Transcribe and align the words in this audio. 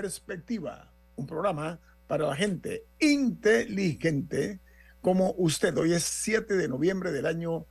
Perspectiva, 0.00 0.90
un 1.14 1.26
programa 1.26 1.78
para 2.06 2.26
la 2.26 2.34
gente 2.34 2.86
inteligente 3.00 4.58
como 5.02 5.34
usted. 5.36 5.76
Hoy 5.76 5.92
es 5.92 6.04
7 6.04 6.54
de 6.54 6.68
noviembre 6.68 7.12
del 7.12 7.26
año 7.26 7.66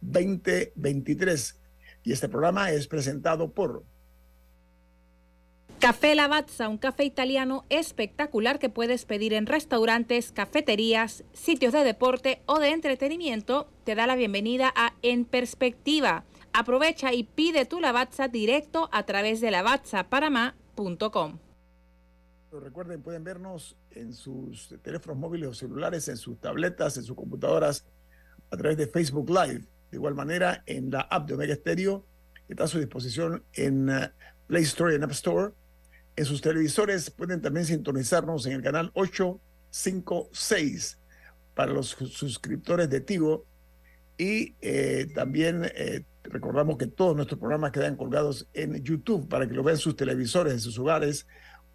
2023 0.00 1.60
y 2.02 2.12
este 2.12 2.30
programa 2.30 2.70
es 2.70 2.86
presentado 2.86 3.52
por 3.52 3.84
Café 5.78 6.14
Lavazza, 6.14 6.70
un 6.70 6.78
café 6.78 7.04
italiano 7.04 7.66
espectacular 7.68 8.58
que 8.58 8.70
puedes 8.70 9.04
pedir 9.04 9.34
en 9.34 9.44
restaurantes, 9.44 10.32
cafeterías, 10.32 11.24
sitios 11.34 11.74
de 11.74 11.84
deporte 11.84 12.40
o 12.46 12.58
de 12.58 12.70
entretenimiento, 12.70 13.68
te 13.84 13.94
da 13.94 14.06
la 14.06 14.16
bienvenida 14.16 14.72
a 14.74 14.94
En 15.02 15.26
Perspectiva. 15.26 16.24
Aprovecha 16.54 17.12
y 17.12 17.24
pide 17.24 17.66
tu 17.66 17.80
Lavazza 17.80 18.28
directo 18.28 18.88
a 18.92 19.02
través 19.02 19.42
de 19.42 19.50
Recuerden, 22.60 23.02
pueden 23.02 23.24
vernos 23.24 23.76
en 23.90 24.12
sus 24.12 24.72
teléfonos 24.82 25.18
móviles 25.18 25.48
o 25.48 25.54
celulares, 25.54 26.06
en 26.08 26.16
sus 26.16 26.40
tabletas, 26.40 26.96
en 26.96 27.02
sus 27.02 27.16
computadoras, 27.16 27.84
a 28.50 28.56
través 28.56 28.76
de 28.76 28.86
Facebook 28.86 29.28
Live. 29.28 29.64
De 29.90 29.96
igual 29.96 30.14
manera, 30.14 30.62
en 30.66 30.88
la 30.90 31.00
app 31.02 31.28
de 31.28 31.34
Omega 31.34 31.54
Stereo, 31.54 32.06
que 32.46 32.54
está 32.54 32.64
a 32.64 32.68
su 32.68 32.78
disposición 32.78 33.44
en 33.52 33.90
uh, 33.90 34.08
Play 34.46 34.62
Store 34.62 34.92
y 34.92 34.96
en 34.96 35.04
App 35.04 35.12
Store. 35.12 35.52
En 36.16 36.24
sus 36.24 36.40
televisores 36.40 37.10
pueden 37.10 37.42
también 37.42 37.66
sintonizarnos 37.66 38.46
en 38.46 38.52
el 38.52 38.62
canal 38.62 38.90
856 38.94 40.98
para 41.54 41.72
los 41.72 41.88
suscriptores 41.88 42.88
de 42.88 43.00
Tigo. 43.00 43.44
Y 44.18 44.54
eh, 44.62 45.08
también 45.14 45.70
eh, 45.74 46.04
recordamos 46.22 46.78
que 46.78 46.86
todos 46.86 47.14
nuestros 47.14 47.38
programas 47.38 47.72
quedan 47.72 47.96
colgados 47.96 48.48
en 48.54 48.82
YouTube 48.82 49.28
para 49.28 49.46
que 49.46 49.54
lo 49.54 49.62
vean 49.62 49.76
sus 49.76 49.94
televisores 49.94 50.54
en 50.54 50.60
sus 50.60 50.78
hogares 50.78 51.26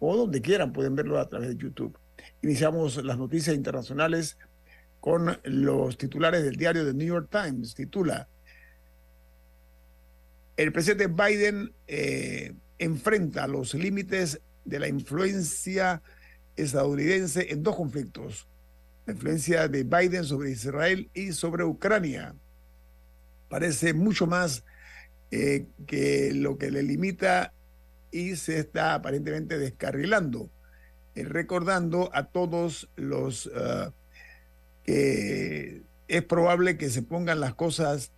o 0.04 0.16
donde 0.16 0.42
quieran 0.42 0.72
pueden 0.72 0.96
verlo 0.96 1.20
a 1.20 1.28
través 1.28 1.50
de 1.50 1.56
YouTube. 1.56 1.96
Iniciamos 2.42 3.04
las 3.04 3.16
noticias 3.18 3.54
internacionales 3.54 4.36
con 4.98 5.38
los 5.44 5.96
titulares 5.96 6.42
del 6.42 6.56
diario 6.56 6.84
The 6.84 6.92
New 6.92 7.06
York 7.06 7.28
Times. 7.30 7.72
Titula, 7.74 8.28
el 10.56 10.72
presidente 10.72 11.06
Biden 11.06 11.72
eh, 11.86 12.52
enfrenta 12.78 13.46
los 13.46 13.74
límites 13.74 14.40
de 14.64 14.80
la 14.80 14.88
influencia 14.88 16.02
estadounidense 16.56 17.52
en 17.52 17.62
dos 17.62 17.76
conflictos. 17.76 18.48
La 19.06 19.12
influencia 19.12 19.68
de 19.68 19.84
Biden 19.84 20.24
sobre 20.24 20.50
Israel 20.50 21.10
y 21.14 21.30
sobre 21.30 21.62
Ucrania. 21.62 22.34
Parece 23.48 23.94
mucho 23.94 24.26
más 24.26 24.64
eh, 25.30 25.66
que 25.86 26.32
lo 26.34 26.58
que 26.58 26.72
le 26.72 26.82
limita 26.82 27.52
y 28.12 28.36
se 28.36 28.60
está 28.60 28.94
aparentemente 28.94 29.58
descarrilando, 29.58 30.50
eh, 31.14 31.24
recordando 31.24 32.10
a 32.12 32.26
todos 32.26 32.88
los 32.94 33.50
eh, 33.56 33.90
que 34.84 35.82
es 36.08 36.22
probable 36.24 36.76
que 36.76 36.90
se 36.90 37.02
pongan 37.02 37.40
las 37.40 37.54
cosas 37.54 38.12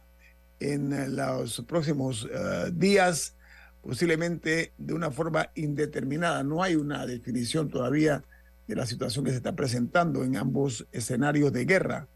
en 0.61 1.17
los 1.17 1.63
próximos 1.63 2.29
eh, 2.31 2.71
días, 2.73 3.37
posiblemente 3.83 4.73
de 4.79 4.95
una 4.95 5.11
forma 5.11 5.51
indeterminada. 5.55 6.43
No 6.43 6.63
hay 6.63 6.75
una 6.75 7.07
definición 7.07 7.69
todavía 7.69 8.25
de 8.67 8.77
la 8.77 8.87
situación 8.87 9.25
que 9.25 9.31
se 9.31 9.37
está 9.37 9.55
presentando 9.55 10.25
en 10.25 10.37
ambos 10.37 10.87
escenarios 10.91 11.53
de 11.53 11.67
guerra. 11.67 12.09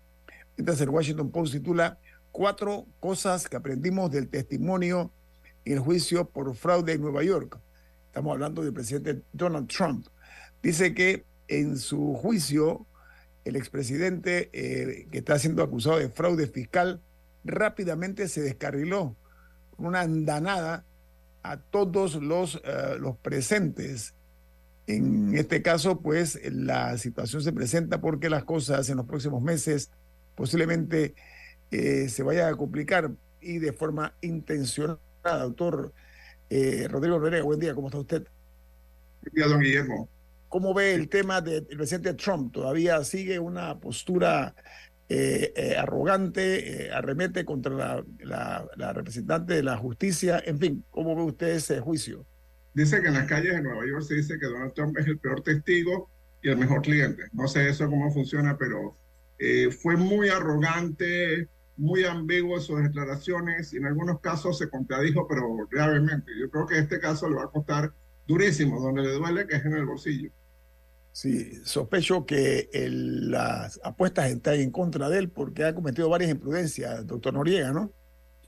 Mientras 0.56 0.81
el 0.81 0.89
Washington 0.89 1.31
Post 1.31 1.53
titula 1.53 1.99
Cuatro 2.31 2.87
cosas 3.00 3.49
que 3.49 3.56
aprendimos 3.56 4.10
del 4.10 4.28
testimonio 4.28 5.10
en 5.65 5.75
el 5.75 5.78
juicio 5.81 6.25
por 6.28 6.55
fraude 6.55 6.93
en 6.93 7.00
Nueva 7.00 7.22
York 7.22 7.59
estamos 8.09 8.33
hablando 8.33 8.63
del 8.63 8.73
presidente 8.73 9.23
Donald 9.33 9.69
Trump, 9.69 10.07
dice 10.63 10.93
que 10.95 11.25
en 11.47 11.79
su 11.79 12.15
juicio 12.15 12.87
el 13.45 13.57
expresidente 13.57 14.51
eh, 14.53 15.07
que 15.11 15.19
está 15.19 15.39
siendo 15.39 15.63
acusado 15.63 15.99
de 15.99 16.09
fraude 16.09 16.47
fiscal 16.47 17.01
rápidamente 17.45 18.29
se 18.29 18.43
descarriló 18.43 19.17
con 19.77 19.87
una 19.87 20.01
andanada 20.01 20.85
a 21.43 21.57
todos 21.57 22.17
los, 22.17 22.61
eh, 22.65 22.97
los 22.99 23.17
presentes. 23.17 24.15
En 24.87 25.35
este 25.37 25.61
caso, 25.63 26.01
pues 26.01 26.41
la 26.51 26.97
situación 26.97 27.43
se 27.43 27.53
presenta 27.53 28.01
porque 28.01 28.31
las 28.31 28.45
cosas 28.45 28.89
en 28.89 28.97
los 28.97 29.07
próximos 29.07 29.43
meses 29.43 29.91
posiblemente 30.35 31.15
eh, 31.71 32.09
se 32.09 32.23
vayan 32.23 32.53
a 32.53 32.57
complicar 32.57 33.11
y 33.41 33.59
de 33.59 33.73
forma 33.73 34.15
intencionada, 34.23 34.99
doctor 35.23 35.93
eh, 36.50 36.86
Rodrigo 36.88 37.19
Rodríguez, 37.19 37.44
buen 37.44 37.60
día, 37.60 37.75
¿cómo 37.75 37.88
está 37.88 37.98
usted? 37.98 38.26
Buen 39.22 39.34
día, 39.34 39.47
don 39.47 39.60
Guillermo. 39.60 40.09
¿Cómo 40.48 40.72
ve 40.72 40.94
el 40.94 41.09
tema 41.09 41.41
del 41.41 41.66
presidente 41.66 42.14
Trump? 42.14 42.53
¿Todavía 42.53 43.04
sigue 43.04 43.38
una 43.38 43.78
postura 43.78 44.54
eh, 45.10 45.53
eh, 45.54 45.76
arrogante, 45.76 46.91
arremete 46.91 47.44
contra 47.44 48.03
la, 48.20 48.92
representante 48.94 49.54
de 49.54 49.62
la 49.62 49.76
justicia? 49.76 50.42
En 50.44 50.59
fin, 50.59 50.84
¿cómo 50.91 51.14
ve 51.14 51.22
usted 51.22 51.48
ese 51.48 51.81
juicio? 51.81 52.25
Dice 52.72 53.03
que 53.03 53.09
en 53.09 53.15
las 53.15 53.26
calles 53.26 53.53
de 53.53 53.62
Nueva 53.62 53.86
York 53.86 54.03
se 54.03 54.15
dice 54.15 54.38
que 54.38 54.47
Donald 54.47 54.72
Trump 54.72 54.97
es 54.97 55.06
el 55.06 55.19
peor 55.19 55.42
testigo 55.42 56.09
y 56.42 56.48
el 56.48 56.56
mejor 56.56 56.80
cliente. 56.80 57.25
No 57.32 57.47
sé 57.47 57.69
eso 57.69 57.86
cómo 57.91 58.10
funciona, 58.10 58.56
pero 58.56 58.97
fue 59.82 59.97
muy 59.97 60.30
arrogante, 60.30 61.48
muy 61.78 62.05
ambiguo 62.05 62.56
en 62.56 62.62
sus 62.62 62.83
declaraciones 62.83 63.72
y 63.72 63.77
en 63.77 63.87
algunos 63.87 64.21
casos 64.21 64.59
se 64.59 64.69
contradijo, 64.69 65.27
pero 65.28 65.56
gravemente. 65.71 66.33
Yo 66.39 66.50
creo 66.50 66.66
que 66.66 66.78
este 66.78 66.99
caso 66.99 67.28
le 67.28 67.37
va 67.37 67.44
a 67.44 67.50
costar 67.50 67.93
durísimo, 68.27 68.81
donde 68.81 69.03
le 69.03 69.12
duele 69.12 69.47
que 69.47 69.56
es 69.56 69.65
en 69.65 69.75
el 69.75 69.87
bolsillo. 69.87 70.31
Sí, 71.12 71.65
sospecho 71.65 72.27
que 72.27 72.69
las 72.72 73.81
apuestas 73.83 74.31
están 74.31 74.55
en 74.55 74.71
contra 74.71 75.09
de 75.09 75.19
él 75.19 75.31
porque 75.31 75.65
ha 75.65 75.75
cometido 75.75 76.09
varias 76.09 76.31
imprudencias, 76.31 77.06
doctor 77.06 77.33
Noriega, 77.33 77.72
¿no? 77.72 77.93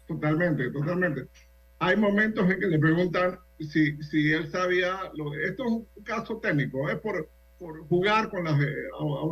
Totalmente, 0.07 0.71
totalmente. 0.71 1.29
Hay 1.79 1.97
momentos 1.97 2.51
en 2.51 2.61
que 2.61 2.67
le 2.67 2.79
preguntan 2.79 3.39
si, 3.61 3.97
si 4.03 4.33
él 4.33 4.51
sabía, 4.51 4.99
lo, 5.15 5.33
esto 5.35 5.65
es 5.65 5.71
un 5.71 5.89
caso 6.05 6.39
técnico, 6.39 6.91
es 6.91 6.99
por, 6.99 7.29
por 7.59 7.87
jugar 7.87 8.29
con 8.29 8.47
eh, 8.47 8.55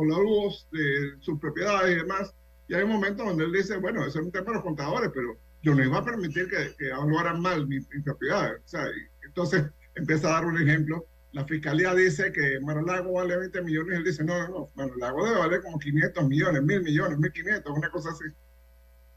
luz 0.01 0.67
de 0.71 1.21
sus 1.21 1.37
propiedades 1.39 1.95
y 1.95 1.99
demás 1.99 2.33
y 2.69 2.75
hay 2.75 2.85
momentos 2.85 3.25
donde 3.25 3.45
él 3.45 3.51
dice, 3.51 3.77
bueno, 3.77 4.05
eso 4.05 4.19
es 4.19 4.25
un 4.25 4.31
tema 4.31 4.45
de 4.45 4.53
los 4.53 4.63
contadores, 4.63 5.09
pero 5.11 5.39
yo 5.63 5.73
no 5.73 5.83
iba 5.83 5.97
a 5.97 6.05
permitir 6.05 6.47
que, 6.47 6.75
que 6.77 6.89
evaluaran 6.89 7.41
mal 7.41 7.67
mis, 7.67 7.87
propiedades. 8.05 8.61
O 8.63 8.67
sea, 8.67 8.85
entonces 9.25 9.65
empieza 9.95 10.29
a 10.29 10.33
dar 10.33 10.45
un 10.45 10.61
ejemplo. 10.61 11.07
La 11.31 11.45
fiscalía 11.45 11.95
dice 11.95 12.31
que 12.31 12.59
Maralago 12.59 13.13
vale 13.13 13.37
20 13.37 13.63
millones 13.63 13.93
y 13.93 13.97
él 13.97 14.03
dice, 14.03 14.23
no, 14.23 14.37
no, 14.37 14.49
no, 14.49 14.69
Maralago 14.75 15.25
debe 15.25 15.39
valer 15.39 15.61
como 15.63 15.79
500 15.79 16.27
millones, 16.27 16.61
mil 16.61 16.83
millones, 16.83 17.17
1500, 17.17 17.75
una 17.75 17.89
cosa 17.89 18.09
así. 18.11 18.25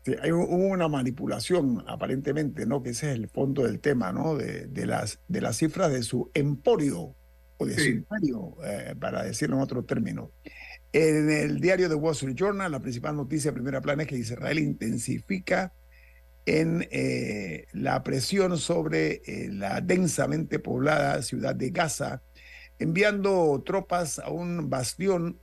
Sí, 0.07 0.17
hay 0.21 0.31
una 0.31 0.89
manipulación 0.89 1.85
aparentemente, 1.87 2.65
¿no? 2.65 2.83
Que 2.83 2.91
ese 2.91 3.11
es 3.11 3.17
el 3.17 3.29
fondo 3.29 3.65
del 3.65 3.81
tema, 3.81 4.13
¿no? 4.13 4.35
De, 4.35 4.67
de 4.67 4.87
las, 4.87 5.21
de 5.29 5.43
las 5.43 5.59
cifras 5.59 5.93
de 5.93 6.03
su 6.03 6.31
emporio 6.33 7.15
o 7.59 7.67
de 7.67 7.75
su 7.75 7.89
imperio, 7.89 8.57
eh, 8.65 8.95
para 8.99 9.23
decirlo 9.23 9.57
en 9.57 9.63
otro 9.63 9.85
término. 9.85 10.33
En 10.93 11.31
el 11.31 11.59
diario 11.59 11.89
The 11.89 11.95
Wall 11.95 12.13
Street 12.13 12.37
Journal, 12.37 12.71
la 12.71 12.81
principal 12.81 13.17
noticia 13.17 13.51
de 13.51 13.55
primera 13.55 13.81
plana 13.81 14.03
es 14.03 14.09
que 14.09 14.19
Israel 14.19 14.59
intensifica 14.59 15.73
en 16.45 16.87
eh, 16.91 17.67
la 17.73 18.03
presión 18.03 18.59
sobre 18.59 19.23
eh, 19.25 19.49
la 19.51 19.81
densamente 19.81 20.59
poblada 20.59 21.23
ciudad 21.23 21.55
de 21.55 21.71
Gaza, 21.71 22.23
enviando 22.79 23.63
tropas 23.65 24.19
a 24.19 24.29
un 24.31 24.69
bastión 24.69 25.41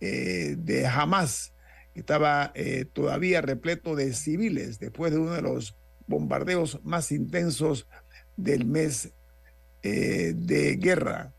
eh, 0.00 0.56
de 0.58 0.86
Hamas 0.86 1.52
que 1.92 2.00
estaba 2.00 2.52
todavía 2.92 3.42
repleto 3.42 3.96
de 3.96 4.14
civiles 4.14 4.78
después 4.78 5.10
de 5.10 5.18
uno 5.18 5.32
de 5.32 5.42
los 5.42 5.76
bombardeos 6.06 6.78
más 6.84 7.10
intensos 7.10 7.88
del 8.36 8.64
mes 8.64 9.12
de 9.82 10.78
guerra. 10.80 11.34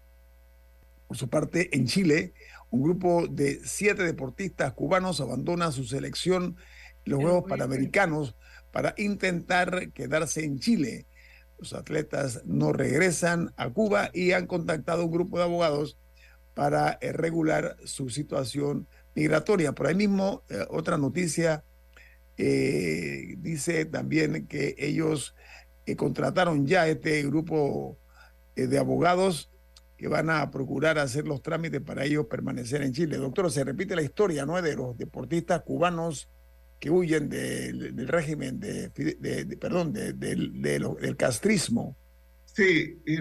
Por 1.07 1.15
su 1.15 1.29
parte, 1.29 1.69
en 1.73 1.85
Chile, 1.85 2.33
un 2.71 2.81
grupo 2.81 3.27
de 3.27 3.59
siete 3.65 4.03
deportistas 4.03 4.73
cubanos 4.73 5.19
abandona 5.21 5.71
su 5.71 5.83
selección 5.83 6.55
los 7.05 7.19
Juegos 7.19 7.45
Panamericanos 7.47 8.35
para 8.71 8.93
intentar 8.97 9.91
quedarse 9.91 10.43
en 10.45 10.59
Chile. 10.59 11.05
Los 11.57 11.73
atletas 11.73 12.41
no 12.45 12.73
regresan 12.73 13.53
a 13.57 13.69
Cuba 13.69 14.09
y 14.13 14.31
han 14.31 14.47
contactado 14.47 15.01
a 15.01 15.05
un 15.05 15.11
grupo 15.11 15.37
de 15.37 15.43
abogados 15.43 15.97
para 16.53 16.97
eh, 17.01 17.11
regular 17.11 17.75
su 17.85 18.09
situación 18.09 18.87
migratoria. 19.15 19.73
Por 19.73 19.87
ahí 19.87 19.95
mismo, 19.95 20.43
eh, 20.49 20.65
otra 20.69 20.97
noticia 20.97 21.63
eh, 22.37 23.35
dice 23.37 23.85
también 23.85 24.47
que 24.47 24.75
ellos 24.77 25.35
contrataron 25.97 26.65
ya 26.65 26.87
este 26.87 27.21
grupo 27.23 27.97
de 28.55 28.77
abogados 28.77 29.51
que 30.01 30.07
van 30.07 30.31
a 30.31 30.49
procurar 30.49 30.97
hacer 30.97 31.27
los 31.27 31.43
trámites 31.43 31.79
para 31.79 32.03
ellos 32.03 32.25
permanecer 32.25 32.81
en 32.81 32.91
Chile. 32.91 33.17
Doctor, 33.17 33.51
se 33.51 33.63
repite 33.63 33.95
la 33.95 34.01
historia 34.01 34.47
¿no? 34.47 34.59
de 34.59 34.75
los 34.75 34.97
deportistas 34.97 35.61
cubanos 35.61 36.27
que 36.79 36.89
huyen 36.89 37.29
del 37.29 38.07
régimen 38.07 38.59
de, 38.59 38.89
perdón, 39.61 39.93
del 39.93 41.15
castrismo. 41.15 41.95
Sí, 42.45 42.99
y 43.05 43.17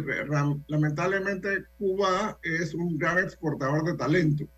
lamentablemente 0.68 1.64
Cuba 1.76 2.38
es 2.42 2.72
un 2.72 2.96
gran 2.96 3.18
exportador 3.18 3.84
de 3.84 3.98
talento, 3.98 4.48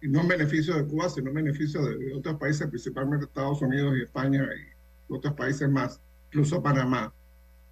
y 0.00 0.08
no 0.08 0.22
en 0.22 0.28
beneficio 0.28 0.74
de 0.74 0.84
Cuba, 0.84 1.08
sino 1.10 1.28
en 1.28 1.34
beneficio 1.36 1.80
de, 1.86 2.12
otros 2.12 2.40
países, 2.40 2.66
principalmente 2.66 3.26
Estados 3.26 3.62
Unidos 3.62 3.94
y 3.96 4.02
España 4.02 4.42
y 4.42 5.14
otros 5.14 5.34
países 5.34 5.70
más, 5.70 6.00
incluso 6.26 6.60
Panamá. 6.60 7.14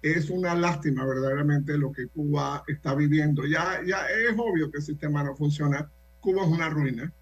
Es 0.01 0.29
una 0.29 0.55
lástima 0.55 1.05
verdaderamente 1.05 1.77
lo 1.77 1.91
que 1.91 2.07
Cuba 2.07 2.63
está 2.67 2.95
viviendo. 2.95 3.45
Ya, 3.45 3.81
ya 3.85 4.07
es 4.07 4.35
obvio 4.37 4.71
que 4.71 4.77
el 4.77 4.83
sistema 4.83 5.23
no 5.23 5.35
funciona. 5.35 5.89
Cuba 6.19 6.43
es 6.43 6.49
una 6.49 6.69
ruina 6.69 7.13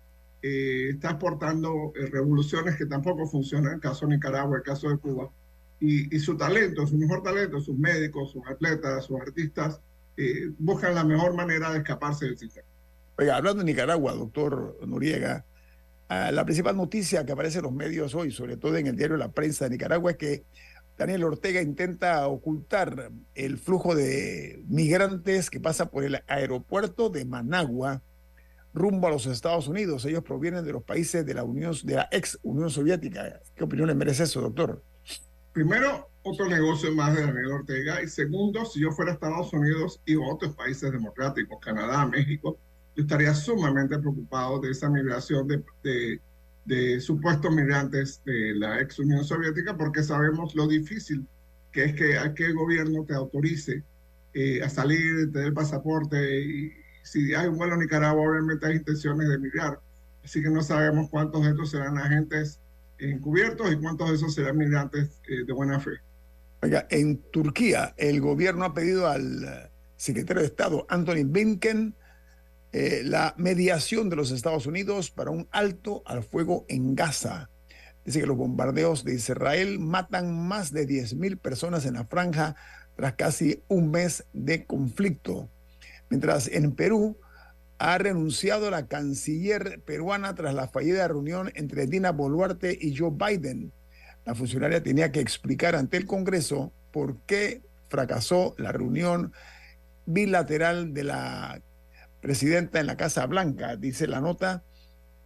eh, 0.42 0.92
está 0.92 1.12
exportando 1.12 1.92
eh, 1.96 2.06
revoluciones 2.06 2.78
que 2.78 2.86
tampoco 2.86 3.28
funcionan, 3.28 3.74
el 3.74 3.80
caso 3.81 4.06
de 4.06 4.16
Nicaragua, 4.16 4.58
el 4.58 4.64
caso 4.64 4.90
de 4.90 4.98
Cuba, 4.98 5.30
y, 5.81 6.18
su 6.20 6.38
talento, 6.38 6.86
su 6.88 6.98
mejor 6.98 7.24
talento, 7.24 7.60
sus 7.60 7.78
médicos, 7.78 8.31
sus 8.31 8.46
atletas, 8.48 9.06
sus 9.06 9.20
artistas, 9.20 9.80
eh, 10.16 10.52
buscan 10.58 10.96
la 10.96 11.04
mejor 11.04 11.34
manera 11.34 11.72
de 11.72 11.80
escaparse 11.80 12.25
del 12.25 12.38
sistema. 12.38 12.68
Oiga, 13.18 13.36
hablando 13.36 13.64
de 13.64 13.72
Nicaragua, 13.72 14.14
doctor 14.14 14.78
Noriega, 14.86 15.46
ah, 16.08 16.32
la 16.32 16.46
principal 16.46 16.75
noticia 16.75 17.25
que 17.25 17.32
aparece 17.34 17.60
en 17.60 17.66
los 17.66 17.74
medios 17.74 18.16
hoy, 18.16 18.32
sobre 18.32 18.56
todo 18.56 18.78
en 18.78 18.88
el 18.88 18.96
diario 18.96 19.18
La 19.18 19.32
Prensa 19.32 19.66
de 19.66 19.72
Nicaragua, 19.72 20.12
es 20.12 20.18
que 20.18 20.44
Daniel 21.00 21.24
Ortega 21.24 21.62
intenta 21.62 22.28
ocultar 22.28 23.10
el 23.34 23.57
flujo 23.57 23.96
de 23.96 24.62
migrantes 24.68 25.50
que 25.50 25.62
pasa 25.62 25.90
por 25.90 26.04
el 26.04 26.22
aeropuerto 26.28 27.10
de 27.10 27.24
Managua 27.24 28.04
rumbo 28.74 29.07
a 29.07 29.12
los 29.12 29.25
Estados 29.25 29.69
Unidos. 29.69 30.04
Ellos 30.04 30.24
provienen 30.24 30.66
de 30.66 30.74
los 30.74 30.84
países 30.84 31.25
de 31.25 31.34
la 31.34 31.46
Unión, 31.46 31.74
de 31.86 31.96
la 31.96 32.10
ex 32.12 32.38
Unión 32.44 32.69
Soviética. 32.69 33.40
¿Qué 33.56 33.63
opinión 33.63 33.88
le 33.88 33.96
merece 33.96 34.24
eso, 34.24 34.42
doctor? 34.42 34.84
Primero, 35.54 36.10
otro 36.24 36.50
negocio 36.50 36.94
más 36.94 37.16
de 37.16 37.22
Daniel 37.22 37.51
Ortega. 37.54 38.04
Y 38.04 38.10
segundo, 38.10 38.66
si 38.66 38.81
yo 38.81 38.92
fuera 38.92 39.12
a 39.12 39.13
Estados 39.13 39.54
Unidos 39.54 40.01
y 40.06 40.18
otros 40.18 40.54
países 40.54 40.92
democráticos, 40.92 41.60
Canadá, 41.62 42.06
México, 42.07 42.60
yo 42.98 43.04
estaría 43.04 43.34
sumamente 43.34 43.98
preocupado 44.00 44.60
de 44.60 44.72
esa 44.72 44.90
migración 44.90 45.48
de, 45.48 45.63
de, 45.81 46.22
supuestos 47.00 47.52
migrantes 47.52 48.22
de 48.26 48.54
la 48.56 48.80
ex 48.80 49.00
Unión 49.00 49.24
Soviética, 49.24 49.76
porque 49.76 50.04
sabemos 50.04 50.54
lo 50.56 50.68
difícil 50.68 51.26
que 51.72 51.86
es 51.86 51.96
que 51.96 52.18
aquel 52.18 52.54
gobierno 52.56 53.06
te 53.06 53.14
autorice 53.14 53.84
eh, 54.34 54.62
a 54.64 54.70
salir, 54.70 55.32
tener 55.32 55.54
pasaporte 55.54 56.42
y, 56.42 56.74
si 57.04 57.34
hay 57.34 57.48
un 57.48 57.58
vuelo 57.58 57.74
a 57.74 57.78
Nicaragua, 57.78 58.30
obviamente 58.30 58.68
hay 58.68 58.76
intenciones 58.76 59.28
de 59.28 59.36
emigrar. 59.36 59.80
Así 60.24 60.44
que 60.44 60.50
no 60.50 60.62
sabemos 60.62 61.10
cuántos 61.10 61.44
de 61.44 61.52
estos 61.52 61.72
serán 61.72 61.98
agentes 61.98 62.60
encubiertos 63.00 63.72
y 63.72 63.78
cuántos 63.78 64.10
de 64.10 64.16
esos 64.16 64.36
serán 64.36 64.58
migrantes 64.58 65.20
eh, 65.28 65.44
de 65.46 65.54
buena 65.54 65.80
fe. 65.80 65.92
En 66.90 67.18
Turquía 67.32 67.96
el 67.98 68.22
gobierno 68.22 68.66
ha 68.66 68.74
pedido 68.74 69.08
al 69.08 69.44
eh, 69.44 69.72
secretario 69.96 70.42
de 70.42 70.48
Estado, 70.48 70.86
Anthony 70.90 71.24
Blinken, 71.26 71.96
eh, 72.71 73.01
la 73.04 73.33
mediación 73.38 74.10
de 74.10 74.16
los 74.16 74.31
Estados 74.31 74.68
Unidos 74.68 75.10
para 75.10 75.31
un 75.31 75.48
alto 75.51 76.04
al 76.06 76.24
fuego 76.24 76.66
en 76.69 76.95
Gaza. 76.95 77.50
Dice 78.06 78.21
que 78.21 78.27
los 78.27 78.38
bombardeos 78.38 79.04
de 79.04 79.16
Israel 79.16 79.80
matan 79.80 80.48
más 80.48 80.71
de 80.71 80.88
10.000 80.88 81.39
personas 81.39 81.86
en 81.86 81.95
la 81.95 82.06
franja 82.06 82.56
tras 82.95 83.13
casi 83.13 83.63
un 83.68 83.92
mes 83.92 84.25
de 84.33 84.66
conflicto. 84.66 85.50
Mientras 86.10 86.48
en 86.48 86.74
Perú 86.74 87.18
ha 87.80 87.98
renunciado 87.98 88.69
la 88.69 88.88
canciller 88.88 89.81
peruana 89.86 90.36
tras 90.36 90.54
la 90.54 90.68
fallida 90.68 91.07
reunión 91.07 91.51
entre 91.56 91.88
Dina 91.88 92.12
Boluarte 92.12 92.77
y 92.80 92.95
Joe 92.95 93.12
Biden. 93.12 93.72
La 94.25 94.36
funcionaria 94.36 94.83
tenía 94.83 95.12
que 95.12 95.22
explicar 95.22 95.75
ante 95.75 95.98
el 95.98 96.06
Congreso 96.06 96.74
por 96.92 97.18
qué 97.22 97.62
fracasó 97.88 98.54
la 98.57 98.72
reunión 98.72 99.33
bilateral 100.06 100.94
de 100.94 101.04
la 101.04 101.62
presidenta 102.21 102.80
en 102.80 102.88
la 102.88 102.98
Casa 102.98 103.25
Blanca. 103.25 103.75
Dice 103.75 104.07
la 104.07 104.21
nota 104.21 104.63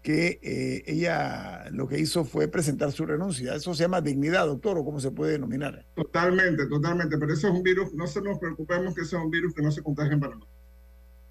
que 0.01 0.40
eh, 0.44 0.84
ella 0.86 1.69
lo 1.72 1.88
que 1.88 2.00
hizo 2.00 2.25
fue 2.25 2.48
presentar 2.48 2.92
su 2.92 3.06
renuncia. 3.06 3.56
Eso 3.56 3.74
se 3.74 3.84
llama 3.84 4.01
dignidad, 4.01 4.45
doctor, 4.45 4.78
o 4.78 4.84
cómo 4.84 5.00
se 5.00 5.12
puede 5.12 5.34
denominar. 5.34 5.86
Totalmente, 5.95 6.66
totalmente. 6.68 7.18
Pero 7.18 7.34
eso 7.34 7.48
es 7.48 7.54
un 7.54 7.63
virus, 7.63 7.94
no 7.94 8.07
se 8.07 8.22
nos 8.22 8.38
preocupemos 8.40 8.94
que 8.94 9.01
eso 9.01 9.18
es 9.18 9.24
un 9.24 9.31
virus 9.31 9.54
que 9.54 9.62
no 9.62 9.72
se 9.72 9.81
contagia 9.81 10.13
en 10.13 10.19
Panamá 10.19 10.45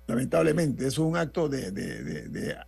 lamentablemente. 0.07 0.87
Eso 0.87 1.03
es 1.03 1.09
un 1.09 1.17
acto 1.17 1.49
de, 1.49 1.73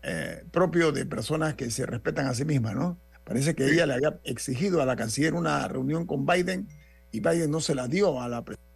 eh, 0.03 0.45
propio 0.51 0.93
de 0.93 1.07
personas 1.07 1.55
que 1.55 1.71
se 1.71 1.87
respetan 1.87 2.27
a 2.27 2.35
sí 2.35 2.45
mismas, 2.45 2.75
¿no? 2.75 2.99
Parece 3.25 3.55
que 3.55 3.67
ella 3.67 3.87
le 3.87 3.95
había 3.95 4.21
exigido 4.25 4.83
a 4.83 4.87
la 4.87 4.97
canciller 4.97 5.35
una 5.35 5.67
reunión 5.69 6.07
con 6.07 6.27
Biden 6.27 6.69
y 7.11 7.21
Biden 7.21 7.51
no 7.51 7.61
se 7.61 7.75
la 7.75 7.89
dio 7.89 8.21
a 8.21 8.29
la 8.29 8.45
presidenta 8.45 8.74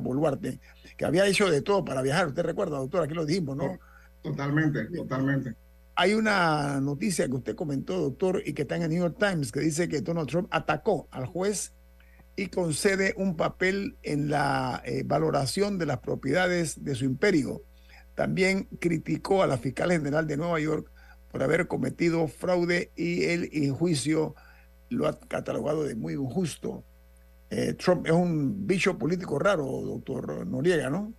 Boluarte, 0.00 0.60
que 0.96 1.04
había 1.04 1.26
hecho 1.26 1.50
de 1.50 1.62
todo 1.62 1.84
para 1.84 2.02
viajar. 2.02 2.28
Usted 2.28 2.42
recuerda, 2.42 2.78
doctor, 2.78 3.02
aquí 3.02 3.14
lo 3.14 3.24
dijimos, 3.24 3.56
¿no? 3.56 3.78
Totalmente, 4.22 4.84
totalmente. 4.86 5.54
Hay 5.94 6.14
una 6.14 6.80
noticia 6.80 7.26
que 7.26 7.34
usted 7.34 7.54
comentó, 7.54 7.98
doctor, 7.98 8.42
y 8.44 8.52
que 8.52 8.62
está 8.62 8.76
en 8.76 8.82
el 8.82 8.90
New 8.90 9.00
York 9.00 9.16
Times, 9.18 9.52
que 9.52 9.60
dice 9.60 9.88
que 9.88 10.00
Donald 10.00 10.28
Trump 10.28 10.48
atacó 10.50 11.08
al 11.10 11.26
juez 11.26 11.74
y 12.36 12.46
concede 12.46 13.14
un 13.16 13.36
papel 13.36 13.98
en 14.02 14.30
la 14.30 14.82
eh, 14.84 15.02
valoración 15.04 15.78
de 15.78 15.86
las 15.86 15.98
propiedades 15.98 16.82
de 16.82 16.94
su 16.94 17.04
imperio. 17.04 17.62
También 18.14 18.64
criticó 18.80 19.42
a 19.42 19.46
la 19.46 19.58
fiscal 19.58 19.90
general 19.90 20.26
de 20.26 20.36
Nueva 20.36 20.58
York 20.60 20.90
por 21.30 21.42
haber 21.42 21.68
cometido 21.68 22.28
fraude 22.28 22.92
y 22.96 23.24
el 23.24 23.50
injuicio 23.52 24.34
lo 24.88 25.06
ha 25.06 25.18
catalogado 25.18 25.84
de 25.84 25.94
muy 25.94 26.14
injusto. 26.14 26.84
Eh, 27.50 27.74
Trump 27.74 28.06
es 28.06 28.12
un 28.12 28.66
bicho 28.66 28.96
político 28.96 29.38
raro, 29.38 29.64
doctor 29.64 30.46
Noriega, 30.46 30.88
¿no? 30.88 31.12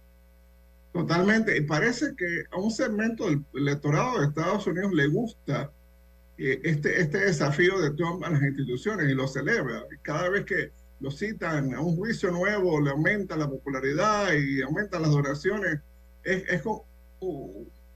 Totalmente. 0.94 1.58
Y 1.58 1.62
parece 1.62 2.16
que 2.16 2.44
a 2.52 2.58
un 2.58 2.72
segmento 2.72 3.26
del 3.26 3.46
electorado 3.54 4.20
de 4.20 4.28
Estados 4.28 4.66
Unidos 4.68 4.94
le 4.94 5.08
gusta 5.08 5.72
eh, 6.38 6.60
este, 6.64 7.02
este 7.02 7.20
desafío 7.20 7.80
de 7.80 7.92
Trump 7.92 8.24
a 8.24 8.30
las 8.30 8.42
instituciones 8.42 9.10
y 9.10 9.14
lo 9.14 9.28
celebra. 9.28 9.84
Cada 10.02 10.30
vez 10.30 10.46
que 10.46 10.72
lo 11.02 11.12
citan 11.12 11.74
a 11.74 11.82
un 11.82 11.96
juicio 11.98 12.32
nuevo, 12.32 12.80
le 12.80 12.92
aumenta 12.92 13.36
la 13.36 13.50
popularidad 13.50 14.34
y 14.34 14.62
aumenta 14.62 15.00
las 15.00 15.12
donaciones. 15.12 15.80
Es, 16.24 16.44
es, 16.48 16.64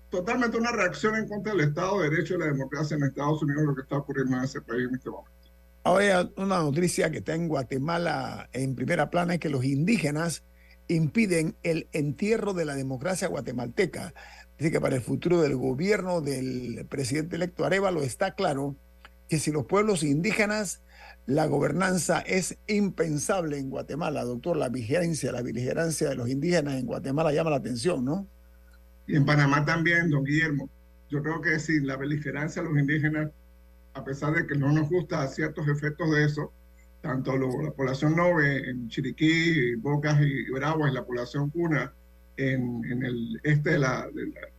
totalmente 0.10 0.58
una 0.58 0.72
reacción 0.72 1.16
en 1.16 1.28
contra 1.28 1.54
del 1.54 1.68
Estado 1.68 2.00
de 2.00 2.10
Derecho 2.10 2.36
y 2.36 2.40
la 2.40 2.46
democracia 2.46 2.96
en 2.96 3.04
Estados 3.04 3.42
Unidos, 3.42 3.66
lo 3.66 3.76
que 3.76 3.82
está 3.82 3.98
ocurriendo 3.98 4.38
en 4.38 4.44
ese 4.44 4.62
país 4.62 4.88
en 4.88 4.96
este 4.96 5.10
momento. 5.10 5.45
Ahora, 5.86 6.28
una 6.36 6.58
noticia 6.58 7.12
que 7.12 7.20
está 7.20 7.36
en 7.36 7.48
Guatemala 7.48 8.50
en 8.54 8.74
primera 8.74 9.12
plana 9.12 9.36
es 9.36 9.40
que 9.40 9.50
los 9.50 9.64
indígenas 9.64 10.44
impiden 10.88 11.58
el 11.62 11.88
entierro 11.92 12.54
de 12.54 12.66
la 12.66 12.74
democracia 12.74 13.28
guatemalteca. 13.28 14.16
Dice 14.58 14.72
que 14.72 14.82
para 14.82 14.96
el 14.96 15.04
futuro 15.04 15.44
del 15.44 15.56
gobierno 15.56 16.22
del 16.22 16.88
presidente 16.90 17.36
electo 17.36 17.66
Arevalo 17.66 18.02
está 18.02 18.34
claro 18.34 18.76
que 19.30 19.38
si 19.38 19.52
los 19.52 19.68
pueblos 19.68 20.02
indígenas, 20.02 20.82
la 21.28 21.46
gobernanza 21.46 22.20
es 22.22 22.58
impensable 22.66 23.60
en 23.60 23.70
Guatemala. 23.70 24.24
Doctor, 24.24 24.58
la 24.58 24.70
vigilancia, 24.70 25.32
la 25.32 25.44
vigilancia 25.44 26.10
de 26.10 26.16
los 26.16 26.30
indígenas 26.30 26.80
en 26.80 26.88
Guatemala 26.88 27.32
llama 27.32 27.52
la 27.52 27.58
atención, 27.58 28.04
¿no? 28.04 28.28
Y 29.06 29.18
en 29.18 29.26
Panamá 29.26 29.64
también, 29.64 30.10
don 30.10 30.24
Guillermo. 30.24 30.68
Yo 31.12 31.22
creo 31.22 31.42
que 31.42 31.60
sí, 31.60 31.80
la 31.80 31.96
beligerancia 31.96 32.64
de 32.64 32.70
los 32.70 32.80
indígenas, 32.80 33.30
a 33.96 34.04
pesar 34.04 34.34
de 34.34 34.46
que 34.46 34.56
no 34.56 34.72
nos 34.72 34.90
gusta 34.90 35.26
ciertos 35.28 35.68
efectos 35.68 36.12
de 36.12 36.26
eso, 36.26 36.52
tanto 37.02 37.38
la 37.38 37.72
población 37.72 38.16
Nove 38.16 38.70
en 38.70 38.90
Chiriquí, 38.90 39.76
Bocas 39.76 40.20
y 40.22 40.52
Bravo 40.52 40.86
es 40.86 40.94
la 40.94 41.06
población 41.06 41.50
cuna 41.50 41.94
en, 42.36 42.84
el 43.04 43.40
este 43.44 43.72
de 43.72 43.80
la, 43.80 44.08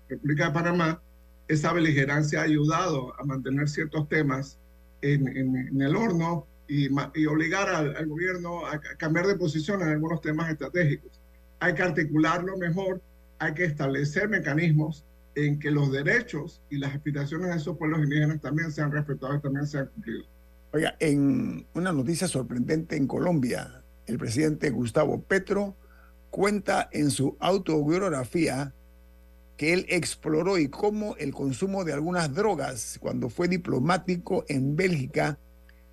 República 0.09 0.47
de 0.47 0.53
Panamá, 0.53 1.03
esa 1.49 1.73
beligerancia 1.73 2.41
ha 2.41 2.45
ayudado 2.45 3.13
a 3.21 3.25
mantener 3.25 3.69
ciertos 3.69 4.09
temas 4.09 4.59
en, 5.03 5.81
el 5.81 5.97
horno 5.97 6.47
y 6.67 7.27
obligar 7.27 7.69
al, 7.69 8.07
gobierno 8.07 8.67
a 8.67 8.81
cambiar 8.97 9.27
de 9.27 9.37
posición 9.37 9.83
en 9.83 9.89
algunos 9.89 10.21
temas 10.23 10.51
estratégicos. 10.51 11.21
Hay 11.61 11.75
que 11.75 11.83
articularlo 11.83 12.57
mejor, 12.57 13.03
hay 13.39 13.53
que 13.53 13.65
establecer 13.65 14.29
mecanismos 14.29 15.05
en 15.37 15.59
que 15.59 15.71
los 15.71 15.93
derechos 15.93 16.63
y 16.71 16.79
las 16.79 16.95
aspiraciones 16.95 17.51
de 17.51 17.57
esos 17.57 17.77
pueblos 17.77 18.03
indígenas 18.03 18.41
también 18.41 18.73
sean 18.73 18.91
respetados 18.91 19.39
y 19.39 19.43
también 19.43 19.67
sean 19.67 19.87
cumplidos. 19.89 20.27
Oiga, 20.73 20.97
en 20.99 21.67
una 21.75 21.93
noticia 21.93 22.27
sorprendente 22.27 22.97
en 22.97 23.07
Colombia, 23.07 23.83
el 24.07 24.19
presidente 24.19 24.71
Gustavo 24.71 25.21
Petro 25.21 25.77
cuenta 26.31 26.89
en 26.91 27.11
su 27.11 27.37
autobiografía 27.39 28.73
que 29.59 29.75
él 29.75 29.85
exploró 29.89 30.57
y 30.59 30.69
cómo 30.69 31.17
el 31.17 31.35
consumo 31.35 31.85
de 31.85 31.93
algunas 31.93 32.35
drogas 32.35 32.99
cuando 33.01 33.29
fue 33.29 33.47
diplomático 33.47 34.45
en 34.49 34.75
Bélgica, 34.75 35.39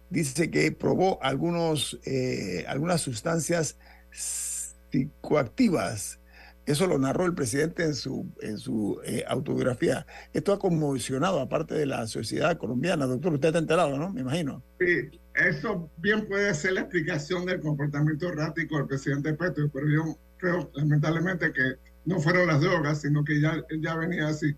dice 0.10 0.50
que 0.52 0.72
probó 0.72 1.22
algunos, 1.22 2.00
eh, 2.06 2.64
algunas 2.68 3.02
sustancias 3.02 3.78
psicoactivas 4.12 6.20
eso 6.66 6.88
lo 6.88 6.98
narró 6.98 7.26
el 7.26 7.34
presidente 7.34 7.84
en 7.84 7.94
su, 7.94 8.26
en 8.42 8.58
su 8.58 9.00
eh, 9.04 9.24
autobiografía. 9.28 10.06
Esto 10.34 10.54
ha 10.54 10.60
conmocionado 10.60 11.40
aparte 11.42 11.76
de 11.76 11.86
la 11.86 12.08
sociedad 12.08 12.58
colombiana. 12.58 13.06
Doctor, 13.06 13.34
usted 13.34 13.50
está 13.50 13.60
enterado, 13.60 13.98
¿no? 13.98 14.12
Me 14.12 14.22
imagino. 14.22 14.64
Sí, 14.80 15.20
eso 15.36 15.90
bien 15.98 16.28
puede 16.28 16.54
ser 16.54 16.74
la 16.74 16.82
explicación 16.82 17.46
del 17.46 17.60
comportamiento 17.60 18.30
errático 18.30 18.78
del 18.78 18.88
presidente 18.88 19.34
Petro, 19.34 19.70
pero 19.74 19.90
yo 19.90 20.18
creo 20.38 20.72
lamentablemente 20.74 21.52
que 21.52 21.76
no 22.06 22.20
fueron 22.20 22.48
las 22.48 22.62
drogas, 22.62 23.02
sino 23.02 23.24
que 23.24 23.42
ya, 23.42 23.62
ya 23.80 23.96
venía 23.96 24.28
así. 24.28 24.56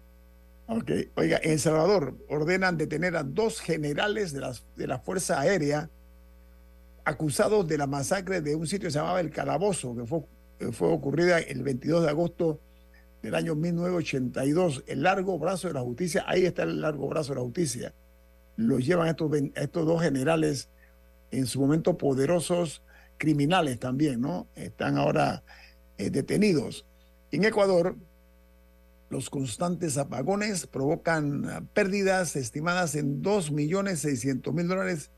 Ok, 0.68 0.92
oiga, 1.16 1.40
en 1.44 1.52
El 1.52 1.60
Salvador 1.60 2.18
ordenan 2.28 2.78
detener 2.78 3.16
a 3.16 3.24
dos 3.24 3.62
generales 3.62 4.34
de, 4.34 4.42
las, 4.42 4.66
de 4.76 4.88
la 4.88 5.00
Fuerza 5.00 5.40
Aérea 5.40 5.90
acusados 7.04 7.68
de 7.68 7.78
la 7.78 7.86
masacre 7.86 8.42
de 8.42 8.56
un 8.56 8.66
sitio 8.66 8.88
que 8.88 8.92
se 8.92 8.98
llamaba 8.98 9.20
El 9.20 9.30
Calabozo, 9.30 9.96
que 9.96 10.06
fue 10.06 10.22
fue 10.72 10.90
ocurrida 10.90 11.40
el 11.40 11.64
22 11.64 12.04
de 12.04 12.10
agosto 12.10 12.60
del 13.22 13.36
año 13.36 13.56
1982. 13.56 14.84
El 14.88 15.04
largo 15.04 15.38
brazo 15.40 15.68
de 15.68 15.74
la 15.74 15.82
justicia, 15.82 16.24
ahí 16.28 16.46
está 16.46 16.64
el 16.64 16.82
largo 16.82 17.08
brazo 17.08 17.34
de 17.34 17.40
la 17.40 17.46
justicia. 17.46 17.94
Los 18.56 18.86
llevan 18.86 19.08
estos, 19.10 19.32
estos 19.56 19.86
dos 19.86 20.02
generales 20.02 20.70
en 21.32 21.46
su 21.46 21.60
momento 21.60 21.98
poderosos 21.98 22.84
criminales 23.18 23.80
también, 23.80 24.22
¿no? 24.22 24.48
Están 24.56 24.98
ahora 24.98 25.44
eh, 25.98 26.10
detenidos. 26.10 26.86
En 27.32 27.44
Ecuador, 27.44 27.96
los 29.10 29.30
constantes 29.30 29.98
apagones 29.98 30.68
provocan 30.68 31.50
ah, 31.50 31.64
pérdidas 31.74 32.36
estimadas 32.36 32.96
en 32.96 33.22
2.600.000 33.22 34.68
dólares 34.68 35.12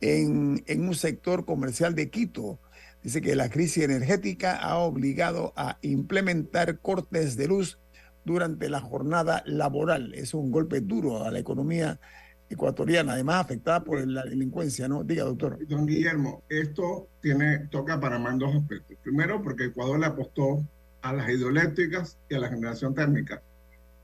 en, 0.00 0.62
en 0.66 0.88
un 0.88 0.94
sector 0.94 1.44
comercial 1.44 1.94
de 1.94 2.10
Quito 2.10 2.58
Dice 3.04 3.20
que 3.20 3.36
la 3.36 3.50
crisis 3.50 3.84
energética 3.84 4.56
ha 4.56 4.78
obligado 4.78 5.52
a 5.56 5.76
implementar 5.82 6.78
cortes 6.78 7.36
de 7.36 7.46
luz 7.46 7.78
durante 8.24 8.70
la 8.70 8.80
jornada 8.80 9.42
laboral. 9.44 10.14
Es 10.14 10.32
un 10.32 10.50
golpe 10.50 10.80
duro 10.80 11.22
a 11.22 11.30
la 11.30 11.38
economía 11.38 12.00
ecuatoriana, 12.48 13.12
además 13.12 13.44
afectada 13.44 13.84
por 13.84 14.06
la 14.06 14.24
delincuencia, 14.24 14.88
¿no? 14.88 15.04
Diga, 15.04 15.24
doctor. 15.24 15.58
Don 15.68 15.84
Guillermo, 15.84 16.44
esto 16.48 17.08
tiene, 17.20 17.68
toca 17.70 18.00
para 18.00 18.18
más 18.18 18.38
dos 18.38 18.56
aspectos. 18.56 18.96
Primero, 19.02 19.42
porque 19.42 19.64
Ecuador 19.66 20.00
le 20.00 20.06
apostó 20.06 20.66
a 21.02 21.12
las 21.12 21.28
hidroeléctricas 21.28 22.16
y 22.30 22.36
a 22.36 22.38
la 22.38 22.48
generación 22.48 22.94
térmica. 22.94 23.42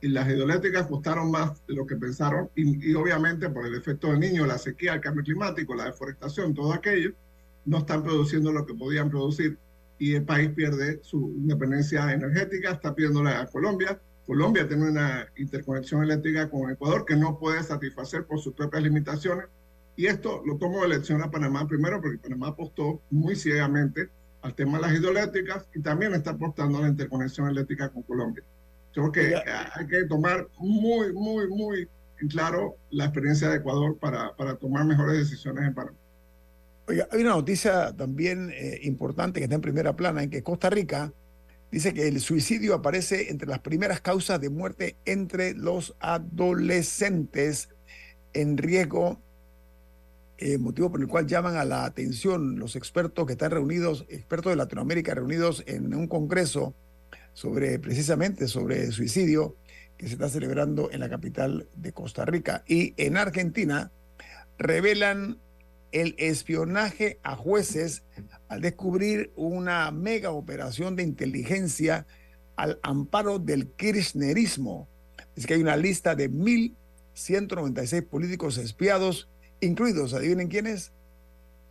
Y 0.02 0.08
las 0.08 0.28
hidroeléctricas 0.28 0.86
costaron 0.86 1.30
más 1.30 1.66
de 1.66 1.72
lo 1.72 1.86
que 1.86 1.96
pensaron, 1.96 2.50
y, 2.54 2.90
y 2.90 2.94
obviamente 2.94 3.48
por 3.48 3.66
el 3.66 3.74
efecto 3.74 4.08
del 4.08 4.20
niño, 4.20 4.44
la 4.44 4.58
sequía, 4.58 4.92
el 4.92 5.00
cambio 5.00 5.24
climático, 5.24 5.74
la 5.74 5.86
deforestación, 5.86 6.52
todo 6.52 6.74
aquello, 6.74 7.12
no 7.64 7.78
están 7.78 8.02
produciendo 8.02 8.52
lo 8.52 8.66
que 8.66 8.74
podían 8.74 9.10
producir 9.10 9.58
y 9.98 10.14
el 10.14 10.24
país 10.24 10.50
pierde 10.50 11.00
su 11.02 11.34
independencia 11.36 12.10
energética, 12.12 12.72
está 12.72 12.94
pidiéndola 12.94 13.40
a 13.40 13.46
Colombia. 13.46 14.00
Colombia 14.26 14.66
tiene 14.66 14.88
una 14.88 15.26
interconexión 15.36 16.02
eléctrica 16.02 16.48
con 16.48 16.70
Ecuador 16.70 17.04
que 17.04 17.16
no 17.16 17.38
puede 17.38 17.62
satisfacer 17.62 18.24
por 18.24 18.40
sus 18.40 18.54
propias 18.54 18.82
limitaciones. 18.82 19.46
Y 19.96 20.06
esto 20.06 20.42
lo 20.46 20.56
tomo 20.56 20.80
de 20.82 20.88
lección 20.88 21.22
a 21.22 21.30
Panamá 21.30 21.68
primero 21.68 22.00
porque 22.00 22.16
Panamá 22.16 22.48
apostó 22.48 23.02
muy 23.10 23.36
ciegamente 23.36 24.08
al 24.40 24.54
tema 24.54 24.78
de 24.78 24.86
las 24.86 24.94
hidroeléctricas 24.94 25.68
y 25.74 25.82
también 25.82 26.14
está 26.14 26.30
apostando 26.30 26.78
a 26.78 26.82
la 26.82 26.88
interconexión 26.88 27.48
eléctrica 27.48 27.90
con 27.90 28.02
Colombia. 28.04 28.42
Creo 28.94 29.12
que 29.12 29.34
hay 29.36 29.86
que 29.86 30.04
tomar 30.04 30.48
muy, 30.58 31.12
muy, 31.12 31.46
muy 31.48 31.88
claro 32.30 32.76
la 32.90 33.04
experiencia 33.04 33.50
de 33.50 33.56
Ecuador 33.56 33.98
para, 33.98 34.34
para 34.34 34.56
tomar 34.56 34.86
mejores 34.86 35.18
decisiones 35.18 35.64
en 35.66 35.74
Panamá. 35.74 35.99
Oiga, 36.86 37.08
hay 37.12 37.20
una 37.20 37.30
noticia 37.30 37.94
también 37.96 38.50
eh, 38.52 38.80
importante 38.82 39.40
que 39.40 39.44
está 39.44 39.54
en 39.54 39.60
primera 39.60 39.94
plana, 39.94 40.22
en 40.22 40.30
que 40.30 40.42
Costa 40.42 40.70
Rica 40.70 41.12
dice 41.70 41.94
que 41.94 42.08
el 42.08 42.20
suicidio 42.20 42.74
aparece 42.74 43.30
entre 43.30 43.48
las 43.48 43.60
primeras 43.60 44.00
causas 44.00 44.40
de 44.40 44.50
muerte 44.50 44.96
entre 45.04 45.54
los 45.54 45.94
adolescentes 46.00 47.68
en 48.32 48.58
riesgo, 48.58 49.20
eh, 50.38 50.58
motivo 50.58 50.90
por 50.90 51.00
el 51.00 51.06
cual 51.06 51.26
llaman 51.26 51.56
a 51.56 51.64
la 51.64 51.84
atención 51.84 52.58
los 52.58 52.74
expertos 52.74 53.26
que 53.26 53.32
están 53.32 53.50
reunidos, 53.50 54.06
expertos 54.08 54.50
de 54.52 54.56
Latinoamérica 54.56 55.14
reunidos 55.14 55.62
en 55.66 55.94
un 55.94 56.08
congreso 56.08 56.74
sobre 57.34 57.78
precisamente 57.78 58.48
sobre 58.48 58.84
el 58.84 58.92
suicidio 58.92 59.56
que 59.96 60.06
se 60.06 60.14
está 60.14 60.28
celebrando 60.28 60.90
en 60.90 61.00
la 61.00 61.10
capital 61.10 61.68
de 61.76 61.92
Costa 61.92 62.24
Rica. 62.24 62.64
Y 62.66 62.94
en 62.96 63.18
Argentina 63.18 63.92
revelan 64.58 65.38
el 65.92 66.14
espionaje 66.18 67.18
a 67.22 67.36
jueces 67.36 68.02
al 68.48 68.60
descubrir 68.60 69.32
una 69.36 69.90
mega 69.90 70.30
operación 70.30 70.96
de 70.96 71.02
inteligencia 71.02 72.06
al 72.56 72.78
amparo 72.82 73.38
del 73.38 73.68
kirchnerismo. 73.68 74.88
Es 75.36 75.46
que 75.46 75.54
hay 75.54 75.62
una 75.62 75.76
lista 75.76 76.14
de 76.14 76.30
1.196 76.30 78.06
políticos 78.06 78.58
espiados, 78.58 79.28
incluidos, 79.60 80.14
adivinen 80.14 80.48
quiénes, 80.48 80.92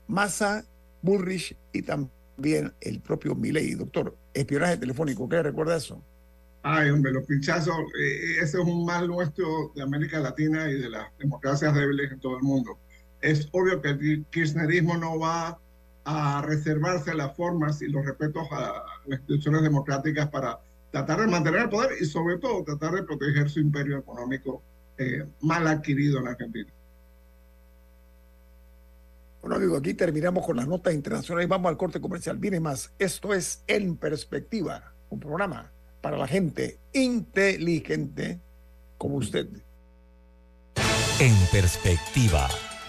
Massa, 0.07 0.65
Bullrich 1.01 1.55
y 1.71 1.83
también 1.83 2.73
el 2.81 2.99
propio 2.99 3.35
Milei. 3.35 3.75
Doctor, 3.75 4.15
espionaje 4.33 4.77
telefónico, 4.77 5.29
¿qué 5.29 5.43
recuerda 5.43 5.77
eso? 5.77 6.01
Ay, 6.61 6.89
hombre, 6.89 7.13
los 7.13 7.25
pinchazos, 7.25 7.75
eh, 7.97 8.37
ese 8.41 8.57
es 8.57 8.65
un 8.65 8.85
mal 8.85 9.07
nuestro 9.07 9.71
de 9.75 9.81
América 9.81 10.19
Latina 10.19 10.69
y 10.69 10.73
de 10.73 10.89
las 10.89 11.07
democracias 11.17 11.73
débiles 11.73 12.11
en 12.11 12.19
todo 12.19 12.35
el 12.35 12.43
mundo 12.43 12.77
es 13.21 13.49
obvio 13.51 13.81
que 13.81 13.89
el 13.89 14.25
kirchnerismo 14.29 14.97
no 14.97 15.19
va 15.19 15.59
a 16.05 16.41
reservarse 16.41 17.13
las 17.13 17.35
formas 17.35 17.81
y 17.81 17.87
los 17.87 18.05
respetos 18.05 18.47
a 18.51 18.83
las 19.05 19.19
instituciones 19.19 19.61
democráticas 19.61 20.29
para 20.29 20.59
tratar 20.91 21.21
de 21.21 21.27
mantener 21.27 21.61
el 21.61 21.69
poder 21.69 21.91
y 21.99 22.05
sobre 22.05 22.37
todo 22.37 22.63
tratar 22.63 22.93
de 22.93 23.03
proteger 23.03 23.49
su 23.49 23.59
imperio 23.59 23.99
económico 23.99 24.63
eh, 24.97 25.25
mal 25.41 25.67
adquirido 25.67 26.19
en 26.19 26.27
Argentina. 26.27 26.71
Bueno, 29.41 29.55
amigo, 29.55 29.77
aquí 29.77 29.93
terminamos 29.93 30.45
con 30.45 30.57
las 30.57 30.67
notas 30.67 30.93
internacionales. 30.93 31.47
Vamos 31.47 31.69
al 31.69 31.77
corte 31.77 32.01
comercial. 32.01 32.37
Viene 32.37 32.59
más. 32.59 32.91
Esto 32.99 33.33
es 33.33 33.63
En 33.67 33.95
Perspectiva, 33.95 34.93
un 35.09 35.19
programa 35.19 35.71
para 36.01 36.17
la 36.17 36.27
gente 36.27 36.79
inteligente 36.91 38.39
como 38.97 39.15
usted. 39.15 39.47
En 41.19 41.35
Perspectiva 41.51 42.49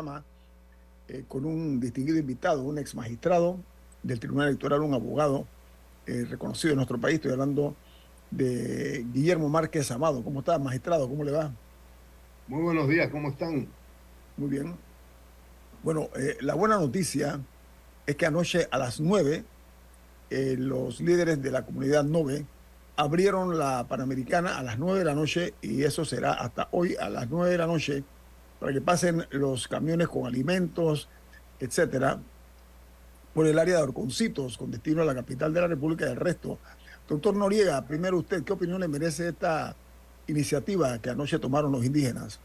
Programa 0.00 0.24
eh, 1.08 1.24
con 1.28 1.44
un 1.44 1.80
distinguido 1.80 2.18
invitado, 2.18 2.62
un 2.62 2.78
ex 2.78 2.94
magistrado 2.94 3.58
del 4.02 4.18
Tribunal 4.18 4.48
Electoral, 4.48 4.80
un 4.80 4.94
abogado 4.94 5.46
eh, 6.06 6.24
reconocido 6.28 6.72
en 6.72 6.76
nuestro 6.76 6.98
país. 6.98 7.16
Estoy 7.16 7.32
hablando 7.32 7.74
de 8.30 9.04
Guillermo 9.12 9.48
Márquez 9.48 9.90
Amado. 9.90 10.22
¿Cómo 10.22 10.40
está, 10.40 10.58
magistrado? 10.58 11.08
¿Cómo 11.08 11.24
le 11.24 11.32
va? 11.32 11.52
Muy 12.48 12.62
buenos 12.62 12.88
días, 12.88 13.10
¿cómo 13.10 13.28
están? 13.28 13.68
Muy 14.36 14.48
bien. 14.48 14.74
Bueno, 15.82 16.08
eh, 16.16 16.38
la 16.40 16.54
buena 16.54 16.76
noticia 16.76 17.40
es 18.06 18.16
que 18.16 18.26
anoche 18.26 18.68
a 18.70 18.78
las 18.78 19.00
9 19.00 19.44
los 20.58 21.00
líderes 21.00 21.42
de 21.42 21.50
la 21.50 21.66
comunidad 21.66 22.04
NOVE 22.04 22.46
abrieron 22.94 23.58
la 23.58 23.88
Panamericana 23.88 24.58
a 24.58 24.62
las 24.62 24.78
9 24.78 25.00
de 25.00 25.04
la 25.04 25.14
noche 25.14 25.54
y 25.60 25.82
eso 25.82 26.04
será 26.04 26.34
hasta 26.34 26.68
hoy 26.70 26.94
a 27.00 27.08
las 27.08 27.28
9 27.28 27.50
de 27.50 27.58
la 27.58 27.66
noche 27.66 28.04
para 28.60 28.72
que 28.72 28.80
pasen 28.80 29.26
los 29.30 29.66
camiones 29.66 30.06
con 30.08 30.26
alimentos, 30.26 31.08
etcétera, 31.58 32.20
por 33.34 33.46
el 33.46 33.58
área 33.58 33.78
de 33.78 33.82
Orconcitos, 33.82 34.58
con 34.58 34.70
destino 34.70 35.02
a 35.02 35.06
la 35.06 35.14
capital 35.14 35.52
de 35.52 35.62
la 35.62 35.66
República 35.66 36.06
y 36.06 36.10
el 36.10 36.16
resto. 36.16 36.58
Doctor 37.08 37.34
Noriega, 37.34 37.84
primero 37.86 38.18
usted, 38.18 38.44
¿qué 38.44 38.52
opinión 38.52 38.80
le 38.80 38.88
merece 38.88 39.28
esta 39.28 39.74
iniciativa 40.26 40.98
que 40.98 41.10
anoche 41.10 41.38
tomaron 41.38 41.72
los 41.72 41.84
indígenas? 41.84 42.38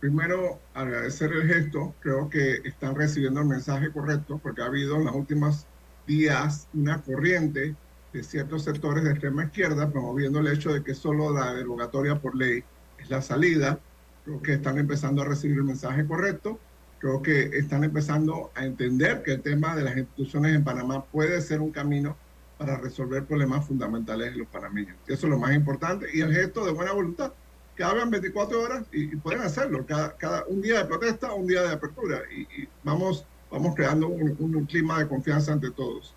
Primero, 0.00 0.60
agradecer 0.74 1.32
el 1.32 1.48
gesto. 1.48 1.94
Creo 2.00 2.28
que 2.28 2.60
están 2.64 2.94
recibiendo 2.94 3.40
el 3.40 3.46
mensaje 3.46 3.90
correcto 3.90 4.38
porque 4.42 4.62
ha 4.62 4.66
habido 4.66 4.96
en 4.96 5.04
los 5.06 5.14
últimos 5.14 5.66
días 6.06 6.68
una 6.74 7.02
corriente 7.02 7.74
de 8.12 8.22
ciertos 8.22 8.62
sectores 8.64 9.04
de 9.04 9.10
extrema 9.10 9.44
izquierda 9.44 9.90
promoviendo 9.90 10.38
el 10.38 10.46
hecho 10.48 10.72
de 10.72 10.84
que 10.84 10.94
solo 10.94 11.32
la 11.32 11.52
derogatoria 11.54 12.20
por 12.20 12.36
ley 12.36 12.62
es 12.98 13.10
la 13.10 13.20
salida 13.20 13.80
Creo 14.26 14.42
que 14.42 14.54
están 14.54 14.76
empezando 14.76 15.22
a 15.22 15.24
recibir 15.24 15.56
el 15.56 15.62
mensaje 15.62 16.04
correcto. 16.04 16.58
Creo 16.98 17.22
que 17.22 17.42
están 17.56 17.84
empezando 17.84 18.50
a 18.56 18.64
entender 18.64 19.22
que 19.22 19.34
el 19.34 19.40
tema 19.40 19.76
de 19.76 19.84
las 19.84 19.96
instituciones 19.96 20.56
en 20.56 20.64
Panamá 20.64 21.04
puede 21.04 21.40
ser 21.40 21.60
un 21.60 21.70
camino 21.70 22.16
para 22.58 22.76
resolver 22.76 23.24
problemas 23.24 23.64
fundamentales 23.64 24.32
de 24.32 24.38
los 24.38 24.48
panameños. 24.48 24.96
eso 25.06 25.26
es 25.26 25.30
lo 25.30 25.38
más 25.38 25.54
importante. 25.54 26.08
Y 26.12 26.22
el 26.22 26.34
gesto 26.34 26.66
de 26.66 26.72
buena 26.72 26.90
voluntad, 26.90 27.32
que 27.76 27.84
hagan 27.84 28.10
24 28.10 28.60
horas 28.60 28.84
y, 28.90 29.14
pueden 29.14 29.42
hacerlo. 29.42 29.86
Cada, 29.86 30.16
cada, 30.16 30.44
un 30.46 30.60
día 30.60 30.78
de 30.78 30.86
protesta, 30.86 31.32
un 31.32 31.46
día 31.46 31.62
de 31.62 31.74
apertura. 31.74 32.22
Y, 32.36 32.66
vamos, 32.82 33.24
vamos 33.48 33.76
creando 33.76 34.08
un, 34.08 34.66
clima 34.66 34.98
de 34.98 35.06
confianza 35.06 35.52
entre 35.52 35.70
todos. 35.70 36.12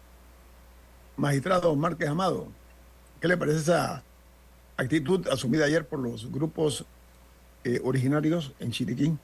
Magistrado 1.15 1.75
Márquez 1.75 2.09
Amado, 2.09 2.47
¿qué 3.21 3.27
le 3.27 3.37
parece 3.37 3.59
esa 3.59 4.01
actitud 4.77 5.27
asumida 5.27 5.65
ayer 5.65 5.85
por 5.85 5.99
los 5.99 6.31
grupos 6.31 6.87
eh, 7.63 7.79
originarios 7.83 8.53
en 8.59 8.71
Chiriquín. 8.71 9.19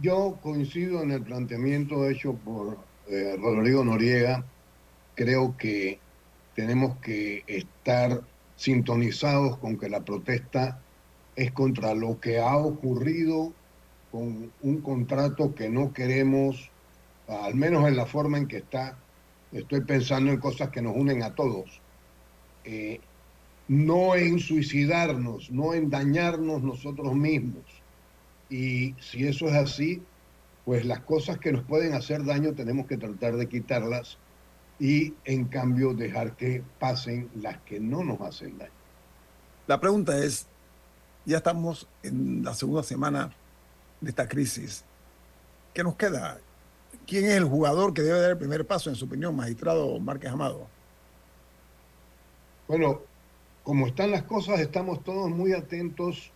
Yo 0.00 0.38
coincido 0.42 1.02
en 1.02 1.10
el 1.10 1.22
planteamiento 1.22 2.08
hecho 2.08 2.34
por 2.34 2.78
eh, 3.08 3.36
Rodrigo 3.38 3.84
Noriega. 3.84 4.44
Creo 5.14 5.56
que 5.56 5.98
tenemos 6.54 6.96
que 6.98 7.44
estar 7.46 8.22
sintonizados 8.56 9.58
con 9.58 9.78
que 9.78 9.88
la 9.88 10.00
protesta 10.00 10.80
es 11.36 11.52
contra 11.52 11.94
lo 11.94 12.20
que 12.20 12.38
ha 12.38 12.56
ocurrido 12.56 13.52
con 14.10 14.52
un 14.62 14.80
contrato 14.82 15.54
que 15.54 15.70
no 15.70 15.92
queremos, 15.92 16.70
al 17.26 17.54
menos 17.54 17.88
en 17.88 17.96
la 17.96 18.04
forma 18.06 18.38
en 18.38 18.46
que 18.46 18.58
está. 18.58 18.98
Estoy 19.52 19.80
pensando 19.80 20.30
en 20.30 20.38
cosas 20.38 20.68
que 20.68 20.82
nos 20.82 20.94
unen 20.94 21.22
a 21.22 21.34
todos. 21.34 21.80
Eh, 22.64 23.00
no 23.68 24.14
en 24.14 24.38
suicidarnos, 24.38 25.50
no 25.50 25.74
en 25.74 25.90
dañarnos 25.90 26.62
nosotros 26.62 27.14
mismos. 27.14 27.64
Y 28.50 28.94
si 29.00 29.26
eso 29.26 29.48
es 29.48 29.54
así, 29.54 30.02
pues 30.64 30.84
las 30.84 31.00
cosas 31.00 31.38
que 31.38 31.52
nos 31.52 31.64
pueden 31.64 31.94
hacer 31.94 32.24
daño 32.24 32.52
tenemos 32.52 32.86
que 32.86 32.96
tratar 32.96 33.36
de 33.36 33.48
quitarlas 33.48 34.18
y 34.78 35.14
en 35.24 35.46
cambio 35.46 35.94
dejar 35.94 36.36
que 36.36 36.62
pasen 36.78 37.30
las 37.36 37.58
que 37.62 37.80
no 37.80 38.04
nos 38.04 38.20
hacen 38.20 38.58
daño. 38.58 38.72
La 39.66 39.80
pregunta 39.80 40.18
es, 40.18 40.46
ya 41.24 41.38
estamos 41.38 41.88
en 42.02 42.44
la 42.44 42.54
segunda 42.54 42.82
semana 42.82 43.32
de 44.00 44.10
esta 44.10 44.28
crisis. 44.28 44.84
¿Qué 45.72 45.82
nos 45.82 45.94
queda? 45.94 46.38
¿Quién 47.06 47.24
es 47.26 47.36
el 47.36 47.44
jugador 47.44 47.94
que 47.94 48.02
debe 48.02 48.20
dar 48.20 48.30
el 48.32 48.38
primer 48.38 48.66
paso, 48.66 48.90
en 48.90 48.96
su 48.96 49.06
opinión, 49.06 49.34
magistrado 49.34 49.98
Márquez 49.98 50.30
Amado? 50.30 50.66
Bueno, 52.68 53.02
como 53.62 53.86
están 53.86 54.10
las 54.10 54.24
cosas, 54.24 54.60
estamos 54.60 55.04
todos 55.04 55.30
muy 55.30 55.52
atentos 55.52 56.32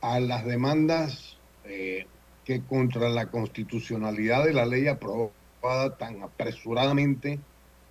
a 0.00 0.20
las 0.20 0.44
demandas 0.44 1.38
eh, 1.64 2.06
que 2.44 2.62
contra 2.62 3.08
la 3.08 3.26
constitucionalidad 3.26 4.44
de 4.44 4.52
la 4.52 4.66
ley 4.66 4.86
aprobada 4.86 5.96
tan 5.98 6.22
apresuradamente 6.22 7.38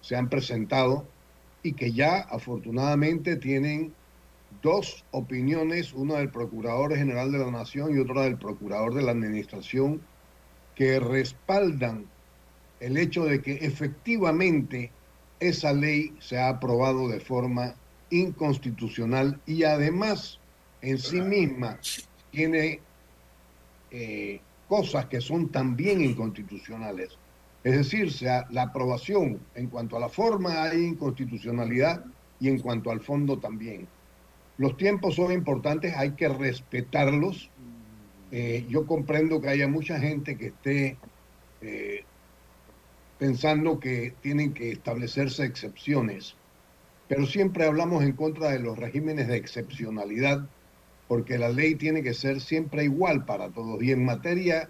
se 0.01 0.15
han 0.15 0.29
presentado 0.29 1.05
y 1.63 1.73
que 1.73 1.93
ya 1.93 2.19
afortunadamente 2.19 3.36
tienen 3.38 3.93
dos 4.62 5.05
opiniones, 5.12 5.93
una 5.93 6.15
del 6.15 6.29
Procurador 6.29 6.95
General 6.95 7.31
de 7.31 7.39
la 7.39 7.51
Nación 7.51 7.95
y 7.95 7.99
otra 7.99 8.23
del 8.23 8.38
Procurador 8.38 8.93
de 8.93 9.01
la 9.01 9.12
Administración, 9.12 10.01
que 10.75 10.99
respaldan 10.99 12.05
el 12.79 12.97
hecho 12.97 13.25
de 13.25 13.41
que 13.41 13.53
efectivamente 13.53 14.91
esa 15.39 15.73
ley 15.73 16.13
se 16.19 16.38
ha 16.38 16.49
aprobado 16.49 17.07
de 17.07 17.19
forma 17.19 17.75
inconstitucional 18.13 19.39
y 19.45 19.63
además 19.63 20.39
en 20.82 20.97
sí 20.97 21.21
misma 21.21 21.80
tiene 22.32 22.80
eh, 23.91 24.39
cosas 24.67 25.06
que 25.08 25.19
son 25.19 25.49
también 25.49 26.02
inconstitucionales. 26.02 27.17
Es 27.63 27.76
decir, 27.76 28.12
sea, 28.12 28.45
la 28.52 28.63
aprobación 28.63 29.39
en 29.56 29.67
cuanto 29.67 29.97
a 29.97 29.99
la 29.99 30.10
forma 30.10 30.63
hay 30.63 30.84
inconstitucionalidad 30.84 32.04
y 32.39 32.49
en 32.49 32.60
cuanto 32.60 32.91
al 32.91 32.99
fondo 32.99 33.39
también. 33.39 33.88
Los 34.58 34.78
tiempos 34.78 35.15
son 35.15 35.32
importantes, 35.32 35.95
hay 35.95 36.12
que 36.12 36.28
respetarlos. 36.28 37.49
Eh, 38.32 38.65
yo 38.69 38.86
comprendo 38.86 39.41
que 39.41 39.49
haya 39.49 39.67
mucha 39.67 39.99
gente 39.99 40.38
que 40.38 40.47
esté 40.47 40.97
eh, 41.62 42.04
pensando 43.17 43.80
que 43.80 44.13
tienen 44.21 44.54
que 44.54 44.71
establecerse 44.71 45.45
excepciones 45.45 46.36
pero 47.13 47.28
siempre 47.28 47.65
hablamos 47.65 48.04
en 48.04 48.13
contra 48.13 48.49
de 48.49 48.58
los 48.58 48.76
regímenes 48.76 49.28
de 49.28 49.36
excepcionalidad, 49.36 50.47
porque 51.08 51.38
la 51.38 51.49
ley 51.49 51.76
tiene 51.76 52.02
que 52.02 52.15
ser 52.15 52.41
siempre 52.41 52.86
igual 52.86 53.23
para 53.23 53.49
todos. 53.49 53.84
Y 53.84 53.91
en 53.91 54.04
materia 54.04 54.67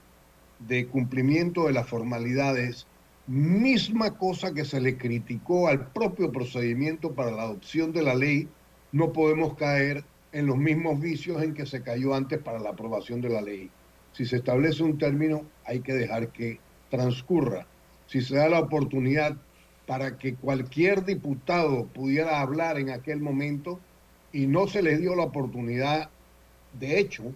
de 0.59 0.85
cumplimiento 0.87 1.67
de 1.67 1.71
las 1.71 1.87
formalidades, 1.87 2.85
misma 3.27 4.17
cosa 4.17 4.53
que 4.53 4.65
se 4.65 4.81
le 4.81 4.97
criticó 4.97 5.69
al 5.69 5.87
propio 5.93 6.33
procedimiento 6.33 7.13
para 7.13 7.31
la 7.31 7.43
adopción 7.43 7.93
de 7.93 8.03
la 8.03 8.13
ley, 8.13 8.49
no 8.91 9.13
podemos 9.13 9.55
caer 9.55 10.03
en 10.33 10.47
los 10.47 10.57
mismos 10.57 10.99
vicios 10.99 11.41
en 11.41 11.53
que 11.53 11.65
se 11.65 11.81
cayó 11.81 12.13
antes 12.13 12.39
para 12.39 12.59
la 12.59 12.71
aprobación 12.71 13.21
de 13.21 13.29
la 13.29 13.39
ley. 13.39 13.69
Si 14.11 14.25
se 14.25 14.35
establece 14.35 14.83
un 14.83 14.97
término, 14.97 15.43
hay 15.63 15.79
que 15.79 15.93
dejar 15.93 16.27
que 16.33 16.59
transcurra. 16.89 17.65
Si 18.07 18.19
se 18.19 18.35
da 18.35 18.49
la 18.49 18.59
oportunidad 18.59 19.37
para 19.85 20.17
que 20.17 20.35
cualquier 20.35 21.03
diputado 21.03 21.85
pudiera 21.87 22.41
hablar 22.41 22.79
en 22.79 22.89
aquel 22.89 23.19
momento 23.19 23.79
y 24.31 24.47
no 24.47 24.67
se 24.67 24.81
le 24.81 24.97
dio 24.97 25.15
la 25.15 25.23
oportunidad. 25.23 26.09
De 26.79 26.99
hecho, 26.99 27.33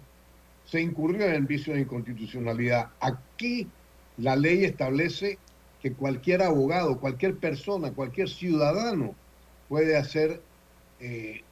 se 0.64 0.80
incurrió 0.80 1.26
en 1.26 1.34
el 1.34 1.46
vicio 1.46 1.74
de 1.74 1.80
inconstitucionalidad. 1.80 2.90
Aquí 3.00 3.68
la 4.16 4.36
ley 4.36 4.64
establece 4.64 5.38
que 5.80 5.92
cualquier 5.92 6.42
abogado, 6.42 6.98
cualquier 6.98 7.36
persona, 7.36 7.92
cualquier 7.92 8.28
ciudadano 8.28 9.14
puede 9.68 9.96
hacer 9.96 10.42
eh, 11.00 11.42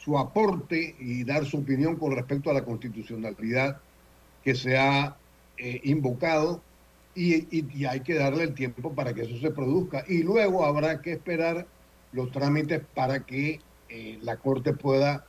su 0.00 0.18
aporte 0.18 0.96
y 0.98 1.24
dar 1.24 1.44
su 1.44 1.58
opinión 1.58 1.96
con 1.96 2.14
respecto 2.14 2.50
a 2.50 2.54
la 2.54 2.64
constitucionalidad 2.64 3.80
que 4.42 4.54
se 4.54 4.76
ha 4.76 5.16
eh, 5.58 5.80
invocado 5.84 6.62
y, 7.16 7.84
hay 7.86 8.00
que 8.00 8.14
darle 8.14 8.44
el 8.44 8.54
tiempo 8.54 8.92
para 8.92 9.14
que 9.14 9.22
eso 9.22 9.38
se 9.38 9.50
produzca. 9.50 10.04
Y 10.06 10.22
luego 10.22 10.64
habrá 10.64 11.00
que 11.00 11.12
esperar 11.12 11.66
los 12.12 12.30
trámites 12.30 12.82
para 12.94 13.24
que 13.24 13.60
eh, 13.88 14.18
la 14.22 14.36
Corte 14.36 14.74
pueda 14.74 15.26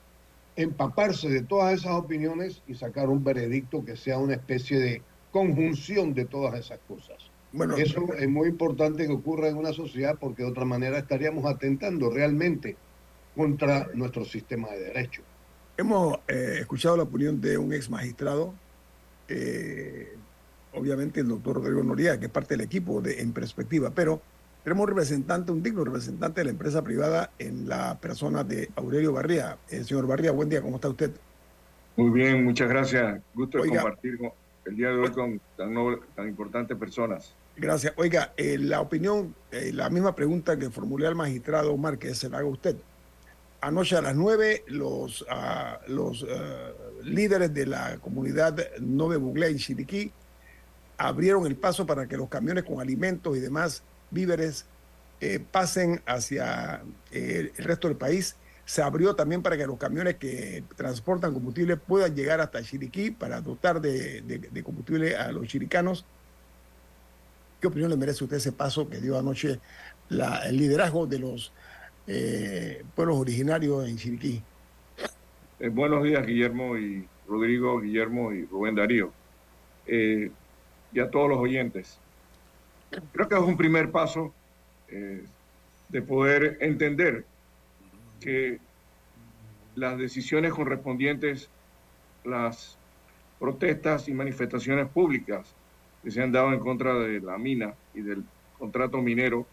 empaparse 0.56 1.30
de 1.30 1.44
todas 1.44 1.80
esas 1.80 1.94
opiniones 1.94 2.62
y 2.68 2.76
sacar 2.76 3.10
un 3.10 3.24
veredicto 3.24 3.86
que 3.86 3.96
sea 3.96 4.18
una 4.18 4.34
especie 4.34 4.80
de 4.80 5.02
conjunción 5.32 6.14
de 6.14 6.26
todas 6.26 6.60
esas 6.60 6.80
cosas. 6.88 7.18
Bueno, 7.54 7.78
Eso 7.78 8.14
es 8.14 8.28
muy 8.28 8.50
importante 8.50 9.08
que 9.08 9.14
ocurra 9.14 9.48
en 9.48 9.58
una 9.58 9.72
sociedad 9.72 10.18
porque 10.20 10.44
de 10.44 10.50
otra 10.50 10.66
manera 10.66 10.98
estaríamos 10.98 11.46
atentando 11.46 12.10
realmente 12.10 12.76
contra 13.36 13.88
nuestro 13.94 14.26
sistema 14.26 14.70
de 14.70 14.80
derecho. 14.80 15.22
Hemos 15.78 16.18
eh, 16.28 16.58
escuchado 16.60 16.98
la 16.98 17.04
opinión 17.04 17.40
de 17.40 17.58
un 17.58 17.72
ex 17.72 17.90
magistrado, 17.90 18.54
eh, 19.28 20.18
obviamente 20.78 21.22
el 21.22 21.28
doctor 21.28 21.58
Rodrigo 21.58 21.84
Noriega, 21.84 22.20
que 22.20 22.26
es 22.28 22.32
parte 22.32 22.56
del 22.56 22.66
equipo 22.66 23.02
de 23.02 23.22
En 23.22 23.34
Perspectiva, 23.34 23.92
pero 23.94 24.22
tenemos 24.64 24.84
un 24.84 24.90
representante, 24.90 25.52
un 25.52 25.64
digno 25.64 25.84
representante 25.84 26.42
de 26.42 26.46
la 26.46 26.52
empresa 26.52 26.84
privada 26.84 27.32
en 27.40 27.68
la 27.70 27.98
persona 28.00 28.44
de 28.44 28.70
Aurelio 28.76 29.14
Barría. 29.14 29.58
El 29.70 29.86
señor 29.86 30.08
Barría, 30.08 30.32
buen 30.32 30.50
día, 30.50 30.62
¿cómo 30.62 30.76
está 30.76 30.90
usted? 30.90 31.12
Muy 31.96 32.12
bien, 32.12 32.44
muchas 32.44 32.68
gracias. 32.70 33.22
Gusto 33.34 33.62
de 33.62 33.70
compartir 33.70 34.20
el 34.66 34.76
día 34.76 34.90
de 34.90 34.98
hoy 34.98 35.12
con 35.12 35.40
tan, 35.56 35.74
tan 36.16 36.28
importantes 36.28 36.78
personas. 36.78 37.34
Gracias. 37.56 37.94
Oiga, 37.96 38.34
eh, 38.38 38.58
la 38.60 38.82
opinión, 38.82 39.34
eh, 39.52 39.72
la 39.74 39.90
misma 39.90 40.14
pregunta 40.14 40.60
que 40.60 40.70
formulé 40.70 41.08
al 41.08 41.16
magistrado 41.16 41.76
Márquez, 41.78 42.18
se 42.18 42.30
la 42.30 42.40
haga 42.40 42.48
usted. 42.48 42.76
Anoche 43.62 43.96
a 43.96 44.02
las 44.02 44.16
nueve, 44.16 44.64
los, 44.68 45.26
ah, 45.30 45.80
los 45.88 46.26
ah, 46.30 46.72
líderes 47.04 47.54
de 47.54 47.66
la 47.66 47.98
comunidad 48.00 48.60
Nove 48.80 49.18
Buglé 49.18 49.48
en 49.48 49.58
Chiriquí 49.58 50.12
abrieron 50.98 51.46
el 51.46 51.56
paso 51.56 51.86
para 51.86 52.08
que 52.08 52.18
los 52.18 52.30
camiones 52.30 52.64
con 52.64 52.82
alimentos 52.82 53.38
y 53.38 53.40
demás 53.40 53.84
víveres 54.12 54.66
eh, 55.22 55.40
pasen 55.52 56.02
hacia 56.06 56.82
el 57.12 57.52
resto 57.58 57.88
del 57.88 57.98
país 57.98 58.36
se 58.68 58.82
abrió 58.82 59.16
también 59.16 59.42
para 59.42 59.56
que 59.56 59.66
los 59.66 59.78
camiones 59.78 60.16
que 60.16 60.62
transportan 60.76 61.34
combustible 61.34 61.78
puedan 61.78 62.14
llegar 62.14 62.42
hasta 62.42 62.62
Chiriquí 62.62 63.12
para 63.12 63.40
dotar 63.40 63.80
de, 63.80 64.62
combustible 64.62 65.16
a 65.16 65.32
los 65.32 65.48
chiricanos. 65.48 66.06
¿Qué 67.62 67.68
opinión 67.68 67.90
le 67.90 67.96
merece 67.96 68.26
usted 68.26 68.36
ese 68.36 68.52
paso 68.52 68.90
que 68.90 68.98
dio 68.98 69.18
anoche 69.18 69.62
el 70.10 70.58
liderazgo 70.58 71.08
de 71.08 71.18
los 71.18 71.54
eh, 72.08 72.84
pueblos 72.94 73.18
originarios 73.18 73.88
en 73.88 73.96
Chiriquí? 73.96 74.44
Eh, 75.62 75.70
buenos 75.70 76.04
días, 76.04 76.28
Guillermo 76.28 76.78
y 76.78 77.08
Rodrigo, 77.26 77.80
Guillermo 77.80 78.34
y 78.34 78.44
Rubén 78.48 78.76
Darío. 78.76 79.14
Eh, 79.88 80.30
y 80.98 81.00
a 81.00 81.12
todos 81.12 81.30
los 81.30 81.38
oyentes. 81.38 82.00
Creo 83.12 83.30
que 83.30 83.36
es 83.36 83.42
un 83.42 83.56
primer 83.56 83.92
paso 83.92 84.34
de 85.90 86.02
poder 86.02 86.58
entender 86.62 87.24
que 88.20 88.58
las 89.76 89.96
decisiones 90.00 90.54
correspondientes, 90.54 91.50
las 92.24 92.80
protestas 93.40 94.10
y 94.10 94.14
manifestaciones 94.14 94.88
públicas 94.88 95.54
que 96.04 96.10
se 96.10 96.24
han 96.24 96.32
dado 96.32 96.52
en 96.52 96.60
contra 96.60 96.96
de 96.96 97.20
la 97.20 97.38
mina 97.38 97.76
y 97.94 98.02
del 98.02 98.24
contrato 98.58 99.00
minero 99.04 99.46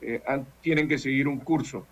eh, 0.00 0.22
tienen 0.62 0.88
que 0.88 0.96
seguir 0.96 1.28
un 1.28 1.38
curso 1.38 1.86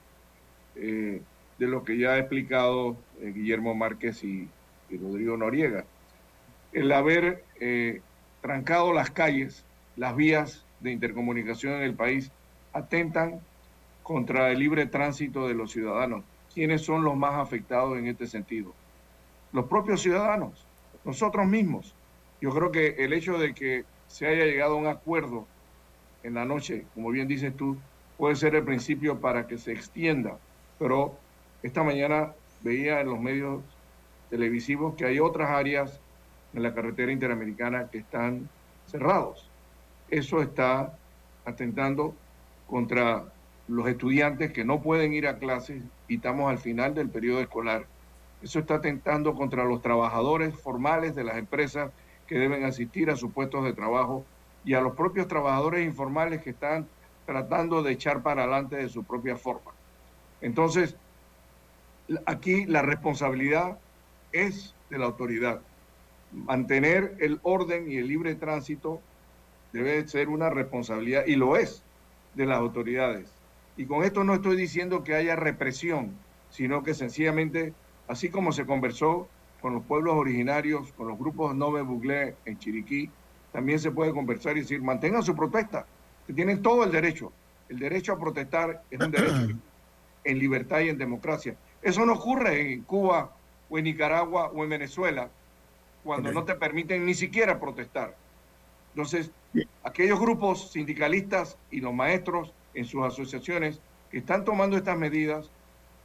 eh, 0.74 1.20
de 1.58 1.66
lo 1.66 1.84
que 1.84 1.98
ya 1.98 2.12
ha 2.12 2.18
explicado 2.18 2.96
eh, 3.20 3.32
Guillermo 3.34 3.74
Márquez 3.74 4.24
y, 4.24 4.48
y, 4.88 4.96
Rodrigo 4.96 5.36
Noriega. 5.36 5.84
El 6.72 6.92
haber 6.92 7.44
trancado 8.46 8.92
las 8.92 9.10
calles, 9.10 9.64
las 9.96 10.14
vías 10.14 10.64
de 10.78 10.92
intercomunicación 10.92 11.74
en 11.74 11.82
el 11.82 11.94
país, 11.94 12.30
atentan 12.72 13.40
contra 14.04 14.52
el 14.52 14.60
libre 14.60 14.86
tránsito 14.86 15.48
de 15.48 15.54
los 15.54 15.72
ciudadanos. 15.72 16.22
¿Quiénes 16.54 16.82
son 16.82 17.02
los 17.02 17.16
más 17.16 17.34
afectados 17.34 17.98
en 17.98 18.06
este 18.06 18.28
sentido? 18.28 18.72
Los 19.52 19.64
propios 19.64 20.00
ciudadanos, 20.00 20.64
nosotros 21.04 21.44
mismos. 21.44 21.92
Yo 22.40 22.50
creo 22.50 22.70
que 22.70 22.94
el 22.98 23.14
hecho 23.14 23.36
de 23.36 23.52
que 23.52 23.84
se 24.06 24.28
haya 24.28 24.44
llegado 24.44 24.74
a 24.74 24.78
un 24.78 24.86
acuerdo 24.86 25.44
en 26.22 26.34
la 26.34 26.44
noche, 26.44 26.84
como 26.94 27.10
bien 27.10 27.26
dices 27.26 27.56
tú, 27.56 27.76
puede 28.16 28.36
ser 28.36 28.54
el 28.54 28.62
principio 28.62 29.20
para 29.20 29.48
que 29.48 29.58
se 29.58 29.72
extienda. 29.72 30.38
Pero 30.78 31.18
esta 31.64 31.82
mañana 31.82 32.32
veía 32.62 33.00
en 33.00 33.08
los 33.08 33.18
medios 33.18 33.64
televisivos 34.30 34.94
que 34.94 35.04
hay 35.04 35.18
otras 35.18 35.50
áreas 35.50 35.98
en 36.56 36.62
la 36.62 36.74
carretera 36.74 37.12
interamericana 37.12 37.88
que 37.90 37.98
están 37.98 38.48
cerrados. 38.86 39.48
Eso 40.10 40.40
está 40.40 40.96
atentando 41.44 42.14
contra 42.66 43.24
los 43.68 43.86
estudiantes 43.86 44.52
que 44.52 44.64
no 44.64 44.80
pueden 44.80 45.12
ir 45.12 45.28
a 45.28 45.38
clases 45.38 45.82
y 46.08 46.16
estamos 46.16 46.50
al 46.50 46.58
final 46.58 46.94
del 46.94 47.10
periodo 47.10 47.40
escolar. 47.40 47.84
Eso 48.42 48.58
está 48.58 48.76
atentando 48.76 49.34
contra 49.34 49.64
los 49.64 49.82
trabajadores 49.82 50.54
formales 50.58 51.14
de 51.14 51.24
las 51.24 51.36
empresas 51.36 51.90
que 52.26 52.38
deben 52.38 52.64
asistir 52.64 53.10
a 53.10 53.16
sus 53.16 53.32
puestos 53.32 53.64
de 53.64 53.72
trabajo 53.72 54.24
y 54.64 54.74
a 54.74 54.80
los 54.80 54.94
propios 54.94 55.28
trabajadores 55.28 55.86
informales 55.86 56.42
que 56.42 56.50
están 56.50 56.86
tratando 57.26 57.82
de 57.82 57.92
echar 57.92 58.22
para 58.22 58.42
adelante 58.44 58.76
de 58.76 58.88
su 58.88 59.04
propia 59.04 59.36
forma. 59.36 59.72
Entonces, 60.40 60.96
aquí 62.24 62.64
la 62.64 62.82
responsabilidad 62.82 63.78
es 64.32 64.74
de 64.90 64.98
la 64.98 65.06
autoridad. 65.06 65.60
Mantener 66.32 67.16
el 67.20 67.40
orden 67.42 67.90
y 67.90 67.96
el 67.96 68.08
libre 68.08 68.34
tránsito 68.34 69.00
debe 69.72 70.06
ser 70.08 70.28
una 70.28 70.50
responsabilidad 70.50 71.24
y 71.26 71.36
lo 71.36 71.56
es 71.56 71.82
de 72.34 72.46
las 72.46 72.58
autoridades. 72.58 73.30
Y 73.76 73.86
con 73.86 74.04
esto 74.04 74.24
no 74.24 74.34
estoy 74.34 74.56
diciendo 74.56 75.04
que 75.04 75.14
haya 75.14 75.36
represión, 75.36 76.12
sino 76.50 76.82
que 76.82 76.94
sencillamente, 76.94 77.74
así 78.08 78.30
como 78.30 78.52
se 78.52 78.64
conversó 78.64 79.28
con 79.60 79.74
los 79.74 79.84
pueblos 79.84 80.14
originarios, 80.14 80.92
con 80.92 81.08
los 81.08 81.18
grupos 81.18 81.54
Nove 81.54 81.82
Buglé 81.82 82.36
en 82.44 82.58
Chiriquí, 82.58 83.10
también 83.52 83.78
se 83.78 83.90
puede 83.90 84.12
conversar 84.12 84.56
y 84.56 84.60
decir, 84.60 84.82
mantengan 84.82 85.22
su 85.22 85.34
protesta, 85.34 85.86
que 86.26 86.32
tienen 86.32 86.62
todo 86.62 86.84
el 86.84 86.92
derecho. 86.92 87.32
El 87.68 87.78
derecho 87.78 88.12
a 88.12 88.18
protestar 88.18 88.82
es 88.90 89.00
un 89.00 89.10
derecho 89.10 89.58
en 90.24 90.38
libertad 90.38 90.80
y 90.80 90.88
en 90.88 90.98
democracia. 90.98 91.56
Eso 91.82 92.04
no 92.04 92.14
ocurre 92.14 92.72
en 92.72 92.82
Cuba 92.82 93.34
o 93.68 93.78
en 93.78 93.84
Nicaragua 93.84 94.50
o 94.54 94.62
en 94.62 94.70
Venezuela, 94.70 95.30
cuando 96.06 96.30
no 96.30 96.44
te 96.44 96.54
permiten 96.54 97.04
ni 97.04 97.14
siquiera 97.14 97.58
protestar. 97.58 98.14
Entonces, 98.94 99.32
aquellos 99.82 100.20
grupos 100.20 100.70
sindicalistas 100.70 101.58
y 101.70 101.80
los 101.80 101.92
maestros 101.92 102.52
en 102.74 102.84
sus 102.84 103.04
asociaciones 103.04 103.80
que 104.10 104.18
están 104.18 104.44
tomando 104.44 104.76
estas 104.76 104.96
medidas 104.96 105.50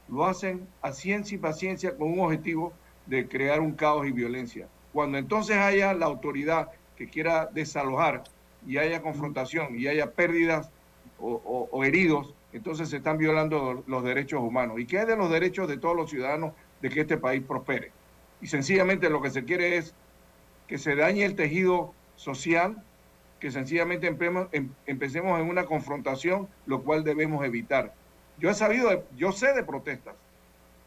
lo 0.08 0.26
hacen 0.26 0.66
a 0.82 0.92
ciencia 0.92 1.36
y 1.36 1.38
paciencia 1.38 1.96
con 1.96 2.12
un 2.12 2.20
objetivo 2.20 2.72
de 3.06 3.28
crear 3.28 3.60
un 3.60 3.72
caos 3.72 4.04
y 4.06 4.10
violencia. 4.10 4.66
Cuando 4.92 5.18
entonces 5.18 5.56
haya 5.56 5.94
la 5.94 6.06
autoridad 6.06 6.70
que 6.96 7.08
quiera 7.08 7.46
desalojar 7.46 8.24
y 8.66 8.78
haya 8.78 9.02
confrontación 9.02 9.78
y 9.78 9.86
haya 9.86 10.10
pérdidas 10.10 10.68
o, 11.20 11.84
heridos, 11.84 12.34
entonces 12.52 12.88
se 12.88 12.96
están 12.96 13.18
violando 13.18 13.84
los 13.86 14.02
derechos 14.02 14.40
humanos. 14.40 14.80
¿Y 14.80 14.86
qué 14.86 15.02
es 15.02 15.06
de 15.06 15.16
los 15.16 15.30
derechos 15.30 15.68
de 15.68 15.78
todos 15.78 15.94
los 15.94 16.10
ciudadanos 16.10 16.52
de 16.80 16.90
que 16.90 17.02
este 17.02 17.16
país 17.16 17.42
prospere? 17.46 17.92
Y 18.42 18.48
sencillamente 18.48 19.08
lo 19.08 19.22
que 19.22 19.30
se 19.30 19.44
quiere 19.44 19.76
es 19.76 19.94
que 20.66 20.76
se 20.76 20.96
dañe 20.96 21.24
el 21.24 21.36
tejido 21.36 21.94
social, 22.16 22.82
que 23.38 23.50
sencillamente 23.50 24.08
em, 24.08 24.68
empecemos 24.86 25.40
en 25.40 25.48
una 25.48 25.64
confrontación, 25.64 26.48
lo 26.66 26.82
cual 26.82 27.04
debemos 27.04 27.44
evitar. 27.44 27.94
Yo 28.38 28.50
he 28.50 28.54
sabido, 28.54 29.04
yo 29.16 29.32
sé 29.32 29.52
de 29.52 29.62
protestas. 29.62 30.16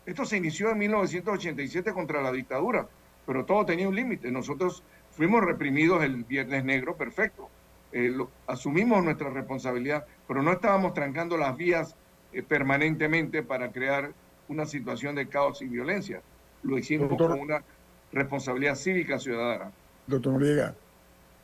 Esto 0.05 0.25
se 0.25 0.37
inició 0.37 0.69
en 0.71 0.79
1987 0.79 1.93
contra 1.93 2.21
la 2.21 2.31
dictadura, 2.31 2.87
pero 3.25 3.45
todo 3.45 3.65
tenía 3.65 3.87
un 3.87 3.95
límite. 3.95 4.31
Nosotros 4.31 4.83
fuimos 5.11 5.43
reprimidos 5.43 6.03
el 6.03 6.25
Viernes 6.25 6.63
Negro, 6.65 6.95
perfecto. 6.95 7.49
Eh, 7.91 8.15
asumimos 8.47 9.03
nuestra 9.03 9.29
responsabilidad, 9.29 10.05
pero 10.27 10.43
no 10.43 10.51
estábamos 10.51 10.93
trancando 10.93 11.37
las 11.37 11.55
vías 11.55 11.95
eh, 12.33 12.43
permanentemente 12.43 13.41
para 13.41 13.71
crear 13.71 14.11
una 14.49 14.65
situación 14.65 15.15
de 15.15 15.27
caos 15.27 15.61
y 15.61 15.67
violencia. 15.67 16.21
Lo 16.65 16.77
hicimos 16.77 17.15
con 17.15 17.39
una 17.39 17.63
responsabilidad 18.11 18.75
cívica 18.75 19.19
ciudadana. 19.19 19.71
Doctor 20.07 20.33
Noriega, 20.33 20.75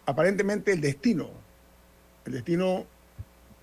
aparentemente 0.05 0.73
el 0.73 0.81
destino, 0.81 1.29
el 2.25 2.33
destino 2.33 2.85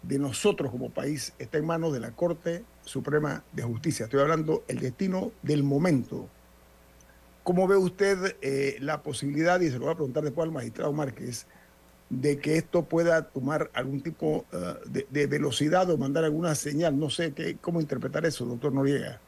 de 0.02 0.18
nosotros 0.18 0.70
como 0.70 0.90
país 0.90 1.32
está 1.38 1.58
en 1.58 1.66
manos 1.66 1.92
de 1.92 2.00
la 2.00 2.12
Corte 2.12 2.64
Suprema 2.84 3.42
de 3.52 3.62
Justicia. 3.62 4.04
Estoy 4.04 4.20
hablando 4.20 4.64
el 4.68 4.78
destino 4.78 5.32
del 5.42 5.64
momento. 5.64 6.28
¿Cómo 7.42 7.66
ve 7.66 7.76
usted 7.76 8.36
eh, 8.40 8.76
la 8.80 9.02
posibilidad, 9.02 9.60
y 9.60 9.70
se 9.70 9.78
lo 9.78 9.86
voy 9.86 9.92
a 9.92 9.96
preguntar 9.96 10.22
después 10.22 10.46
al 10.46 10.52
magistrado 10.52 10.92
Márquez, 10.92 11.46
de 12.10 12.38
que 12.38 12.56
esto 12.56 12.84
pueda 12.84 13.28
tomar 13.28 13.70
algún 13.74 14.00
tipo 14.00 14.44
eh, 14.52 15.04
de, 15.10 15.26
velocidad 15.26 15.90
o 15.90 15.98
mandar 15.98 16.24
alguna 16.24 16.54
señal? 16.54 16.98
No 16.98 17.10
sé 17.10 17.32
qué, 17.32 17.56
cómo 17.60 17.80
interpretar 17.80 18.26
eso, 18.26 18.44
doctor 18.44 18.72
Noriega. 18.72 19.20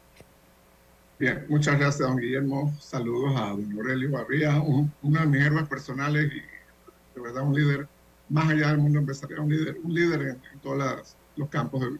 Bien, 1.21 1.45
muchas 1.49 1.77
gracias, 1.77 1.99
don 1.99 2.17
Guillermo. 2.17 2.75
Saludos 2.79 3.39
a 3.39 3.49
don 3.49 3.71
Aurelio 3.73 4.09
Barría, 4.09 4.59
una 5.03 5.19
de 5.19 5.27
mis 5.27 5.45
héroes 5.45 5.67
personales 5.67 6.31
y 6.33 6.39
de 6.39 7.21
verdad 7.21 7.43
un 7.43 7.53
líder, 7.53 7.87
más 8.27 8.49
allá 8.49 8.69
del 8.69 8.79
mundo 8.79 8.97
empresarial, 8.97 9.41
un 9.41 9.51
líder, 9.55 9.77
un 9.83 9.93
líder 9.93 10.21
en, 10.29 10.59
todos 10.63 11.15
los 11.35 11.49
campos 11.49 11.81
del, 11.81 11.99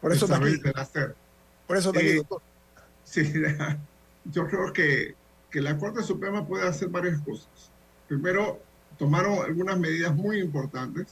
Por 0.00 0.12
eso 0.12 0.26
del 0.26 0.60
hacer. 0.74 1.14
Por 1.68 1.76
eso 1.76 1.92
también, 1.92 2.14
eh, 2.14 2.16
doctor. 2.16 2.42
Sí, 3.04 3.32
yo 4.24 4.48
creo 4.48 4.72
que, 4.72 5.14
que 5.48 5.60
la 5.60 5.78
Corte 5.78 6.02
Suprema 6.02 6.44
puede 6.44 6.66
hacer 6.66 6.88
varias 6.88 7.20
cosas. 7.20 7.70
Primero, 8.08 8.60
tomaron 8.98 9.44
algunas 9.44 9.78
medidas 9.78 10.12
muy 10.12 10.40
importantes, 10.40 11.06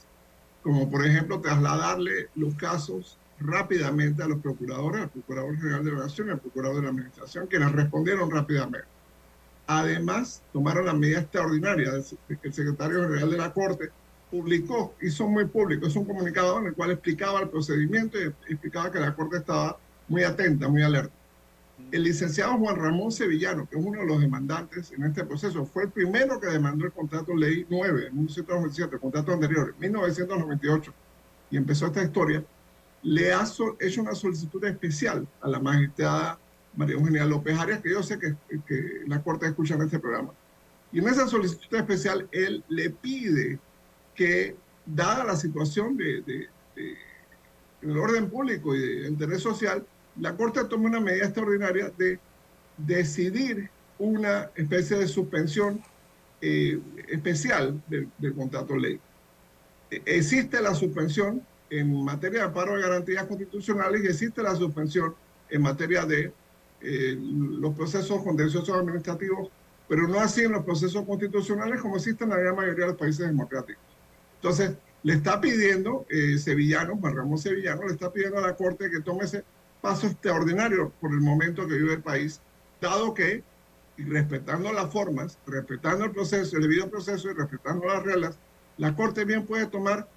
como 0.61 0.91
por 0.91 1.07
ejemplo 1.07 1.41
trasladarle 1.41 2.31
los 2.35 2.57
casos 2.57 3.17
rápidamente 3.41 4.23
a 4.23 4.29
los 4.29 4.41
procuradores, 4.41 5.03
al 5.03 5.11
Procurador 5.11 5.57
General 5.57 5.85
de 5.85 5.93
la 5.93 5.99
Nación 5.99 6.31
al 6.31 6.41
Procurador 6.41 6.77
de 6.77 6.83
la 6.83 6.89
Administración, 6.89 7.49
que 7.49 7.59
nos 7.59 7.73
respondieron 7.73 8.31
rápidamente. 8.31 8.87
Además, 9.67 10.43
tomaron 10.53 10.87
la 10.87 10.93
medida 10.93 11.21
extraordinaria 11.21 11.93
el 11.95 12.53
secretario 12.53 13.03
general 13.03 13.31
de 13.31 13.39
la 13.39 13.53
Corte 13.53 13.91
publicó, 14.35 14.95
hizo 15.01 15.29
muy 15.29 15.45
público, 15.45 15.87
es 15.87 15.95
un 15.95 16.05
comunicado 16.05 16.59
en 16.59 16.67
el 16.67 16.75
cual 16.75 16.91
explicaba 16.91 17.41
el 17.41 17.49
procedimiento 17.49 18.19
y 18.19 18.33
explicaba 18.51 18.91
que 18.91 18.99
la 18.99 19.15
Corte 19.15 19.37
estaba 19.37 19.79
muy 20.09 20.25
atenta, 20.25 20.69
muy 20.69 20.83
alerta. 20.83 21.13
El 21.93 22.03
licenciado 22.03 22.59
Juan 22.59 22.75
Ramón 22.75 23.13
Sevillano, 23.13 23.69
que 23.69 23.79
es 23.79 23.85
uno 23.85 24.01
de 24.01 24.07
los 24.07 24.21
demandantes 24.21 24.91
en 24.91 25.05
este 25.05 25.25
proceso, 25.25 25.65
fue 25.65 25.85
el 25.85 25.91
primero 25.91 26.41
que 26.41 26.49
demandó 26.49 26.85
el 26.85 26.93
contrato 26.93 27.35
ley 27.35 27.65
9 27.71 28.09
en 28.09 28.17
1997, 28.17 28.95
el 28.97 29.01
contrato 29.01 29.33
anterior, 29.33 29.75
en 29.75 29.81
1998, 29.81 30.93
y 31.53 31.57
empezó 31.57 31.87
esta 31.87 32.03
historia. 32.03 32.45
Le 33.05 33.33
ha 33.33 33.45
hecho 33.81 34.01
una 34.03 34.15
solicitud 34.15 34.65
especial 34.65 35.27
a 35.41 35.49
la 35.49 35.61
magistrada 35.61 36.39
María 36.77 36.97
Eugenia 36.97 37.25
López 37.25 37.57
Arias, 37.59 37.81
que 37.81 37.91
yo 37.91 38.03
sé 38.03 38.19
que, 38.19 38.35
la 39.07 39.23
Corte 39.23 39.47
escucha 39.47 39.75
en 39.75 39.83
este 39.83 39.99
programa. 39.99 40.33
Y 40.93 40.99
en 40.99 41.09
esa 41.09 41.27
solicitud 41.29 41.77
especial, 41.77 42.29
él 42.33 42.65
le 42.69 42.91
pide 42.91 43.59
que, 44.15 44.57
dada 44.87 45.25
la 45.25 45.37
situación 45.37 45.97
de, 45.97 46.23
de, 46.23 46.49
del 47.81 47.97
orden 47.97 48.29
público 48.29 48.75
y 48.75 48.81
de 48.81 49.09
interés 49.09 49.41
social, 49.41 49.87
la 50.21 50.37
Corte 50.37 50.65
tome 50.65 50.87
una 50.87 51.01
medida 51.01 51.25
extraordinaria 51.25 51.91
de 51.97 52.19
decidir 52.77 53.71
una 53.99 54.51
especie 54.57 54.97
de 54.99 55.07
suspensión 55.07 55.81
eh, 56.41 56.79
especial 57.09 57.83
del, 57.89 58.35
contrato 58.35 58.77
ley. 58.77 59.01
E, 59.91 60.03
existe 60.05 60.61
la 60.61 60.75
suspensión 60.75 61.43
en 61.79 62.05
materia 62.05 62.47
de 62.47 62.53
paro 62.53 62.77
de 62.77 62.83
garantías 62.83 63.27
constitucionales 63.27 64.05
y 64.05 64.07
existe 64.07 64.43
la 64.43 64.55
suspensión 64.55 65.15
en 65.51 65.63
materia 65.63 66.05
de 66.05 66.33
eh, 66.81 67.19
los 67.19 67.75
procesos 67.75 68.23
contenciosos 68.23 68.77
administrativos, 68.77 69.51
pero 69.89 70.07
no 70.07 70.21
así 70.21 70.43
en 70.43 70.53
los 70.53 70.65
procesos 70.65 71.05
constitucionales 71.05 71.81
como 71.81 71.97
existen 71.97 72.31
en 72.31 72.37
la 72.37 72.43
gran 72.43 72.57
mayoría 72.57 72.85
de 72.85 72.91
los 72.93 73.01
países 73.01 73.27
democráticos. 73.27 73.83
Entonces, 74.37 74.73
le 75.03 75.15
está 75.15 75.41
pidiendo 75.41 76.07
eh, 76.09 76.39
Sevillano, 76.39 76.97
Juan 76.97 77.17
Ramón 77.17 77.39
Sevillano, 77.39 77.87
le 77.87 77.93
está 77.93 78.13
pidiendo 78.13 78.39
a 78.39 78.43
la 78.43 78.57
Corte 78.57 78.91
que 78.91 79.01
tome 79.01 79.25
ese 79.25 79.45
paso 79.81 80.07
extraordinario 80.07 80.93
por 81.01 81.11
el 81.11 81.21
momento 81.21 81.67
que 81.67 81.75
vive 81.75 81.95
el 81.95 82.03
país, 82.03 82.41
dado 82.81 83.13
que, 83.13 83.43
respetando 83.99 84.73
las 84.73 84.91
formas, 84.91 85.39
respetando 85.47 86.05
el 86.05 86.11
proceso, 86.11 86.57
el 86.57 86.63
debido 86.63 86.89
proceso 86.89 87.31
y 87.31 87.35
respetando 87.35 87.87
las 87.87 88.03
reglas, 88.03 88.39
la 88.79 88.97
Corte 88.97 89.25
bien 89.25 89.45
puede 89.45 89.67
tomar 89.67 90.09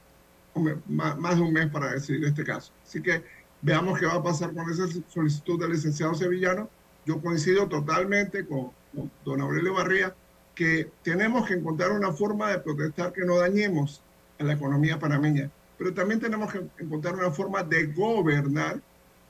más 0.88 1.36
de 1.36 1.42
un 1.42 1.54
mes 1.54 1.68
para 1.68 1.92
decidir 1.92 2.26
este 2.26 2.44
caso. 2.44 2.72
Así 2.86 3.02
que 3.02 3.24
veamos 3.62 4.00
qué 4.00 4.06
va 4.06 4.16
a 4.16 4.24
pasar 4.24 4.54
con 4.54 4.70
esa 4.70 4.88
solicitud 5.08 5.60
del 5.60 5.72
licenciado 5.72 6.14
Sevillano. 6.16 6.70
Yo 7.06 7.22
coincido 7.22 7.68
totalmente 7.68 8.46
con, 8.46 8.72
con 8.94 9.12
don 9.24 9.42
Aurelio 9.42 9.74
Barría 9.74 10.14
que 10.58 10.90
tenemos 11.04 11.48
que 11.48 11.54
encontrar 11.54 11.92
una 11.92 12.12
forma 12.12 12.50
de 12.50 12.60
protestar 12.60 13.14
que 13.14 13.24
no 13.24 13.38
dañemos 13.38 14.02
a 14.40 14.44
la 14.44 14.54
economía 14.54 14.98
panameña, 15.00 15.52
pero 15.78 15.94
también 15.94 16.20
tenemos 16.20 16.52
que 16.52 16.62
encontrar 16.80 17.14
una 17.16 17.30
forma 17.30 17.64
de 17.64 17.86
gobernar 17.88 18.82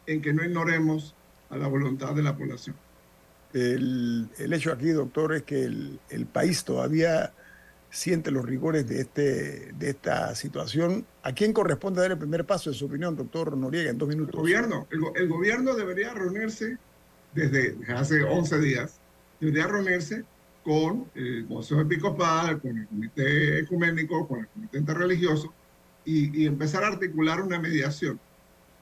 en 0.06 0.22
que 0.22 0.32
no 0.32 0.44
ignoremos 0.44 1.14
a 1.50 1.58
la 1.58 1.68
voluntad 1.68 2.16
de 2.16 2.24
la 2.24 2.36
población. 2.36 2.76
El, 3.54 4.30
el 4.38 4.54
hecho 4.54 4.72
aquí, 4.72 4.90
doctor, 4.90 5.34
es 5.34 5.44
que 5.44 5.66
el, 5.66 6.00
el, 6.10 6.26
país 6.26 6.64
todavía 6.64 7.34
siente 7.90 8.32
los 8.32 8.46
rigores 8.46 8.88
de, 8.88 9.02
este, 9.02 9.72
de 9.74 9.90
esta 9.90 10.36
situación. 10.36 11.06
¿A 11.24 11.34
quién 11.34 11.54
corresponde 11.54 12.02
dar 12.02 12.12
el 12.12 12.18
primer 12.18 12.46
paso, 12.46 12.70
en 12.70 12.76
su 12.76 12.86
opinión, 12.86 13.16
doctor 13.16 13.56
Noriega, 13.56 13.90
en 13.90 13.98
dos 13.98 14.10
minutos? 14.10 14.34
El 14.36 14.42
gobierno. 14.42 14.88
El, 14.92 15.02
el 15.16 15.28
gobierno 15.28 15.76
debería 15.76 16.14
reunirse 16.14 16.78
desde 17.34 17.78
hace 17.94 18.24
11 18.24 18.60
días, 18.60 19.00
debería 19.40 19.68
reunirse 19.68 20.24
con 20.64 21.10
el 21.16 21.46
Consejo 21.48 21.82
Episcopal, 21.82 22.60
con 22.60 22.78
el 22.78 22.88
Comité 22.88 23.60
Ecuménico, 23.60 24.28
con 24.28 24.40
el 24.40 24.48
Comité 24.48 24.78
Interreligioso, 24.78 25.54
y, 26.04 26.44
y 26.44 26.46
empezar 26.46 26.84
a 26.84 26.88
articular 26.88 27.42
una 27.42 27.60
mediación 27.60 28.20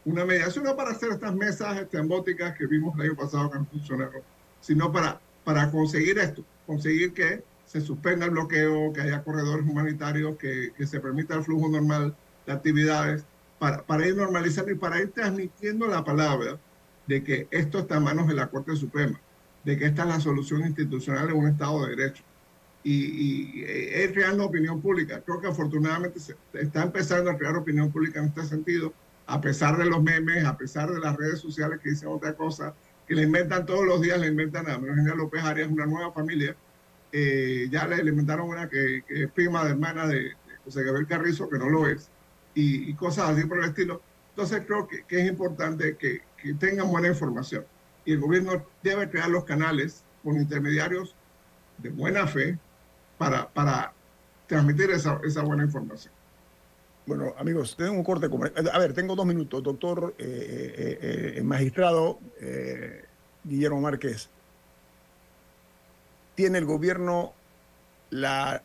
una 0.05 0.23
mediación 0.23 0.63
no 0.63 0.75
para 0.75 0.91
hacer 0.91 1.11
estas 1.11 1.35
mesas 1.35 1.81
estrambóticas 1.81 2.55
que 2.55 2.67
vimos 2.67 2.95
el 2.95 3.01
año 3.01 3.15
pasado 3.15 3.49
que 3.49 3.57
no 3.57 3.65
funcionaron, 3.65 4.21
sino 4.61 4.91
para, 4.91 5.19
para 5.43 5.69
conseguir 5.71 6.19
esto, 6.19 6.45
conseguir 6.67 7.13
que 7.13 7.43
se 7.75 7.81
suspenda 7.81 8.23
el 8.23 8.31
bloqueo, 8.31 8.93
que 8.93 9.01
haya 9.01 9.21
corredores 9.21 9.65
humanitarios, 9.65 10.37
que, 10.37 10.71
que 10.77 10.87
se 10.87 11.01
permita 11.01 11.35
el 11.35 11.43
flujo 11.43 11.67
normal 11.67 12.15
de 12.45 12.53
actividades, 12.53 13.25
para, 13.59 13.85
para, 13.85 14.07
ir 14.07 14.15
normalizando 14.15 14.71
y 14.71 14.75
para 14.75 15.01
ir 15.01 15.11
transmitiendo 15.11 15.85
la 15.85 16.01
palabra 16.01 16.57
de 17.05 17.21
que 17.21 17.49
esto 17.51 17.79
está 17.79 17.97
en 17.97 18.03
manos 18.03 18.29
de 18.29 18.33
la 18.33 18.47
Corte 18.47 18.77
Suprema, 18.77 19.19
de 19.65 19.77
que 19.77 19.87
esta 19.87 20.03
es 20.03 20.07
la 20.07 20.19
solución 20.21 20.61
institucional 20.61 21.29
en 21.29 21.35
un 21.35 21.47
Estado 21.49 21.85
de 21.85 21.97
Derecho. 21.97 22.23
Y, 22.81 22.93
y 22.93 23.65
es 23.67 24.13
creando 24.13 24.45
opinión 24.45 24.81
pública. 24.81 25.21
Creo 25.25 25.41
que 25.41 25.47
afortunadamente 25.47 26.17
se 26.21 26.37
está 26.53 26.83
empezando 26.83 27.29
a 27.29 27.37
crear 27.37 27.57
opinión 27.57 27.91
pública 27.91 28.21
en 28.21 28.27
este 28.27 28.45
sentido 28.45 28.93
a 29.27 29.41
pesar 29.41 29.77
de 29.77 29.85
los 29.85 30.01
memes, 30.01 30.45
a 30.45 30.57
pesar 30.57 30.89
de 30.93 31.01
las 31.01 31.17
redes 31.17 31.39
sociales 31.39 31.81
que 31.83 31.89
dicen 31.89 32.07
otra 32.07 32.35
cosa, 32.35 32.73
que 33.05 33.15
le 33.15 33.23
inventan 33.23 33.65
todos 33.65 33.85
los 33.85 34.01
días, 34.01 34.17
le 34.17 34.27
inventan 34.27 34.69
a 34.69 34.77
Virginia 34.77 35.13
López 35.13 35.43
Arias, 35.43 35.69
una 35.69 35.85
nueva 35.85 36.13
familia. 36.13 36.55
Eh, 37.17 37.69
ya 37.71 37.87
le, 37.87 38.09
inventaron 38.09 38.49
una 38.49 38.67
que, 38.67 39.01
es 39.07 39.31
prima 39.31 39.63
de 39.63 39.69
hermana 39.71 40.05
de, 40.05 40.33
José 40.65 40.83
Gabriel 40.83 41.07
Carrizo, 41.07 41.47
que 41.47 41.57
no 41.57 41.69
lo 41.69 41.87
es, 41.87 42.09
y, 42.53 42.93
cosas 42.95 43.29
así 43.29 43.45
por 43.45 43.59
el 43.59 43.69
estilo. 43.69 44.01
Entonces 44.31 44.63
creo 44.67 44.85
que, 44.85 45.05
es 45.07 45.29
importante 45.29 45.95
que, 45.95 46.23
tengan 46.59 46.89
buena 46.89 47.07
información. 47.07 47.63
Y 48.03 48.11
el 48.11 48.19
gobierno 48.19 48.65
debe 48.83 49.09
crear 49.09 49.29
los 49.29 49.45
canales 49.45 50.03
con 50.25 50.35
intermediarios 50.35 51.15
de 51.77 51.89
buena 51.89 52.27
fe 52.27 52.59
para, 53.17 53.47
para 53.47 53.93
transmitir 54.47 54.91
esa, 54.91 55.21
esa 55.23 55.41
buena 55.41 55.63
información. 55.63 56.13
Bueno, 57.05 57.33
amigos, 57.37 57.77
tengo 57.77 57.93
un 57.93 58.03
corte. 58.03 58.27
A 58.73 58.79
ver, 58.79 58.93
tengo 58.93 59.15
dos 59.15 59.25
minutos. 59.25 59.63
Doctor 59.63 60.13
eh, 60.17 61.35
eh, 61.37 61.41
magistrado 61.43 62.19
Guillermo 63.45 63.79
Márquez, 63.79 64.29
¿tiene 66.35 66.57
el 66.57 66.65
gobierno 66.65 67.33
la 68.09 68.61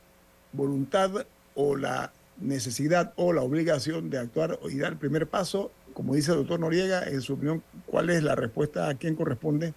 voluntad 0.53 1.27
o 1.55 1.77
la 1.77 2.13
necesidad 2.39 3.13
o 3.17 3.33
la 3.33 3.43
obligación 3.43 4.11
de 4.11 4.19
actuar 4.19 4.59
y 4.69 4.79
dar 4.79 4.93
el 4.93 4.99
primer 4.99 5.29
paso? 5.29 5.71
Como 5.95 6.15
dice 6.15 6.33
el 6.33 6.39
doctor 6.39 6.61
Noriega, 6.61 7.05
en 7.05 7.21
su 7.21 7.35
opinión, 7.35 7.63
¿cuál 7.87 8.11
es 8.11 8.23
la 8.23 8.35
respuesta 8.35 8.89
a 8.89 8.95
quién 8.95 9.15
corresponde? 9.15 9.75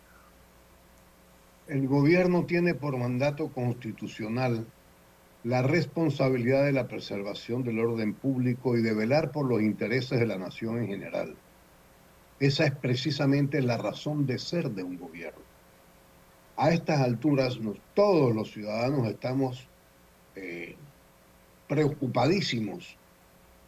El 1.67 1.87
gobierno 1.87 2.45
tiene 2.45 2.75
por 2.75 2.97
mandato 2.97 3.47
constitucional 3.49 4.65
la 5.43 5.61
responsabilidad 5.61 6.63
de 6.63 6.71
la 6.71 6.87
preservación 6.87 7.63
del 7.63 7.79
orden 7.79 8.13
público 8.13 8.77
y 8.77 8.81
de 8.81 8.93
velar 8.93 9.31
por 9.31 9.45
los 9.45 9.61
intereses 9.61 10.19
de 10.19 10.25
la 10.25 10.37
nación 10.37 10.77
en 10.79 10.87
general. 10.87 11.35
Esa 12.39 12.65
es 12.65 12.71
precisamente 12.75 13.61
la 13.61 13.77
razón 13.77 14.25
de 14.25 14.39
ser 14.39 14.71
de 14.71 14.83
un 14.83 14.97
gobierno. 14.97 15.52
A 16.55 16.71
estas 16.71 17.01
alturas, 17.01 17.59
todos 17.93 18.33
los 18.33 18.51
ciudadanos 18.51 19.07
estamos 19.07 19.67
eh, 20.35 20.75
preocupadísimos 21.67 22.97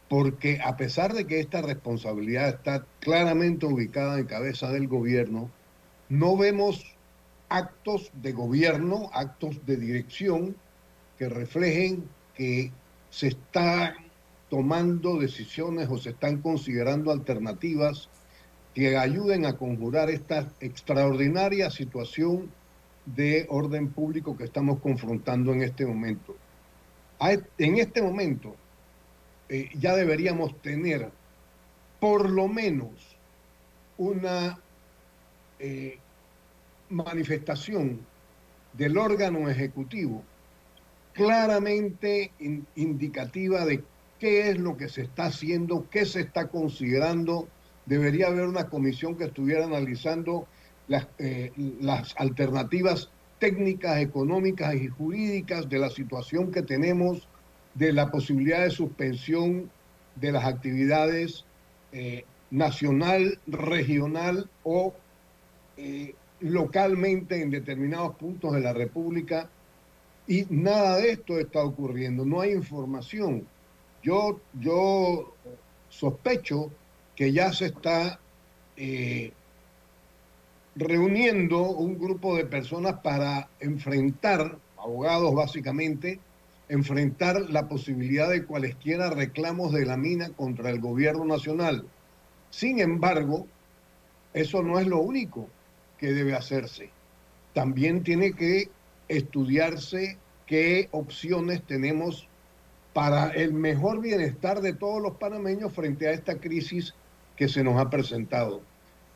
porque 0.08 0.60
a 0.64 0.76
pesar 0.76 1.12
de 1.12 1.26
que 1.26 1.40
esta 1.40 1.62
responsabilidad 1.62 2.48
está 2.48 2.86
claramente 3.00 3.66
ubicada 3.66 4.18
en 4.18 4.26
cabeza 4.26 4.70
del 4.70 4.86
gobierno, 4.86 5.50
no 6.08 6.36
vemos 6.36 6.94
actos 7.48 8.10
de 8.22 8.32
gobierno, 8.32 9.10
actos 9.12 9.64
de 9.66 9.76
dirección 9.76 10.56
que 11.18 11.28
reflejen 11.28 12.08
que 12.34 12.70
se 13.10 13.28
están 13.28 13.94
tomando 14.48 15.18
decisiones 15.18 15.88
o 15.90 15.98
se 15.98 16.10
están 16.10 16.40
considerando 16.40 17.10
alternativas 17.10 18.08
que 18.74 18.96
ayuden 18.96 19.46
a 19.46 19.56
conjurar 19.56 20.10
esta 20.10 20.52
extraordinaria 20.60 21.70
situación 21.70 22.50
de 23.06 23.46
orden 23.48 23.90
público 23.90 24.36
que 24.36 24.44
estamos 24.44 24.80
confrontando 24.80 25.52
en 25.52 25.62
este 25.62 25.86
momento. 25.86 26.36
En 27.58 27.78
este 27.78 28.02
momento 28.02 28.54
eh, 29.48 29.70
ya 29.78 29.94
deberíamos 29.94 30.60
tener 30.60 31.10
por 32.00 32.28
lo 32.28 32.48
menos 32.48 32.90
una 33.96 34.58
eh, 35.58 35.98
manifestación 36.90 38.00
del 38.74 38.98
órgano 38.98 39.48
ejecutivo 39.48 40.22
claramente 41.14 42.32
indicativa 42.74 43.64
de 43.64 43.82
qué 44.18 44.50
es 44.50 44.58
lo 44.58 44.76
que 44.76 44.90
se 44.90 45.02
está 45.02 45.26
haciendo, 45.26 45.88
qué 45.90 46.04
se 46.04 46.20
está 46.20 46.48
considerando. 46.48 47.48
Debería 47.86 48.26
haber 48.26 48.46
una 48.46 48.68
comisión 48.68 49.16
que 49.16 49.24
estuviera 49.24 49.64
analizando 49.64 50.46
las, 50.88 51.06
eh, 51.18 51.52
las 51.80 52.14
alternativas 52.18 53.10
técnicas, 53.38 53.98
económicas 53.98 54.74
y 54.74 54.88
jurídicas 54.88 55.68
de 55.68 55.78
la 55.78 55.90
situación 55.90 56.50
que 56.50 56.62
tenemos, 56.62 57.28
de 57.74 57.92
la 57.92 58.10
posibilidad 58.10 58.62
de 58.62 58.70
suspensión 58.70 59.70
de 60.14 60.32
las 60.32 60.44
actividades 60.44 61.44
eh, 61.92 62.24
nacional, 62.50 63.38
regional 63.46 64.48
o 64.64 64.94
eh, 65.76 66.14
localmente 66.40 67.42
en 67.42 67.50
determinados 67.50 68.16
puntos 68.16 68.54
de 68.54 68.60
la 68.60 68.72
República. 68.72 69.50
Y 70.26 70.46
nada 70.48 70.96
de 70.96 71.10
esto 71.12 71.38
está 71.38 71.62
ocurriendo, 71.62 72.24
no 72.24 72.40
hay 72.40 72.52
información. 72.52 73.46
Yo, 74.02 74.40
yo 74.58 75.34
sospecho 75.88 76.70
que 77.14 77.32
ya 77.32 77.52
se 77.52 77.66
está 77.66 78.18
reuniendo 80.76 81.62
un 81.62 81.98
grupo 81.98 82.36
de 82.36 82.44
personas 82.44 83.00
para 83.02 83.48
enfrentar, 83.60 84.58
abogados 84.76 85.34
básicamente, 85.34 86.20
enfrentar 86.68 87.40
la 87.48 87.66
posibilidad 87.68 88.28
de 88.28 88.44
cualesquiera 88.44 89.10
reclamos 89.10 89.72
de 89.72 89.86
la 89.86 89.96
mina 89.96 90.30
contra 90.30 90.70
el 90.70 90.80
gobierno 90.80 91.24
nacional. 91.24 91.86
Sin 92.50 92.78
embargo, 92.80 93.46
eso 94.34 94.62
no 94.62 94.78
es 94.78 94.86
lo 94.86 94.98
único 94.98 95.48
que 95.98 96.12
debe 96.12 96.34
hacerse. 96.34 96.90
También 97.54 98.02
tiene 98.02 98.32
que 98.32 98.68
estudiarse 99.08 100.18
qué 100.46 100.88
opciones 100.90 101.62
tenemos 101.62 102.28
para 102.92 103.28
el 103.30 103.54
mejor 103.54 104.00
bienestar 104.00 104.60
de 104.60 104.74
todos 104.74 105.02
los 105.02 105.16
panameños 105.16 105.72
frente 105.72 106.06
a 106.08 106.12
esta 106.12 106.38
crisis 106.38 106.94
que 107.34 107.48
se 107.48 107.64
nos 107.64 107.80
ha 107.80 107.88
presentado. 107.88 108.60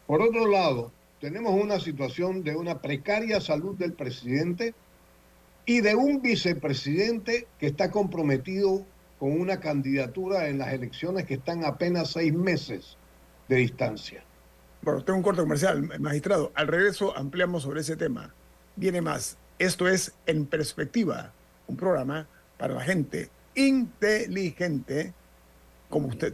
Por 0.07 0.23
otro 0.23 0.47
lado, 0.47 0.91
tenemos 1.21 1.53
una 1.53 1.79
situación 1.79 2.43
de 2.43 2.57
una 2.57 2.81
precaria 2.81 3.41
salud 3.41 3.77
del 3.77 3.93
presidente 3.93 4.75
y 5.67 5.83
de 5.83 5.95
un 5.95 6.23
vicepresidente 6.23 7.47
que 7.59 7.67
está 7.67 7.91
comprometido 7.91 8.85
con 9.19 9.39
una 9.39 9.61
candidatura 9.61 10.49
en 10.49 10.59
las 10.59 10.73
elecciones 10.73 11.27
que 11.27 11.35
están 11.35 11.65
apenas 11.65 12.13
seis 12.13 12.33
meses 12.33 12.97
de 13.49 13.57
distancia. 13.57 14.25
Bueno, 14.81 15.05
tengo 15.05 15.19
un 15.19 15.23
corte 15.23 15.43
comercial, 15.43 15.83
magistrado. 16.01 16.53
Al 16.55 16.67
regreso 16.67 17.15
ampliamos 17.15 17.65
sobre 17.65 17.83
ese 17.83 17.97
tema. 17.97 18.35
Viene 18.77 19.03
más. 19.03 19.37
Esto 19.59 19.87
es 19.87 20.15
En 20.25 20.47
Perspectiva, 20.47 21.33
un 21.67 21.77
programa 21.77 22.27
para 22.57 22.75
la 22.75 22.81
gente 22.81 23.29
inteligente 23.55 25.13
como 25.91 26.09
usted. 26.09 26.33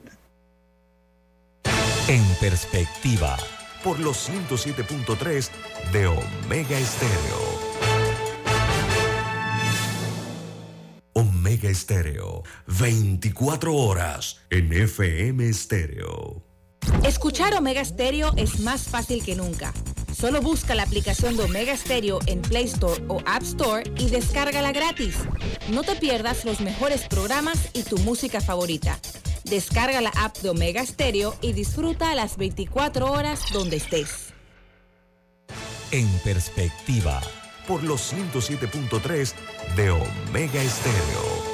En 2.08 2.22
Perspectiva 2.40 3.36
por 3.86 4.00
los 4.00 4.28
107.3 4.28 5.48
de 5.92 6.08
Omega 6.08 6.76
Estéreo. 6.76 7.38
Omega 11.12 11.70
Estéreo, 11.70 12.42
24 12.66 13.72
horas 13.72 14.40
en 14.50 14.72
FM 14.72 15.48
Estéreo. 15.48 16.42
Escuchar 17.04 17.54
Omega 17.54 17.80
Estéreo 17.80 18.32
es 18.36 18.58
más 18.58 18.88
fácil 18.88 19.24
que 19.24 19.36
nunca. 19.36 19.72
Solo 20.12 20.40
busca 20.40 20.74
la 20.74 20.82
aplicación 20.82 21.36
de 21.36 21.44
Omega 21.44 21.72
Estéreo 21.72 22.18
en 22.26 22.42
Play 22.42 22.64
Store 22.64 23.04
o 23.06 23.20
App 23.24 23.42
Store 23.42 23.88
y 23.98 24.10
descárgala 24.10 24.72
gratis. 24.72 25.14
No 25.70 25.84
te 25.84 25.94
pierdas 25.94 26.44
los 26.44 26.60
mejores 26.60 27.06
programas 27.06 27.68
y 27.72 27.84
tu 27.84 27.98
música 27.98 28.40
favorita. 28.40 28.98
Descarga 29.48 30.00
la 30.00 30.10
app 30.10 30.38
de 30.38 30.50
Omega 30.50 30.84
Stereo 30.84 31.36
y 31.40 31.52
disfruta 31.52 32.12
las 32.16 32.36
24 32.36 33.12
horas 33.12 33.52
donde 33.52 33.76
estés. 33.76 34.34
En 35.92 36.08
perspectiva, 36.24 37.22
por 37.68 37.84
los 37.84 38.12
107.3 38.12 39.34
de 39.76 39.90
Omega 39.90 40.60
Estéreo. 40.60 41.46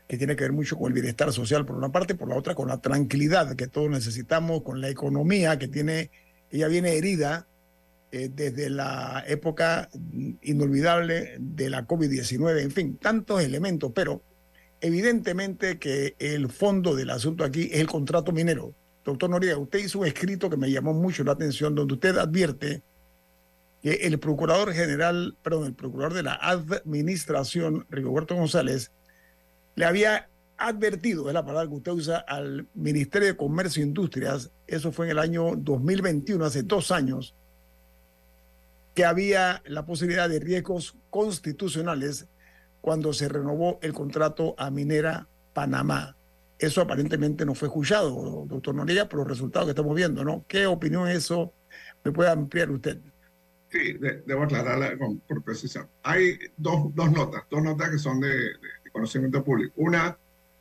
que 0.09 0.17
tiene 0.17 0.35
que 0.35 0.45
ver 0.45 0.53
mucho 0.53 0.77
con 0.77 0.89
el 0.89 0.95
bienestar 0.95 1.33
social 1.33 1.67
por 1.67 1.77
una 1.77 1.93
parte, 1.93 2.15
por 2.15 2.29
la 2.29 2.37
otra 2.37 2.55
con 2.55 2.69
la 2.69 2.81
tranquilidad 2.81 3.55
que 3.55 3.69
todos 3.69 3.91
necesitamos, 3.91 4.63
con 4.63 4.81
la 4.81 4.89
economía 4.89 5.59
que 5.59 5.69
tiene, 5.69 6.11
ella 6.51 6.67
viene 6.69 6.97
herida 6.97 7.47
eh, 8.11 8.31
desde 8.35 8.71
la 8.71 9.23
época 9.29 9.91
inolvidable 10.41 11.37
de 11.39 11.69
la 11.69 11.87
COVID-19, 11.87 12.63
en 12.63 12.71
fin, 12.71 12.97
tantos 12.97 13.43
elementos, 13.43 13.93
pero 13.95 14.23
evidentemente 14.81 15.79
que 15.79 16.17
el 16.19 16.49
fondo 16.49 16.97
del 16.97 17.11
asunto 17.11 17.45
aquí 17.45 17.69
es 17.71 17.81
el 17.81 17.87
contrato 17.87 18.33
minero. 18.33 18.73
Doctor 19.05 19.29
Noriega, 19.29 19.59
usted 19.59 19.81
hizo 19.81 19.99
un 19.99 20.07
escrito 20.07 20.49
que 20.49 20.57
me 20.57 20.71
llamó 20.71 20.95
mucho 20.95 21.23
la 21.23 21.33
atención, 21.33 21.75
donde 21.75 21.95
usted 21.95 22.17
advierte 22.17 22.83
que 23.83 23.93
el 23.93 24.19
procurador 24.19 24.73
general, 24.73 25.37
perdón, 25.43 25.67
el 25.67 25.75
procurador 25.75 26.15
de 26.15 26.23
la 26.23 26.39
administración, 26.41 27.87
Rigoberto 27.91 28.35
González, 28.35 28.91
le 29.79 29.85
había 29.85 30.29
advertido, 30.57 31.29
es 31.29 31.35
la 31.35 31.45
palabra 31.45 31.69
que 31.69 31.77
usted 31.77 31.93
usa, 31.93 32.19
al 32.19 32.67
Ministerio 32.75 33.29
de 33.29 33.37
Comercio 33.37 33.81
e 33.81 33.87
Industrias, 33.87 34.51
eso 34.67 34.91
fue 34.91 35.07
en 35.07 35.13
el 35.13 35.21
año 35.21 35.55
2021, 35.57 36.45
hace 36.45 36.65
dos 36.65 36.91
años, 36.91 37.37
que 38.93 39.05
había 39.05 39.63
la 39.67 39.87
posibilidad 39.87 40.29
de 40.29 40.41
riesgos 40.41 40.97
constitucionales 41.11 42.27
cuando 42.81 43.13
se 43.13 43.29
renovó 43.29 43.79
el 43.81 43.93
contrato 43.93 44.57
a 44.59 44.69
Minera 44.69 45.29
Panamá. 45.53 46.17
Eso 46.59 46.81
aparentemente 46.81 47.47
no 47.47 47.55
fue 47.55 47.69
escuchado, 47.69 48.47
doctor 48.49 48.75
Noriega, 48.75 49.09
por 49.09 49.21
los 49.21 49.29
resultados 49.29 49.69
que 49.69 49.71
estamos 49.71 49.95
viendo, 49.95 50.25
¿no? 50.25 50.45
¿Qué 50.49 50.67
opinión 50.67 51.07
eso 51.07 51.53
me 52.03 52.11
puede 52.11 52.31
ampliar 52.31 52.69
usted? 52.73 52.99
Sí, 53.71 53.99
debo 54.27 54.45
aclararla 54.45 54.97
por 55.29 55.45
precisión. 55.45 55.89
Hay 56.03 56.39
dos, 56.57 56.95
dos, 56.95 57.13
notas, 57.13 57.45
dos 57.51 57.63
notas 57.63 57.91
que 57.91 57.99
son 57.99 58.19
de 58.19 58.53
conocimiento 58.91 59.43
público. 59.45 59.75
Una 59.77 60.19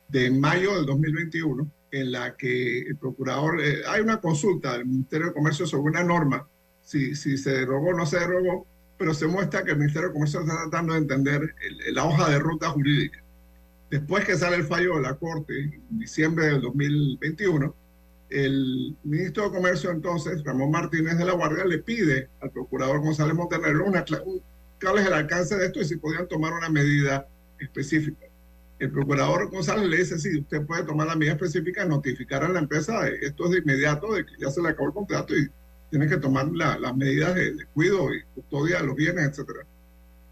de 0.08 0.30
mayo 0.30 0.74
del 0.76 0.86
2021, 0.86 1.70
en 1.90 2.12
la 2.12 2.36
que 2.36 2.80
el 2.80 2.96
procurador, 2.96 3.60
eh, 3.60 3.82
hay 3.88 4.00
una 4.00 4.20
consulta 4.20 4.72
del 4.72 4.86
Ministerio 4.86 5.28
de 5.28 5.32
Comercio 5.32 5.66
sobre 5.66 5.90
una 5.90 6.04
norma, 6.04 6.46
si, 6.82 7.14
si 7.14 7.36
se 7.36 7.50
derogó 7.50 7.88
o 7.88 7.94
no 7.94 8.06
se 8.06 8.18
derogó, 8.18 8.66
pero 8.98 9.14
se 9.14 9.26
muestra 9.26 9.62
que 9.62 9.70
el 9.70 9.78
Ministerio 9.78 10.08
de 10.08 10.14
Comercio 10.14 10.40
está 10.40 10.56
tratando 10.62 10.92
de 10.94 11.00
entender 11.00 11.54
la 11.92 12.04
hoja 12.04 12.30
de 12.30 12.38
ruta 12.38 12.70
jurídica. 12.70 13.22
Después 13.90 14.24
que 14.24 14.36
sale 14.36 14.56
el 14.56 14.64
fallo 14.64 14.96
de 14.96 15.02
la 15.02 15.14
Corte 15.14 15.58
en 15.58 15.98
diciembre 15.98 16.46
del 16.46 16.60
2021, 16.60 17.74
el 18.28 18.96
ministro 19.04 19.44
de 19.44 19.56
Comercio 19.56 19.90
entonces, 19.90 20.44
Ramón 20.44 20.70
Martínez 20.70 21.16
de 21.16 21.24
la 21.24 21.32
Guardia, 21.32 21.64
le 21.64 21.78
pide 21.78 22.28
al 22.40 22.50
procurador 22.50 23.00
González 23.00 23.34
Montenegro 23.34 23.86
una, 23.86 24.04
cuál 24.04 24.98
es 24.98 25.06
el 25.06 25.12
alcance 25.12 25.56
de 25.56 25.66
esto 25.66 25.80
y 25.80 25.86
si 25.86 25.96
podían 25.96 26.28
tomar 26.28 26.52
una 26.52 26.68
medida 26.68 27.26
específica. 27.58 28.26
El 28.78 28.92
procurador 28.92 29.50
González 29.50 29.88
le 29.88 29.96
dice, 29.96 30.18
sí, 30.18 30.38
usted 30.38 30.64
puede 30.64 30.84
tomar 30.84 31.08
la 31.08 31.16
medida 31.16 31.32
específica, 31.32 31.84
notificar 31.84 32.44
a 32.44 32.48
la 32.48 32.60
empresa, 32.60 33.08
esto 33.08 33.46
es 33.46 33.50
de 33.50 33.58
inmediato, 33.58 34.12
de 34.12 34.24
que 34.24 34.34
ya 34.38 34.50
se 34.50 34.62
le 34.62 34.68
acabó 34.68 34.88
el 34.88 34.94
contrato 34.94 35.36
y 35.36 35.48
tiene 35.90 36.06
que 36.06 36.18
tomar 36.18 36.48
las 36.52 36.96
medidas 36.96 37.34
de, 37.34 37.56
cuidado 37.74 38.14
y 38.14 38.22
custodia 38.34 38.80
de 38.80 38.86
los 38.86 38.94
bienes, 38.94 39.26
etcétera. 39.26 39.66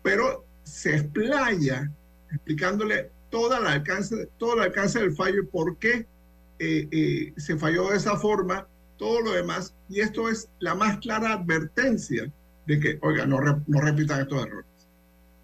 Pero 0.02 0.44
se 0.62 0.96
explaya 0.96 1.90
explicándole 2.30 3.10
todo 3.30 3.56
el 3.58 3.66
alcance, 3.66 4.28
todo 4.38 4.54
el 4.54 4.60
alcance 4.60 5.00
del 5.00 5.12
fallo 5.12 5.42
y 5.42 5.46
por 5.46 5.76
qué 5.78 6.06
eh, 6.58 6.88
eh, 6.90 7.32
se 7.36 7.56
falló 7.56 7.90
de 7.90 7.96
esa 7.96 8.16
forma, 8.16 8.66
todo 8.96 9.20
lo 9.22 9.32
demás. 9.32 9.74
Y 9.88 10.00
esto 10.00 10.28
es 10.28 10.48
la 10.60 10.74
más 10.74 10.98
clara 10.98 11.32
advertencia 11.32 12.30
de 12.66 12.80
que, 12.80 12.98
oiga, 13.02 13.26
no, 13.26 13.40
no 13.40 13.80
repitan 13.80 14.20
estos 14.20 14.46
errores. 14.46 14.66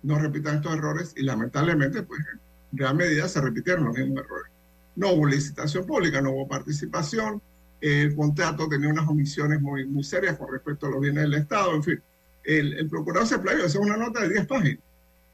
No 0.02 0.18
repitan 0.18 0.56
estos 0.56 0.74
errores 0.74 1.12
y 1.16 1.22
lamentablemente, 1.22 2.02
pues 2.02 2.20
en 2.20 2.40
gran 2.72 2.96
medida 2.96 3.28
se 3.28 3.40
repitieron 3.40 3.84
los 3.84 3.96
mismos 3.96 4.24
errores. 4.24 4.50
No 4.96 5.10
hubo 5.12 5.26
licitación 5.26 5.86
pública, 5.86 6.20
no 6.20 6.30
hubo 6.30 6.48
participación, 6.48 7.40
el 7.82 8.14
contrato 8.14 8.68
tenía 8.68 8.88
unas 8.88 9.08
omisiones 9.08 9.60
muy, 9.60 9.86
muy 9.86 10.04
serias 10.04 10.36
con 10.38 10.52
respecto 10.52 10.86
a 10.86 10.90
los 10.90 11.00
bienes 11.00 11.24
del 11.24 11.34
Estado, 11.34 11.74
en 11.74 11.82
fin. 11.82 12.02
El, 12.44 12.74
el 12.74 12.88
procurador 12.88 13.26
se 13.26 13.38
playó, 13.38 13.64
esa 13.64 13.78
es 13.78 13.84
una 13.84 13.96
nota 13.96 14.20
de 14.20 14.30
10 14.30 14.46
páginas, 14.46 14.78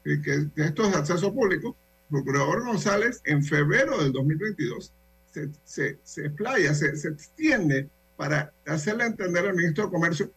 que, 0.03 0.21
que 0.21 0.49
esto 0.55 0.87
es 0.87 0.95
acceso 0.95 1.33
público. 1.33 1.75
El 2.09 2.23
procurador 2.23 2.65
González, 2.65 3.21
en 3.25 3.43
febrero 3.43 4.01
del 4.01 4.11
2022, 4.11 4.91
se, 5.31 5.49
se, 5.63 5.99
se 6.03 6.33
se, 6.73 6.95
se 6.95 7.07
extiende 7.07 7.87
para 8.17 8.51
hacerle 8.65 9.05
entender 9.05 9.45
al 9.45 9.55
ministro 9.55 9.85
de 9.85 9.91
Comercio 9.91 10.31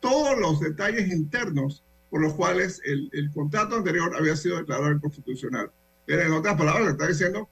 todos 0.00 0.38
los 0.38 0.60
detalles 0.60 1.08
internos 1.12 1.82
por 2.10 2.20
los 2.20 2.34
cuales 2.34 2.80
el, 2.84 3.10
el 3.12 3.30
contrato 3.30 3.76
anterior 3.76 4.14
había 4.16 4.36
sido 4.36 4.56
declarado 4.58 4.92
inconstitucional. 4.92 5.70
Pero 6.06 6.22
en 6.22 6.32
otras 6.32 6.56
palabras, 6.56 6.84
le 6.86 6.90
está 6.92 7.06
diciendo, 7.06 7.48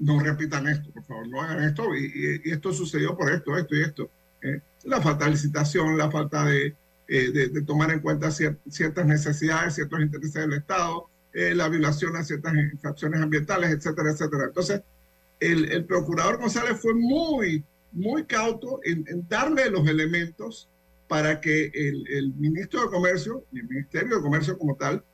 no 0.00 0.20
repitan 0.20 0.66
esto, 0.66 0.90
por 0.90 1.04
favor, 1.04 1.28
no 1.28 1.40
hagan 1.40 1.62
esto, 1.62 1.94
y, 1.94 2.40
esto 2.44 2.72
sucedió 2.72 3.16
por 3.16 3.30
esto, 3.30 3.56
esto 3.56 3.74
y 3.76 3.82
esto. 3.82 4.10
¿eh? 4.42 4.60
la 4.84 5.00
falta 5.00 5.24
de 5.24 5.32
licitación, 5.32 5.96
la 5.96 6.10
falta 6.10 6.44
de, 6.44 6.74
eh, 7.08 7.30
de, 7.30 7.62
tomar 7.62 7.90
en 7.90 8.00
cuenta 8.00 8.30
ciertas 8.30 9.06
necesidades, 9.06 9.74
ciertos 9.74 10.00
intereses 10.00 10.34
del 10.34 10.52
Estado, 10.54 11.08
eh, 11.32 11.54
la 11.54 11.68
violación 11.68 12.16
a 12.16 12.24
ciertas 12.24 12.54
infracciones 12.54 13.20
ambientales, 13.20 13.70
etcétera, 13.70 14.10
etcétera. 14.10 14.44
Entonces, 14.44 14.82
el, 15.40 15.70
el 15.70 15.84
procurador 15.84 16.38
González 16.38 16.78
fue 16.80 16.94
muy, 16.94 17.64
muy 17.92 18.24
cauto 18.24 18.80
en, 18.84 19.04
darle 19.28 19.70
los 19.70 19.86
elementos 19.88 20.68
para 21.14 21.40
que 21.40 21.70
el, 21.72 22.04
el 22.08 22.34
ministro 22.34 22.82
de 22.82 22.88
Comercio 22.88 23.44
y 23.52 23.60
el 23.60 23.68
Ministerio 23.68 24.16
de 24.16 24.20
Comercio 24.20 24.58
como 24.58 24.74
tal 24.74 25.04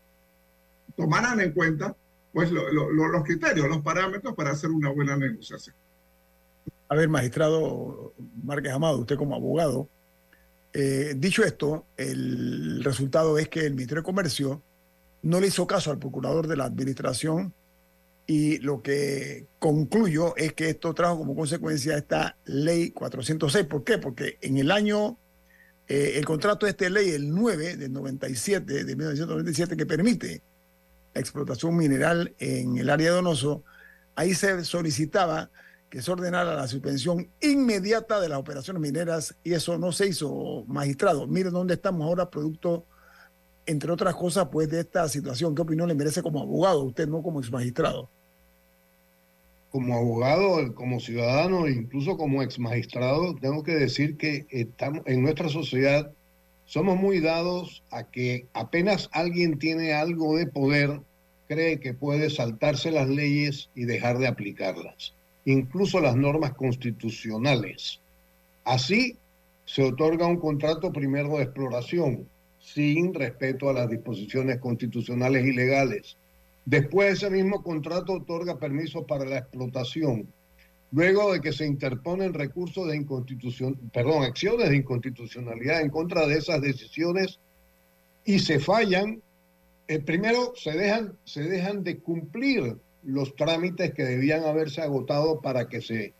tomaran 0.97 1.39
en 1.43 1.53
cuenta 1.53 1.95
pues 2.33 2.51
los 2.51 3.23
criterios, 3.23 3.69
los 3.69 3.83
parámetros 3.83 4.35
para 4.35 4.53
hacer 4.53 4.71
una 4.71 4.89
buena 4.89 5.15
negociación. 5.19 5.77
A 6.89 6.95
ver, 6.95 7.11
magistrado 7.11 8.15
Márquez 8.43 8.73
Amado, 8.73 9.01
usted 9.01 9.17
como 9.17 9.35
abogado, 9.35 9.91
eh, 10.73 11.13
dicho 11.19 11.45
esto, 11.45 11.85
el 11.99 12.83
resultado 12.83 13.37
es 13.37 13.51
que 13.51 13.67
el 13.67 13.75
Ministerio 13.75 14.01
de 14.01 14.07
Comercio 14.07 14.63
no 15.21 15.39
le 15.39 15.49
hizo 15.49 15.67
caso 15.67 15.91
al 15.91 15.99
procurador 15.99 16.47
de 16.47 16.57
la 16.57 16.65
administración 16.65 17.53
y 18.27 18.57
lo 18.61 18.81
que 18.81 19.49
concluyo 19.59 20.35
es 20.39 20.55
que 20.55 20.71
esto 20.71 20.95
trajo 20.95 21.19
como 21.19 21.37
consecuencia 21.37 21.99
esta 21.99 22.39
ley 22.47 22.91
406. 22.91 23.67
¿Por 23.67 23.85
qué? 23.85 23.99
Porque 23.99 24.39
en 24.41 24.57
el 24.57 24.71
año, 24.71 25.19
eh, 25.91 26.19
el 26.19 26.25
contrato 26.25 26.67
de 26.67 26.71
esta 26.71 26.89
ley, 26.89 27.11
el 27.11 27.35
9 27.35 27.77
del 27.77 27.93
97, 27.93 28.85
de 28.85 28.95
1997, 28.95 29.77
que 29.77 29.87
permite 29.87 30.41
explotación 31.15 31.77
mineral 31.77 32.33
en 32.39 32.79
el 32.79 32.89
área 32.91 33.11
de 33.11 33.17
Donoso, 33.17 33.65
ahí 34.15 34.33
se 34.33 34.65
solicitaba 34.65 35.51
que 35.89 36.01
se 36.01 36.13
ordenara 36.13 36.55
la 36.55 36.69
suspensión 36.69 37.29
inmediata 37.41 38.21
de 38.21 38.29
las 38.29 38.39
operaciones 38.39 38.81
mineras 38.81 39.35
y 39.43 39.53
eso 39.53 39.79
no 39.79 39.91
se 39.91 40.07
hizo, 40.07 40.63
magistrado. 40.69 41.27
Miren 41.27 41.53
dónde 41.53 41.75
estamos 41.75 42.07
ahora, 42.07 42.31
producto, 42.31 42.87
entre 43.67 43.91
otras 43.91 44.15
cosas, 44.15 44.47
pues 44.53 44.71
de 44.71 44.79
esta 44.79 45.09
situación. 45.09 45.57
¿Qué 45.57 45.63
opinión 45.63 45.89
le 45.89 45.97
merece 45.97 46.23
como 46.23 46.41
abogado, 46.41 46.85
usted 46.85 47.09
no 47.09 47.21
como 47.21 47.41
ex 47.41 47.51
magistrado? 47.51 48.09
Como 49.71 49.95
abogado, 49.95 50.75
como 50.75 51.01
ciudadano 51.01 51.69
incluso 51.69 52.17
como 52.17 52.43
ex 52.43 52.59
magistrado, 52.59 53.35
tengo 53.37 53.63
que 53.63 53.73
decir 53.73 54.17
que 54.17 54.47
estamos 54.51 55.03
en 55.07 55.23
nuestra 55.23 55.49
sociedad 55.49 56.13
somos 56.71 56.97
muy 56.97 57.19
dados 57.19 57.83
a 57.91 58.05
que 58.05 58.47
apenas 58.53 59.11
alguien 59.11 59.59
tiene 59.59 59.93
algo 59.93 60.37
de 60.37 60.47
poder, 60.47 61.01
cree 61.49 61.81
que 61.81 61.95
puede 61.95 62.31
saltarse 62.31 62.93
las 62.93 63.09
leyes 63.09 63.71
y 63.75 63.87
dejar 63.87 64.19
de 64.19 64.29
aplicarlas, 64.29 65.13
incluso 65.45 65.99
las 65.99 66.15
normas 66.15 66.55
constitucionales. 66.55 68.01
Así 68.63 69.17
se 69.65 69.83
otorga 69.83 70.29
un 70.29 70.39
contrato 70.39 70.93
primero 70.93 71.39
de 71.39 71.43
exploración, 71.43 72.29
sin 72.61 73.15
respeto 73.15 73.69
a 73.69 73.73
las 73.73 73.91
disposiciones 73.91 74.61
constitucionales 74.61 75.45
y 75.45 75.53
legales. 75.53 76.17
Después 76.71 77.15
ese 77.15 77.31
mismo 77.31 77.65
contrato 77.65 78.13
otorga 78.13 78.61
permiso 78.61 79.05
para 79.05 79.25
la 79.25 79.39
explotación, 79.39 80.33
luego 80.93 81.33
de 81.33 81.41
que 81.41 81.53
se 81.53 81.67
interponen 81.67 82.33
recursos 82.33 82.87
de 82.87 82.97
inconstitución, 82.97 83.75
perdón, 83.93 84.23
acciones 84.23 84.71
de 84.71 84.77
inconstitucionalidad 84.77 85.81
en 85.81 85.91
contra 85.91 86.29
de 86.29 86.39
esas 86.39 86.63
decisiones 86.63 87.41
y 88.25 88.39
se 88.39 88.61
fallan, 88.61 89.21
eh, 89.89 89.99
primero 89.99 90.53
se 90.55 90.71
dejan, 90.71 91.19
se 91.25 91.43
dejan 91.43 91.83
de 91.83 91.99
cumplir 91.99 92.77
los 93.03 93.35
trámites 93.35 93.93
que 93.93 94.05
debían 94.05 94.45
haberse 94.45 94.81
agotado 94.81 95.41
para 95.41 95.69
que 95.69 95.83
se 95.83 96.15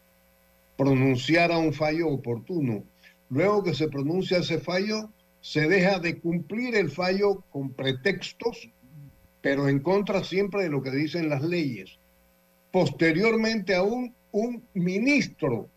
pronunciara 0.77 1.59
un 1.59 1.73
fallo 1.73 2.09
oportuno. 2.09 2.83
Luego 3.29 3.63
que 3.63 3.75
se 3.75 3.87
pronuncia 3.87 4.39
ese 4.39 4.59
fallo, 4.59 5.13
se 5.41 5.69
deja 5.69 6.01
de 6.01 6.19
cumplir 6.19 6.75
el 6.75 6.91
fallo 6.91 7.45
con 7.51 7.71
pretextos, 7.71 8.69
pero 9.43 9.69
en 9.69 9.81
contra 9.81 10.25
siempre 10.25 10.65
de 10.65 10.71
lo 10.71 10.83
que 10.83 10.91
dicen 10.91 11.29
las 11.29 11.43
leyes. 11.43 11.99
Posteriormente 12.71 13.75
aún 13.75 14.15
un 14.33 14.63
ministro 14.75 15.69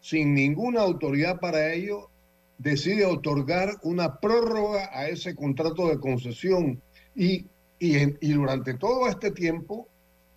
sin 0.00 0.34
ninguna 0.34 0.80
autoridad 0.80 1.38
para 1.38 1.72
ello 1.72 2.10
decide 2.58 3.04
otorgar 3.04 3.76
una 3.82 4.20
prórroga 4.20 4.90
a 4.92 5.08
ese 5.08 5.34
contrato 5.34 5.88
de 5.88 5.98
concesión 5.98 6.80
y, 7.14 7.46
y, 7.78 8.32
durante 8.32 8.74
todo 8.74 9.08
este 9.08 9.30
tiempo 9.30 9.88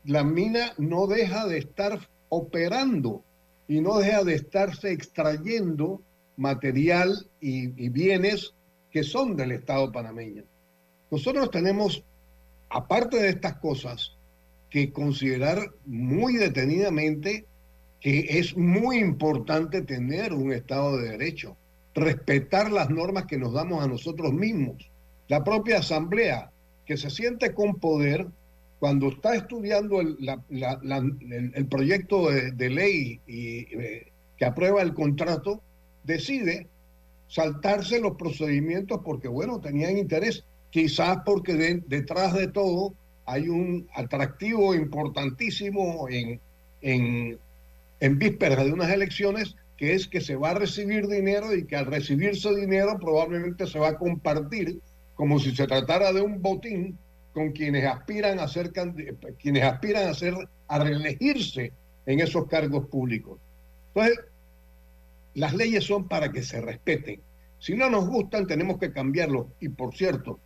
la 0.03 0.23
mina 0.23 0.73
no 0.77 1.07
deja 1.07 1.47
de 1.47 1.59
estar 1.59 1.99
operando 2.29 3.23
y 3.67 3.81
no 3.81 3.97
deja 3.97 4.23
de 4.23 4.35
estarse 4.35 4.91
extrayendo 4.91 6.01
material 6.37 7.27
y, 7.39 7.83
y, 7.83 7.89
bienes 7.89 8.53
que 8.91 9.03
son 9.03 9.35
del 9.35 9.51
Estado 9.51 9.91
panameño. 9.91 10.43
Nosotros 11.09 11.49
tenemos, 11.49 12.03
aparte 12.75 13.15
de 13.17 13.29
estas 13.29 13.55
cosas, 13.59 14.17
que 14.69 14.91
considerar 14.91 15.71
muy 15.85 16.35
detenidamente 16.35 17.45
que 18.01 18.37
es 18.37 18.57
muy 18.57 18.97
importante 18.97 19.81
tener 19.81 20.33
un 20.33 20.51
Estado 20.51 20.97
de 20.97 21.11
Derecho, 21.11 21.55
respetar 21.93 22.69
las 22.73 22.89
normas 22.89 23.27
que 23.27 23.37
nos 23.37 23.53
damos 23.53 23.81
a 23.81 23.87
nosotros 23.87 24.33
mismos. 24.33 24.91
La 25.29 25.41
propia 25.45 25.77
Asamblea, 25.79 26.51
que 26.85 26.97
se 26.97 27.09
siente 27.09 27.53
con 27.53 27.75
poder, 27.75 28.27
cuando 28.79 29.07
está 29.07 29.35
estudiando 29.35 30.01
el, 30.01 30.17
el, 31.55 31.67
proyecto 31.67 32.29
de, 32.29 32.69
ley 32.69 33.21
y, 33.25 33.59
eh, 33.73 34.11
que 34.37 34.45
aprueba 34.45 34.81
el 34.81 34.93
contrato, 34.93 35.61
decide 36.03 36.67
saltarse 37.29 38.01
los 38.01 38.17
procedimientos 38.17 38.99
porque, 39.05 39.29
bueno, 39.29 39.61
tenían 39.61 39.97
interés, 39.97 40.43
quizás 40.75 41.19
porque 41.25 41.53
detrás 41.87 42.33
de 42.33 42.47
todo 42.49 42.93
hay 43.25 43.47
un 43.47 43.87
atractivo 43.95 44.75
importantísimo 44.75 46.09
en, 46.09 46.41
en 46.81 47.39
en 47.99 48.19
vísperas 48.19 48.65
de 48.65 48.73
unas 48.73 48.91
elecciones, 48.91 49.55
que 49.77 49.93
es 49.93 50.07
que 50.07 50.19
se 50.19 50.35
va 50.35 50.49
a 50.49 50.55
recibir 50.55 51.07
dinero 51.07 51.55
y 51.55 51.65
que 51.65 51.75
al 51.77 51.85
recibirse 51.85 52.53
dinero 52.53 52.97
probablemente 52.99 53.67
se 53.67 53.79
va 53.79 53.89
a 53.89 53.97
compartir 53.97 54.81
como 55.15 55.39
si 55.39 55.55
se 55.55 55.65
tratara 55.65 56.11
de 56.11 56.21
un 56.21 56.41
botín 56.41 56.97
con 57.33 57.53
quienes 57.53 57.85
aspiran 57.85 58.39
a 58.39 58.47
ser 58.49 58.73
quienes 59.39 59.63
aspiran 59.63 60.09
a 60.09 60.13
ser 60.13 60.33
a 60.67 60.79
reelegirse 60.79 61.71
en 62.05 62.19
esos 62.19 62.47
cargos 62.47 62.87
públicos. 62.87 63.39
Entonces, 63.93 64.19
las 65.35 65.53
leyes 65.53 65.85
son 65.85 66.09
para 66.09 66.33
que 66.33 66.43
se 66.43 66.59
respeten. 66.59 67.21
Si 67.59 67.75
no 67.75 67.89
nos 67.89 68.07
gustan, 68.07 68.45
tenemos 68.45 68.77
que 68.77 68.91
cambiarlos. 68.91 69.47
Y 69.61 69.69
por 69.69 69.95
cierto, 69.95 70.39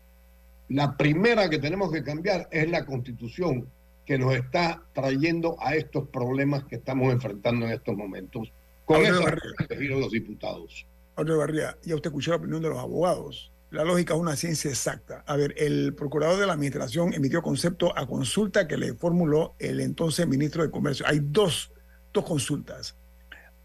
La 0.70 0.96
primera 0.96 1.50
que 1.50 1.58
tenemos 1.58 1.92
que 1.92 2.04
cambiar 2.04 2.48
es 2.52 2.70
la 2.70 2.86
constitución 2.86 3.68
que 4.06 4.18
nos 4.18 4.34
está 4.36 4.84
trayendo 4.94 5.56
a 5.60 5.76
estos 5.76 6.08
problemas 6.10 6.64
que 6.64 6.76
estamos 6.76 7.12
enfrentando 7.12 7.66
en 7.66 7.74
estos 7.74 7.96
momentos. 7.96 8.52
Con 8.86 9.06
eso 9.06 9.24
elegido 9.70 10.00
los 10.00 10.12
diputados. 10.12 10.86
Andrés 11.16 11.38
Barría, 11.38 11.78
ya 11.84 11.96
usted 11.96 12.10
escuchó 12.10 12.32
la 12.32 12.38
opinión 12.38 12.62
de 12.62 12.70
los 12.70 12.80
abogados. 12.80 13.52
La 13.72 13.84
lógica 13.84 14.16
es 14.16 14.20
una 14.20 14.36
ciencia 14.36 14.70
exacta. 14.70 15.24
A 15.28 15.36
ver, 15.36 15.54
el 15.58 15.94
procurador 15.94 16.40
de 16.40 16.48
la 16.48 16.54
administración 16.54 17.14
emitió 17.14 17.44
concepto 17.44 17.96
a 17.98 18.08
consulta 18.08 18.68
que 18.68 18.78
le 18.78 18.94
formuló 18.96 19.54
el 19.60 19.80
entonces 19.80 20.28
ministro 20.28 20.64
de 20.64 20.72
Comercio. 20.72 21.06
Hay 21.08 21.20
dos, 21.22 21.72
dos 22.12 22.26
consultas. 22.26 22.96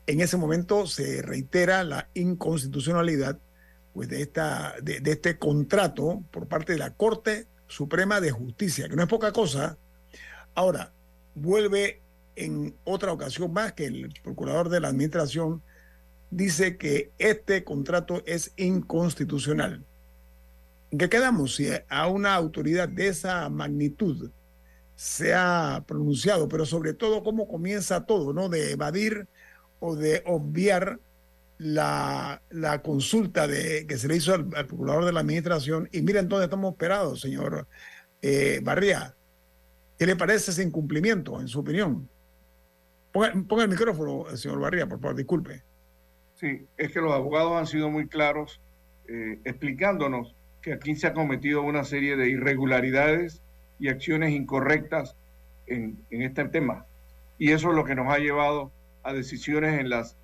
En 0.07 0.21
ese 0.21 0.37
momento 0.37 0.87
se 0.87 1.23
reitera 1.23 1.85
la 1.85 2.11
inconstitucionalidad 2.13 3.39
pues, 3.95 4.09
de, 4.09 4.23
esta, 4.23 4.75
de, 4.83 5.01
este 5.05 5.39
contrato 5.39 6.23
por 6.31 6.49
parte 6.49 6.73
de 6.73 6.79
la 6.79 6.91
Corte 6.91 7.47
Suprema 7.69 8.21
de 8.21 8.33
Justicia, 8.33 8.89
que 8.89 8.97
no 8.97 9.03
es 9.03 9.09
poca 9.09 9.33
cosa. 9.33 9.79
Ahora, 10.55 10.93
vuelve 11.35 12.03
en 12.37 12.75
otra 12.85 13.13
ocasión 13.13 13.53
más 13.53 13.73
que 13.73 13.87
el 13.87 14.13
procurador 14.23 14.69
de 14.69 14.81
la 14.81 14.89
administración 14.89 15.63
dice 16.31 16.77
que 16.77 17.13
este 17.19 17.63
contrato 17.63 18.23
es 18.27 18.53
inconstitucional. 18.57 19.85
¿En 20.91 20.99
qué 20.99 21.09
quedamos? 21.09 21.55
Si 21.55 21.69
a 21.89 22.09
una 22.09 22.35
autoridad 22.35 22.89
de 22.89 23.09
esa 23.09 23.49
magnitud 23.49 24.31
se 24.97 25.35
ha 25.35 25.85
pronunciado, 25.87 26.49
pero 26.49 26.67
sobre 26.67 26.95
todo 26.95 27.23
cómo 27.23 27.47
comienza 27.47 28.05
todo, 28.05 28.33
¿no? 28.33 28.49
De 28.49 28.73
evadir 28.73 29.29
o 29.79 29.95
de 29.95 30.23
obviar 30.27 30.99
la, 31.65 32.43
la 32.51 32.83
consulta 32.83 33.47
de, 33.47 33.87
que 33.87 33.97
se 33.97 34.07
le 34.07 34.17
hizo 34.17 34.35
al, 34.35 34.49
procurador 34.49 35.07
de 35.07 35.13
la 35.13 35.21
administración. 35.21 35.89
Y 35.93 36.03
miren 36.03 36.29
dónde 36.29 36.45
estamos 36.45 36.73
esperados, 36.73 37.23
señor 37.23 37.67
eh, 38.21 38.61
Barría. 38.63 39.15
¿Qué 39.99 40.05
le 40.05 40.15
parece 40.15 40.51
ese 40.51 40.63
incumplimiento, 40.63 41.41
en 41.41 41.49
su 41.49 41.61
opinión? 41.61 42.07
Ponga, 43.13 43.63
el 43.63 43.69
micrófono, 43.71 44.37
señor 44.37 44.61
Barría, 44.61 44.87
por 44.87 45.01
favor, 45.01 45.17
disculpe. 45.17 45.63
Sí, 46.35 46.67
es 46.77 46.93
que 46.93 47.01
los 47.01 47.15
abogados 47.15 47.53
han 47.57 47.67
sido 47.67 47.89
muy 47.89 48.09
claros 48.09 48.61
eh, 49.09 49.39
explicándonos 49.45 50.35
que 50.61 50.75
aquí 50.75 50.95
se 50.97 51.07
ha 51.07 51.15
cometido 51.15 51.63
una 51.63 51.85
serie 51.85 52.17
de 52.17 52.29
irregularidades 52.29 53.41
y 53.79 53.89
acciones 53.89 54.33
incorrectas 54.33 55.17
en, 55.67 55.97
en, 56.11 56.23
este 56.23 56.45
tema. 56.45 56.85
Y 57.39 57.53
eso 57.53 57.71
es 57.71 57.75
lo 57.75 57.85
que 57.85 57.95
nos 57.95 58.13
ha 58.13 58.19
llevado 58.19 58.71
a 59.03 59.15
decisiones 59.15 59.81
en, 59.81 59.89
las, 59.89 60.19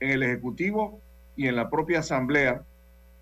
en 0.00 0.10
el 0.10 0.22
Ejecutivo 0.22 1.00
y 1.36 1.48
en 1.48 1.56
la 1.56 1.70
propia 1.70 2.00
Asamblea, 2.00 2.62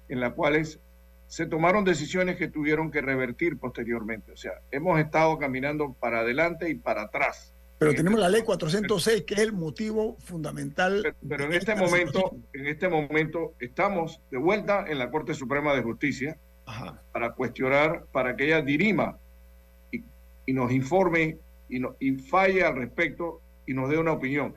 en 0.08 0.20
las 0.20 0.34
cuales 0.34 0.80
se 1.26 1.46
tomaron 1.46 1.84
decisiones 1.84 2.36
que 2.36 2.48
tuvieron 2.48 2.90
que 2.90 3.00
revertir 3.00 3.58
posteriormente. 3.58 4.32
O 4.32 4.36
sea, 4.36 4.52
hemos 4.70 5.00
estado 5.00 5.38
caminando 5.38 5.94
para 5.94 6.20
adelante 6.20 6.68
y 6.68 6.74
para 6.74 7.04
atrás. 7.04 7.54
Pero 7.78 7.94
tenemos 7.94 8.20
la 8.20 8.28
ley 8.28 8.42
406, 8.42 9.22
que 9.22 9.34
es 9.34 9.40
el 9.40 9.52
motivo 9.52 10.16
fundamental. 10.20 11.16
Pero, 11.26 11.44
en 11.46 11.54
este 11.54 11.74
momento, 11.74 12.36
en 12.52 12.66
este 12.66 12.88
momento 12.88 13.54
estamos 13.58 14.20
de 14.30 14.38
vuelta 14.38 14.84
en 14.86 14.98
la 14.98 15.10
Corte 15.10 15.34
Suprema 15.34 15.74
de 15.74 15.82
Justicia 15.82 16.36
para 17.12 17.32
cuestionar, 17.32 18.04
para 18.12 18.36
que 18.36 18.44
ella 18.44 18.60
dirima 18.60 19.18
y, 19.90 20.04
y 20.46 20.52
nos 20.52 20.70
informe 20.70 21.38
y, 21.68 21.80
no, 21.80 21.96
y 21.98 22.16
falle 22.16 22.62
al 22.62 22.76
respecto 22.76 23.40
y 23.66 23.74
nos 23.74 23.88
dé 23.88 23.98
una 23.98 24.12
opinión. 24.12 24.54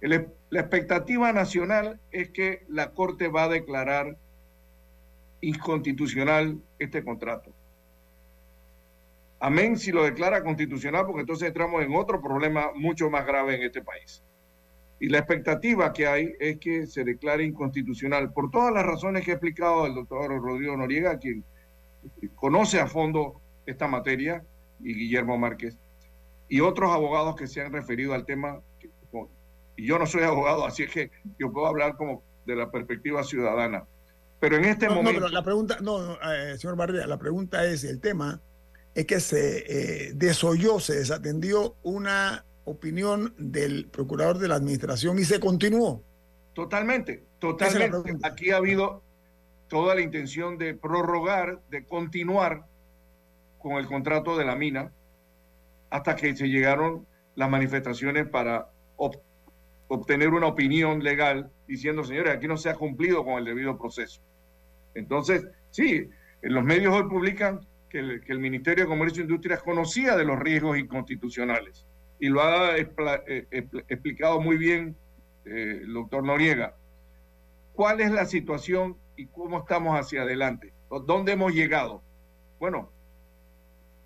El, 0.00 0.26
la 0.50 0.60
expectativa 0.60 1.32
nacional 1.32 2.00
es 2.10 2.30
que 2.30 2.64
la 2.68 2.90
Corte 2.90 3.28
va 3.28 3.44
a 3.44 3.48
declarar 3.48 4.16
inconstitucional 5.40 6.60
este 6.78 7.02
contrato. 7.04 7.52
Amén 9.38 9.78
si 9.78 9.90
lo 9.90 10.02
declara 10.02 10.44
constitucional, 10.44 11.06
porque 11.06 11.22
entonces 11.22 11.48
entramos 11.48 11.82
en 11.82 11.94
otro 11.94 12.20
problema 12.20 12.72
mucho 12.74 13.08
más 13.08 13.24
grave 13.24 13.54
en 13.54 13.62
este 13.62 13.82
país. 13.82 14.22
Y 14.98 15.08
la 15.08 15.18
expectativa 15.18 15.94
que 15.94 16.06
hay 16.06 16.34
es 16.38 16.58
que 16.58 16.86
se 16.86 17.04
declare 17.04 17.44
inconstitucional 17.44 18.32
por 18.32 18.50
todas 18.50 18.74
las 18.74 18.84
razones 18.84 19.24
que 19.24 19.30
ha 19.30 19.34
explicado 19.34 19.86
el 19.86 19.94
doctor 19.94 20.28
Rodrigo 20.42 20.76
Noriega, 20.76 21.18
quien 21.18 21.42
conoce 22.34 22.80
a 22.80 22.86
fondo 22.86 23.40
esta 23.64 23.88
materia, 23.88 24.44
y 24.82 24.94
Guillermo 24.94 25.38
Márquez, 25.38 25.78
y 26.48 26.60
otros 26.60 26.90
abogados 26.90 27.36
que 27.36 27.46
se 27.46 27.62
han 27.62 27.72
referido 27.72 28.12
al 28.14 28.26
tema. 28.26 28.60
Y 29.80 29.86
yo 29.86 29.98
no 29.98 30.06
soy 30.06 30.24
abogado, 30.24 30.66
así 30.66 30.82
es 30.82 30.90
que 30.90 31.10
yo 31.38 31.50
puedo 31.50 31.66
hablar 31.66 31.96
como 31.96 32.22
de 32.44 32.54
la 32.54 32.70
perspectiva 32.70 33.24
ciudadana. 33.24 33.84
Pero 34.38 34.56
en 34.56 34.64
este 34.66 34.88
momento... 34.88 35.12
No, 35.12 35.18
pero 35.18 35.28
la 35.28 35.42
pregunta, 35.42 35.78
no, 35.80 36.18
eh, 36.20 36.58
señor 36.58 36.76
Barría, 36.76 37.06
la 37.06 37.18
pregunta 37.18 37.64
es 37.64 37.84
el 37.84 37.98
tema 37.98 38.42
es 38.94 39.06
que 39.06 39.20
se 39.20 40.08
eh, 40.08 40.12
desoyó, 40.14 40.80
se 40.80 40.96
desatendió 40.96 41.76
una 41.82 42.44
opinión 42.64 43.34
del 43.38 43.86
procurador 43.86 44.38
de 44.38 44.48
la 44.48 44.56
administración 44.56 45.18
y 45.18 45.24
se 45.24 45.40
continuó. 45.40 46.02
Totalmente, 46.52 47.24
totalmente. 47.38 48.18
Aquí 48.22 48.50
ha 48.50 48.56
habido 48.56 49.02
toda 49.68 49.94
la 49.94 50.02
intención 50.02 50.58
de 50.58 50.74
prorrogar, 50.74 51.62
de 51.70 51.86
continuar 51.86 52.66
con 53.58 53.72
el 53.72 53.86
contrato 53.86 54.36
de 54.36 54.44
la 54.44 54.56
mina 54.56 54.92
hasta 55.88 56.16
que 56.16 56.36
se 56.36 56.48
llegaron 56.48 57.06
las 57.34 57.48
manifestaciones 57.48 58.28
para 58.28 58.68
obtener 59.90 60.28
una 60.28 60.46
opinión 60.46 61.02
legal 61.02 61.50
diciendo, 61.66 62.04
señores, 62.04 62.32
aquí 62.32 62.46
no 62.46 62.56
se 62.56 62.70
ha 62.70 62.74
cumplido 62.74 63.24
con 63.24 63.34
el 63.34 63.44
debido 63.44 63.76
proceso. 63.76 64.22
Entonces, 64.94 65.44
sí, 65.70 66.08
en 66.42 66.54
los 66.54 66.62
medios 66.62 66.94
hoy 66.94 67.08
publican 67.08 67.66
que 67.88 67.98
el, 67.98 68.38
Ministerio 68.38 68.84
de 68.84 68.88
Comercio 68.88 69.22
e 69.22 69.24
Industria 69.24 69.58
conocía 69.58 70.16
de 70.16 70.24
los 70.24 70.38
riesgos 70.38 70.78
inconstitucionales 70.78 71.84
y 72.20 72.28
lo 72.28 72.40
ha 72.40 72.76
eh, 72.76 72.86
explicado 73.88 74.40
muy 74.40 74.56
bien 74.56 74.94
eh, 75.44 75.80
el 75.82 75.92
doctor 75.92 76.22
Noriega. 76.22 76.76
¿Cuál 77.72 78.00
es 78.00 78.12
la 78.12 78.26
situación 78.26 78.96
y 79.16 79.26
cómo 79.26 79.58
estamos 79.58 79.98
hacia 79.98 80.22
adelante? 80.22 80.72
¿Dónde 81.04 81.32
hemos 81.32 81.52
llegado? 81.52 82.00
Bueno, 82.60 82.92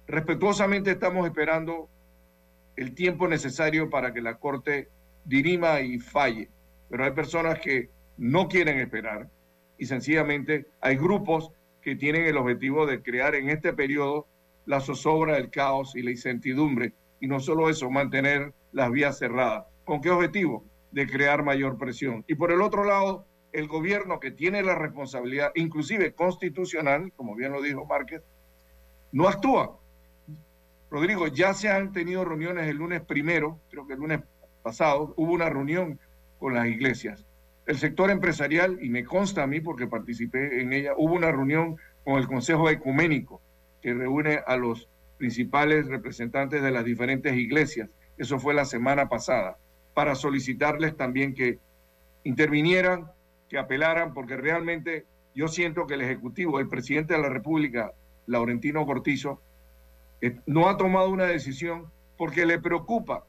respetuosamente 0.07 0.93
estamos 0.93 1.27
esperando 1.27 1.91
el 2.77 2.95
tiempo 2.95 3.29
necesario 3.29 3.91
para 3.91 4.15
que 4.15 4.23
la 4.23 4.37
Corte 4.37 4.89
dirima 5.25 5.81
y 5.81 5.99
falle, 5.99 6.51
pero 6.89 7.05
hay 7.05 7.13
personas 7.13 7.59
que 7.61 7.91
no 8.17 8.49
quieren 8.49 8.79
esperar 8.79 9.29
y 9.79 9.87
sencillamente 9.87 10.67
hay 10.81 10.97
grupos 10.97 11.51
que 11.83 11.97
tienen 11.97 12.25
el 12.25 12.37
objetivo 12.37 12.87
de 12.87 13.03
crear 13.03 13.35
en 13.35 13.51
este 13.51 13.73
periodo 13.73 14.27
la 14.67 14.81
zozobra, 14.81 15.37
el 15.37 15.51
caos 15.51 15.95
y 15.95 16.03
la 16.03 16.11
incertidumbre. 16.11 16.95
Y 17.21 17.27
no 17.27 17.41
solo 17.41 17.69
eso, 17.69 17.91
mantener 17.91 18.55
las 18.73 18.91
vías 18.91 19.19
cerradas. 19.19 19.67
¿Con 19.85 20.01
qué 20.01 20.11
objetivo? 20.11 20.65
De 20.93 21.07
crear 21.07 21.43
mayor 21.43 21.77
presión. 21.77 22.25
Y 22.27 22.35
por 22.35 22.53
el 22.53 22.63
otro 22.63 22.85
lado, 22.85 23.27
el 23.53 23.69
gobierno 23.69 24.21
que 24.21 24.31
tiene 24.31 24.63
la 24.63 24.75
responsabilidad, 24.75 25.53
inclusive 25.55 26.15
constitucional, 26.15 27.13
como 27.15 27.35
bien 27.35 27.53
lo 27.53 27.61
dijo 27.61 27.85
Márquez, 27.85 28.23
no 29.13 29.29
actúa. 29.29 29.79
Rodrigo, 30.91 31.27
ya 31.27 31.55
se 31.55 31.69
han 31.69 31.93
tenido 31.93 32.25
reuniones 32.25 32.69
el 32.69 32.77
lunes 32.77 33.03
primero, 33.03 33.61
creo 33.71 33.87
que 33.87 33.95
el 33.95 34.01
lunes 34.01 34.21
pasado, 34.65 35.15
hubo 35.17 35.33
una 35.33 35.49
reunión 35.49 36.01
con 36.41 36.55
las 36.55 36.67
iglesias 36.67 37.25
el 37.67 37.79
sector 37.79 38.11
empresarial, 38.11 38.79
y 38.83 38.91
me 38.91 39.05
consta 39.05 39.43
a 39.43 39.47
mí 39.47 39.61
porque 39.61 39.87
participé 39.87 40.61
en 40.61 40.73
ella, 40.73 40.93
hubo 40.97 41.15
una 41.15 41.33
reunión 41.33 41.77
con 42.05 42.17
el 42.19 42.27
Consejo 42.27 42.69
Ecuménico 42.69 43.41
que 43.81 43.95
reúne 43.95 44.41
a 44.47 44.57
los 44.57 44.89
principales 45.19 45.87
representantes 45.87 46.63
de 46.63 46.71
las 46.71 46.85
diferentes 46.85 47.35
iglesias. 47.35 47.89
Eso 48.19 48.39
fue 48.39 48.55
la 48.55 48.65
semana 48.65 49.09
pasada, 49.09 49.57
para 49.95 50.15
solicitarles 50.15 50.97
también 50.97 51.35
que 51.35 51.59
intervinieran, 52.25 53.11
que 53.49 53.59
apelaran, 53.59 54.13
porque 54.13 54.37
realmente 54.37 55.07
yo 55.35 55.49
siento 55.49 55.87
que 55.87 55.95
el 55.95 56.03
Ejecutivo, 56.03 56.61
el 56.61 56.69
presidente 56.69 57.15
de 57.15 57.21
la 57.21 57.29
República, 57.29 57.93
Laurentino 58.27 58.85
Cortizo, 58.87 59.41
eh, 60.21 60.37
no 60.47 60.69
ha 60.69 60.77
tomado 60.77 61.09
una 61.09 61.25
decisión 61.25 61.87
porque 62.17 62.47
le 62.47 62.59
preocupa 62.59 63.25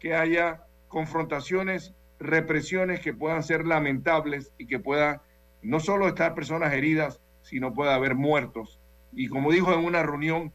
que 0.00 0.14
haya 0.14 0.64
confrontaciones 0.88 1.94
represiones 2.18 3.00
que 3.00 3.14
puedan 3.14 3.42
ser 3.42 3.66
lamentables 3.66 4.52
y 4.58 4.66
que 4.66 4.80
puedan 4.80 5.20
no 5.62 5.78
solo 5.78 6.08
estar 6.08 6.34
personas 6.34 6.72
heridas, 6.72 7.20
sino 7.42 7.72
pueda 7.72 7.94
haber 7.94 8.14
muertos. 8.14 8.80
Y 9.12 9.28
como 9.28 9.52
dijo 9.52 9.72
en 9.72 9.84
una 9.84 10.02
reunión, 10.02 10.52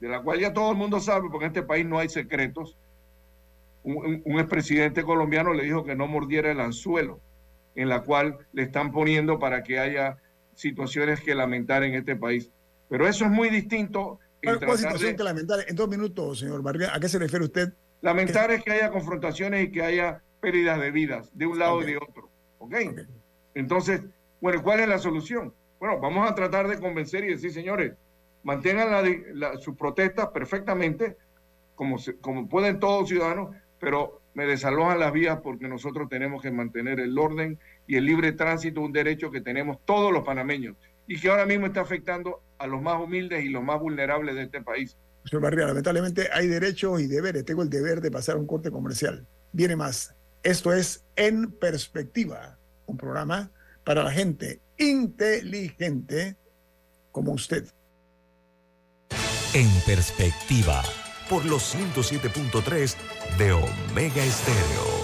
de 0.00 0.08
la 0.08 0.20
cual 0.22 0.40
ya 0.40 0.52
todo 0.52 0.72
el 0.72 0.76
mundo 0.76 1.00
sabe, 1.00 1.28
porque 1.30 1.46
en 1.46 1.52
este 1.52 1.62
país 1.62 1.86
no 1.86 1.98
hay 1.98 2.08
secretos, 2.08 2.76
un, 3.82 4.22
un 4.24 4.38
expresidente 4.38 5.02
colombiano 5.02 5.54
le 5.54 5.64
dijo 5.64 5.84
que 5.84 5.94
no 5.94 6.06
mordiera 6.06 6.50
el 6.50 6.60
anzuelo, 6.60 7.20
en 7.74 7.88
la 7.88 8.02
cual 8.02 8.38
le 8.52 8.62
están 8.62 8.92
poniendo 8.92 9.38
para 9.38 9.62
que 9.62 9.78
haya 9.78 10.18
situaciones 10.54 11.20
que 11.20 11.34
lamentar 11.34 11.84
en 11.84 11.94
este 11.94 12.16
país. 12.16 12.50
Pero 12.88 13.06
eso 13.06 13.24
es 13.24 13.30
muy 13.30 13.48
distinto. 13.48 14.18
¿Cuál 14.42 14.78
situación 14.78 15.16
que 15.16 15.24
lamentar? 15.24 15.60
En 15.66 15.76
dos 15.76 15.88
minutos, 15.88 16.40
señor 16.40 16.62
Barriga, 16.62 16.94
¿a 16.94 17.00
qué 17.00 17.08
se 17.08 17.18
refiere 17.18 17.44
usted? 17.44 17.72
Lamentar 18.00 18.50
es 18.50 18.62
que 18.62 18.72
haya 18.72 18.90
confrontaciones 18.90 19.64
y 19.64 19.70
que 19.70 19.82
haya 19.82 20.22
pérdidas 20.40 20.80
de 20.80 20.90
vidas 20.90 21.30
de 21.36 21.46
un 21.46 21.58
lado 21.58 21.82
y 21.82 21.86
de 21.86 21.96
otro. 21.96 22.30
¿Ok? 22.58 22.74
Entonces, 23.54 24.02
bueno, 24.40 24.62
¿cuál 24.62 24.80
es 24.80 24.88
la 24.88 24.98
solución? 24.98 25.52
Bueno, 25.80 25.98
vamos 26.00 26.30
a 26.30 26.34
tratar 26.34 26.68
de 26.68 26.78
convencer 26.78 27.24
y 27.24 27.28
decir, 27.28 27.52
señores, 27.52 27.92
mantengan 28.42 29.04
sus 29.60 29.76
protestas 29.76 30.28
perfectamente, 30.28 31.16
como, 31.74 31.96
como 32.20 32.48
pueden 32.48 32.80
todos 32.80 33.08
ciudadanos, 33.08 33.54
pero 33.78 34.20
me 34.34 34.46
desalojan 34.46 35.00
las 35.00 35.12
vías 35.12 35.40
porque 35.42 35.68
nosotros 35.68 36.08
tenemos 36.08 36.42
que 36.42 36.50
mantener 36.50 37.00
el 37.00 37.18
orden 37.18 37.58
y 37.86 37.96
el 37.96 38.04
libre 38.04 38.32
tránsito, 38.32 38.80
un 38.80 38.92
derecho 38.92 39.30
que 39.30 39.40
tenemos 39.40 39.78
todos 39.84 40.12
los 40.12 40.24
panameños 40.24 40.76
y 41.06 41.18
que 41.20 41.28
ahora 41.28 41.46
mismo 41.46 41.66
está 41.66 41.80
afectando 41.80 42.42
a 42.58 42.66
los 42.66 42.82
más 42.82 43.00
humildes 43.00 43.44
y 43.44 43.48
los 43.48 43.64
más 43.64 43.80
vulnerables 43.80 44.34
de 44.34 44.42
este 44.42 44.62
país. 44.62 44.96
Señor 45.28 45.42
Barría, 45.42 45.66
lamentablemente 45.66 46.30
hay 46.32 46.46
derechos 46.46 47.02
y 47.02 47.06
deberes. 47.06 47.44
Tengo 47.44 47.62
el 47.62 47.68
deber 47.68 48.00
de 48.00 48.10
pasar 48.10 48.36
a 48.36 48.38
un 48.38 48.46
corte 48.46 48.70
comercial. 48.70 49.26
Viene 49.52 49.76
más. 49.76 50.14
Esto 50.42 50.72
es 50.72 51.04
En 51.16 51.50
Perspectiva, 51.52 52.58
un 52.86 52.96
programa 52.96 53.50
para 53.84 54.02
la 54.02 54.10
gente 54.10 54.60
inteligente 54.78 56.36
como 57.12 57.32
usted. 57.32 57.66
En 59.52 59.68
Perspectiva, 59.84 60.82
por 61.28 61.44
los 61.44 61.74
107.3 61.74 62.94
de 63.36 63.52
Omega 63.52 64.24
Estéreo. 64.24 64.98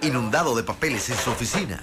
Inundado 0.00 0.54
de 0.54 0.62
papeles 0.62 1.10
en 1.10 1.16
su 1.16 1.30
oficina 1.30 1.82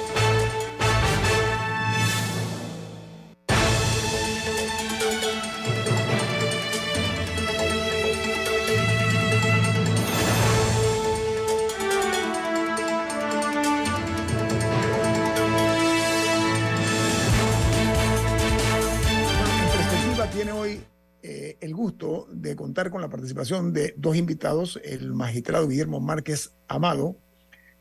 Con 22.89 23.01
la 23.01 23.09
participación 23.09 23.73
de 23.73 23.93
dos 23.97 24.15
invitados, 24.15 24.79
el 24.83 25.13
magistrado 25.13 25.67
Guillermo 25.67 25.99
Márquez 25.99 26.51
Amado 26.67 27.15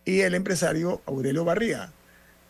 y 0.05 0.21
el 0.21 0.35
empresario 0.35 1.01
Aurelio 1.07 1.45
Barría. 1.45 1.93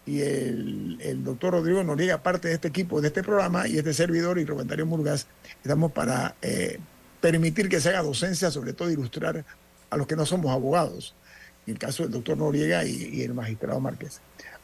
Y 0.06 0.22
el, 0.22 1.22
doctor 1.22 1.52
Rodrigo 1.52 1.84
Noriega, 1.84 2.22
parte 2.22 2.48
de 2.48 2.54
este 2.54 2.68
equipo, 2.68 3.00
de 3.00 3.08
este 3.08 3.22
programa, 3.22 3.68
y 3.68 3.78
este 3.78 3.94
servidor 3.94 4.38
y 4.38 4.44
Rubén 4.44 4.66
Darío 4.66 4.86
Murgas, 4.86 5.28
estamos 5.62 5.92
para 5.92 6.34
eh, 6.42 6.80
permitir 7.20 7.68
que 7.68 7.80
se 7.80 7.90
haga 7.90 8.02
docencia, 8.02 8.50
sobre 8.50 8.72
todo 8.72 8.90
ilustrar 8.90 9.44
a 9.90 9.96
los 9.96 10.06
que 10.06 10.16
no 10.16 10.26
somos 10.26 10.50
abogados, 10.50 11.14
en 11.66 11.74
el 11.74 11.78
caso 11.78 12.02
del 12.02 12.12
doctor 12.12 12.38
Noriega 12.38 12.84
y, 12.84 13.10
y 13.12 13.22
el 13.22 13.34
magistrado 13.34 13.78
Márquez. 13.78 14.20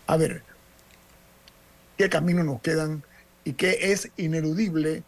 A 0.06 0.16
ver, 0.16 0.42
¿qué 1.96 2.08
camino 2.08 2.42
nos 2.42 2.60
quedan 2.60 3.04
y 3.44 3.52
qué 3.52 3.92
es 3.92 4.10
ineludible? 4.16 5.04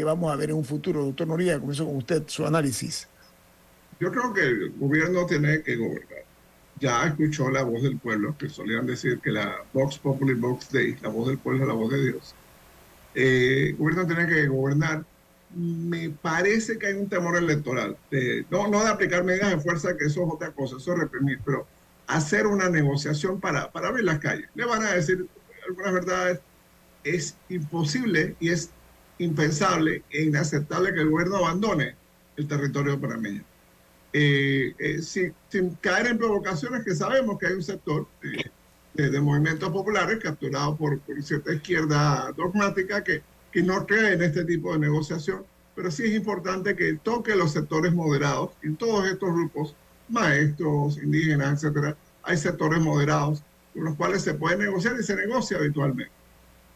Que 0.00 0.04
vamos 0.04 0.32
a 0.32 0.36
ver 0.36 0.48
en 0.48 0.56
un 0.56 0.64
futuro. 0.64 1.04
Doctor 1.04 1.28
Noriega, 1.28 1.58
comienzo 1.58 1.84
con 1.84 1.96
usted 1.96 2.22
su 2.26 2.46
análisis. 2.46 3.06
Yo 4.00 4.10
creo 4.10 4.32
que 4.32 4.40
el 4.40 4.70
gobierno 4.78 5.26
tiene 5.26 5.62
que 5.62 5.76
gobernar. 5.76 6.24
Ya 6.78 7.06
escuchó 7.06 7.50
la 7.50 7.62
voz 7.64 7.82
del 7.82 7.98
pueblo, 7.98 8.34
que 8.38 8.48
solían 8.48 8.86
decir 8.86 9.20
que 9.20 9.30
la 9.30 9.58
Vox 9.74 9.98
Populi 9.98 10.32
Vox 10.32 10.70
Dei, 10.70 10.96
la 11.02 11.10
voz 11.10 11.28
del 11.28 11.36
pueblo 11.36 11.64
es 11.64 11.68
la 11.68 11.74
voz 11.74 11.92
de 11.92 12.02
Dios. 12.02 12.34
Eh, 13.14 13.66
el 13.68 13.76
gobierno 13.76 14.06
tiene 14.06 14.26
que 14.26 14.48
gobernar. 14.48 15.04
Me 15.54 16.08
parece 16.08 16.78
que 16.78 16.86
hay 16.86 16.94
un 16.94 17.10
temor 17.10 17.36
electoral. 17.36 17.98
no, 18.50 18.68
no 18.68 18.82
de 18.82 18.88
aplicar 18.88 19.22
medidas 19.22 19.50
de 19.50 19.60
fuerza, 19.60 19.98
que 19.98 20.06
eso 20.06 20.22
es 20.22 20.32
otra 20.32 20.50
cosa, 20.52 20.76
eso 20.78 20.94
es 20.94 20.98
reprimir, 20.98 21.40
pero 21.44 21.66
hacer 22.06 22.46
una 22.46 22.70
negociación 22.70 23.38
para, 23.38 23.70
para 23.70 23.88
abrir 23.88 24.06
las 24.06 24.18
calles. 24.18 24.48
Le 24.54 24.64
van 24.64 24.82
a 24.82 24.92
decir 24.92 25.26
algunas 25.68 25.92
verdades. 25.92 26.40
Es 27.04 27.36
imposible 27.50 28.36
y 28.40 28.50
es 28.50 28.70
impensable 29.20 30.02
e 30.10 30.22
inaceptable 30.24 30.94
que 30.94 31.00
el 31.00 31.10
gobierno 31.10 31.36
abandone 31.36 31.94
el 32.36 32.48
territorio 32.48 32.98
panameño. 32.98 33.44
Eh, 34.12 34.74
eh, 34.78 35.02
sin, 35.02 35.34
caer 35.80 36.08
en 36.08 36.18
provocaciones 36.18 36.84
que 36.84 36.94
sabemos 36.94 37.38
que 37.38 37.46
hay 37.46 37.52
un 37.52 37.62
sector 37.62 38.08
de, 38.94 39.20
movimientos 39.20 39.70
populares 39.70 40.18
capturado 40.20 40.76
por, 40.76 40.98
por, 41.00 41.22
cierta 41.22 41.54
izquierda 41.54 42.32
dogmática 42.36 43.04
que, 43.04 43.22
que 43.52 43.62
no 43.62 43.86
cree 43.86 44.14
en 44.14 44.22
este 44.22 44.44
tipo 44.44 44.72
de 44.72 44.80
negociación, 44.80 45.44
pero 45.76 45.90
sí 45.90 46.04
es 46.04 46.14
importante 46.14 46.74
que 46.74 46.94
toque 46.94 47.36
los 47.36 47.52
sectores 47.52 47.92
moderados 47.92 48.50
en 48.62 48.76
todos 48.76 49.06
estos 49.06 49.32
grupos, 49.32 49.76
maestros, 50.08 50.98
indígenas, 50.98 51.62
etcétera. 51.62 51.96
Hay 52.22 52.36
sectores 52.36 52.80
moderados 52.80 53.42
con 53.74 53.84
los 53.84 53.94
cuales 53.96 54.22
se 54.22 54.34
puede 54.34 54.56
negociar 54.56 54.96
y 54.98 55.02
se 55.02 55.14
negocia 55.14 55.58
habitualmente. 55.58 56.19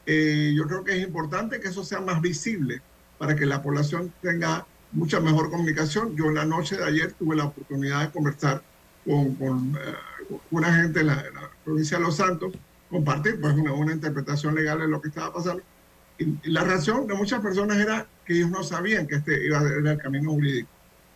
Eh, 0.06 0.52
yo 0.54 0.66
creo 0.66 0.84
que 0.84 0.96
es 0.96 1.02
importante 1.02 1.60
que 1.60 1.68
eso 1.68 1.84
sea 1.84 2.00
más 2.00 2.20
visible 2.20 2.82
para 3.18 3.34
que 3.34 3.46
la 3.46 3.62
población 3.62 4.12
tenga 4.20 4.66
mucha 4.92 5.20
mejor 5.20 5.50
comunicación. 5.50 6.16
Yo 6.16 6.26
en 6.26 6.34
la 6.34 6.44
noche 6.44 6.76
de 6.76 6.84
ayer 6.84 7.12
tuve 7.12 7.36
la 7.36 7.44
oportunidad 7.44 8.02
de 8.02 8.10
conversar 8.10 8.62
con, 9.04 9.34
con 9.34 9.76
eh, 9.76 10.36
una 10.50 10.74
gente 10.74 11.00
en 11.00 11.08
la, 11.08 11.24
provincia 11.64 11.98
de 11.98 12.04
Los 12.04 12.16
Santos, 12.16 12.52
compartir 12.90 13.40
pues 13.40 13.54
una, 13.54 13.72
una, 13.72 13.92
interpretación 13.92 14.54
legal 14.54 14.78
de 14.78 14.88
lo 14.88 15.00
que 15.00 15.08
estaba 15.08 15.32
pasando. 15.32 15.62
Y, 16.18 16.50
la 16.50 16.62
reacción 16.62 17.06
de 17.06 17.14
muchas 17.14 17.40
personas 17.40 17.78
era 17.78 18.06
que 18.24 18.34
ellos 18.34 18.50
no 18.50 18.62
sabían 18.62 19.06
que 19.06 19.16
este 19.16 19.46
iba 19.46 19.58
a 19.58 19.62
ser 19.62 19.86
el 19.86 19.98
camino 19.98 20.32
jurídico, 20.32 20.68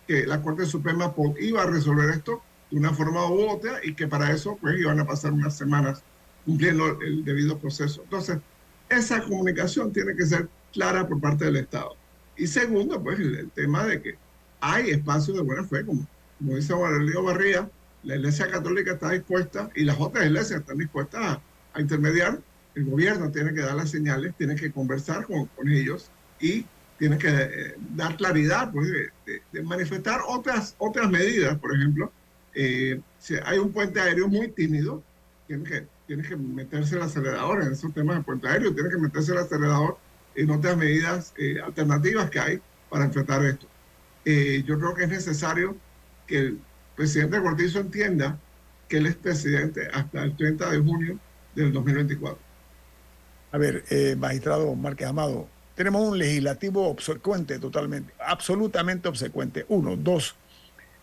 que 0.07 0.27
la 0.27 0.41
Corte 0.41 0.65
Suprema 0.65 1.15
iba 1.39 1.63
a 1.63 1.67
resolver 1.67 2.09
esto 2.11 2.43
de 2.71 2.79
una 2.79 2.93
forma 2.93 3.27
u 3.31 3.49
otra 3.49 3.81
y 3.83 3.95
que 3.95 4.07
para 4.07 4.33
eso 4.33 4.59
pues 4.61 4.79
iban 4.79 4.99
a 5.01 5.07
pasar 5.07 5.33
unas 5.33 5.57
semanas 5.57 6.03
cumpliendo 6.45 6.99
el 7.01 7.25
debido 7.25 7.59
proceso. 7.59 8.03
Entonces, 8.03 8.39
esa 8.89 9.23
comunicación 9.23 9.93
tiene 9.93 10.15
que 10.15 10.27
ser 10.27 10.49
clara 10.73 11.07
por 11.07 11.21
parte 11.21 11.45
del 11.45 11.57
Estado. 11.57 11.97
Y 12.37 12.47
segundo, 12.47 13.03
pues 13.03 13.19
el, 13.19 13.51
tema 13.51 13.85
de 13.85 14.01
que 14.01 14.15
hay 14.61 14.91
espacios 14.91 15.37
de 15.37 15.43
buena 15.43 15.65
fe, 15.65 15.85
como, 15.85 16.07
como 16.39 16.57
dice 16.57 16.73
Aurelio 16.73 17.23
Barría, 17.23 17.69
la 18.05 18.17
Iglesia 18.17 18.51
Católica 18.51 18.93
está 18.93 19.11
dispuesta 19.11 19.71
y 19.75 19.85
las 19.85 19.99
otras 19.99 20.25
iglesias 20.27 20.61
están 20.61 20.79
dispuestas 20.79 21.39
a, 21.75 21.81
intermediar. 21.81 22.41
El 22.75 22.87
gobierno 22.87 23.31
tiene 23.31 23.55
que 23.55 23.61
dar 23.61 23.75
las 23.75 23.91
señales, 23.91 24.35
tiene 24.37 24.57
que 24.57 24.73
conversar 24.73 25.27
con, 25.27 25.49
ellos 25.69 26.11
y 26.41 26.65
tiene 26.99 27.19
que 27.19 27.29
eh, 27.29 27.75
dar 27.95 28.17
claridad, 28.17 28.73
pues, 28.73 28.89
de, 29.53 29.63
manifestar 29.63 30.21
otras, 30.27 30.75
otras 30.79 31.09
medidas. 31.09 31.57
Por 31.59 31.77
ejemplo, 31.77 32.11
eh, 32.55 33.01
si 33.19 33.35
hay 33.45 33.59
un 33.59 33.73
puente 33.73 34.01
aéreo 34.01 34.27
muy 34.27 34.49
tímido, 34.49 35.03
tiene 35.47 35.65
que 35.65 35.87
tiene 36.09 36.23
que 36.23 36.37
meterse 36.37 36.97
el 36.97 37.03
acelerador 37.03 37.63
en 37.63 37.73
esos 37.73 37.93
temas 37.93 38.17
de 38.17 38.23
puente 38.23 38.49
aéreo, 38.49 38.75
tiene 38.75 38.89
que 38.89 38.97
meterse 38.97 39.33
el 39.33 39.39
acelerador 39.39 39.99
en 40.35 40.51
otras 40.51 40.75
medidas 40.77 41.35
eh, 41.37 41.61
alternativas 41.63 42.31
que 42.31 42.41
hay 42.41 42.61
para 42.89 43.05
enfrentar 43.05 43.45
esto. 43.45 43.67
Eh, 44.25 44.65
yo 44.67 44.79
creo 44.79 44.95
que 44.95 45.05
es 45.05 45.11
necesario 45.11 45.77
que 46.27 46.39
el 46.39 46.61
presidente 46.97 47.41
Cortizo 47.43 47.81
entienda 47.81 48.39
que 48.89 48.97
él 48.97 49.07
es 49.07 49.17
presidente 49.17 49.87
hasta 49.93 50.25
el 50.25 50.35
30 50.35 50.71
de 50.71 50.79
junio 50.79 51.19
del 51.55 51.73
2024. 51.75 52.39
A 53.53 53.59
ver, 53.59 53.85
eh, 53.91 54.17
magistrado 54.19 54.75
Márquez 54.75 55.09
Amado, 55.09 55.47
tenemos 55.75 56.09
un 56.09 56.19
legislativo 56.19 56.89
obsecuente 56.89 57.59
totalmente, 57.59 58.15
absolutamente 58.19 59.09
obsecuente. 59.09 59.67
Uno, 59.69 59.95
dos, 59.95 60.37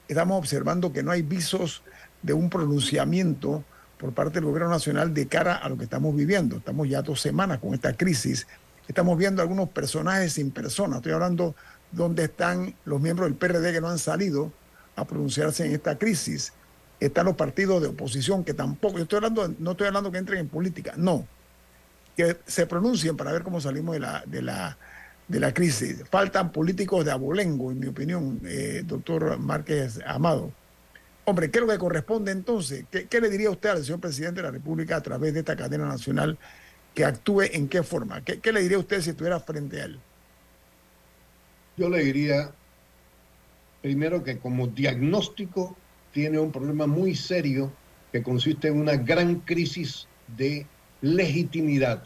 estamos 0.08 0.40
observando 0.40 0.92
que 0.92 1.04
no 1.04 1.12
hay 1.12 1.22
visos 1.22 1.84
de 2.24 2.34
un 2.34 2.50
pronunciamiento 2.50 3.64
por 3.98 4.14
parte 4.14 4.36
del 4.36 4.46
gobierno 4.46 4.70
nacional 4.70 5.14
de 5.14 5.28
cara 5.28 5.56
a 5.56 5.70
lo 5.70 5.78
que 5.78 5.86
estamos 5.86 6.16
viviendo. 6.16 6.58
Estamos 6.58 6.90
ya 6.90 7.02
dos 7.02 7.22
semanas 7.22 7.60
con 7.60 7.74
esta 7.74 7.94
crisis. 7.94 8.48
Estamos 8.88 9.18
viendo 9.18 9.42
algunos 9.42 9.70
personajes 9.70 10.34
sin 10.34 10.52
personas. 10.52 10.98
Estoy 10.98 11.14
hablando 11.14 11.56
dónde 11.92 12.26
están 12.26 12.76
los 12.86 13.02
miembros 13.02 13.28
del 13.30 13.38
PRD 13.38 13.74
que 13.74 13.82
no 13.82 13.90
han 13.90 14.00
salido, 14.00 14.52
a 14.96 15.06
pronunciarse 15.06 15.66
en 15.66 15.74
esta 15.74 15.98
crisis. 15.98 16.54
Están 17.00 17.26
los 17.26 17.36
partidos 17.36 17.82
de 17.82 17.90
oposición 17.90 18.44
que 18.44 18.54
tampoco, 18.54 18.98
yo 18.98 19.04
estoy 19.04 19.18
hablando, 19.18 19.54
no 19.60 19.72
estoy 19.72 19.88
hablando 19.88 20.12
que 20.12 20.18
entren 20.18 20.40
en 20.40 20.48
política, 20.48 20.94
no, 20.96 21.28
que 22.16 22.38
se 22.46 22.66
pronuncien 22.66 23.18
para 23.18 23.32
ver 23.32 23.44
cómo 23.44 23.60
salimos 23.60 23.94
de 23.94 24.00
la, 24.00 24.24
de 24.26 24.42
la, 24.42 24.78
de 25.28 25.40
la 25.40 25.54
crisis. 25.54 26.04
Faltan 26.10 26.52
políticos 26.52 27.04
de 27.04 27.12
abolengo, 27.12 27.72
en 27.72 27.80
mi 27.80 27.88
opinión, 27.88 28.40
eh, 28.46 28.84
doctor 28.86 29.38
Márquez 29.38 30.00
Amado. 30.06 30.52
Hombre, 31.26 31.50
¿qué 31.50 31.60
es 31.60 31.66
lo 31.66 31.72
que 31.72 31.80
corresponde 31.80 32.32
entonces? 32.32 32.86
¿Qué, 32.90 33.22
le 33.22 33.30
diría 33.30 33.50
usted 33.50 33.70
al 33.70 33.84
señor 33.84 34.00
presidente 34.00 34.42
de 34.42 34.44
la 34.44 34.52
República 34.52 34.96
a 34.96 35.02
través 35.02 35.34
de 35.34 35.40
esta 35.40 35.56
cadena 35.56 35.88
nacional 35.88 36.38
que 36.94 37.04
actúe 37.04 37.42
en 37.42 37.68
qué 37.68 37.82
forma? 37.82 38.24
¿Qué, 38.24 38.40
qué 38.40 38.52
le 38.52 38.62
diría 38.62 38.78
usted 38.78 39.02
si 39.02 39.10
estuviera 39.10 39.40
frente 39.40 39.82
a 39.82 39.86
él? 39.86 40.00
Yo 41.78 41.90
le 41.90 42.04
diría, 42.04 42.52
primero 43.82 44.24
que 44.24 44.38
como 44.38 44.68
diagnóstico 44.68 45.76
tiene 46.14 46.40
un 46.40 46.52
problema 46.52 46.88
muy 46.88 47.16
serio 47.16 47.72
que 48.12 48.24
consiste 48.24 48.70
en 48.70 48.80
una 48.80 48.96
gran 48.96 49.42
crisis 49.42 50.08
de 50.38 50.66
legitimidad. 51.02 52.04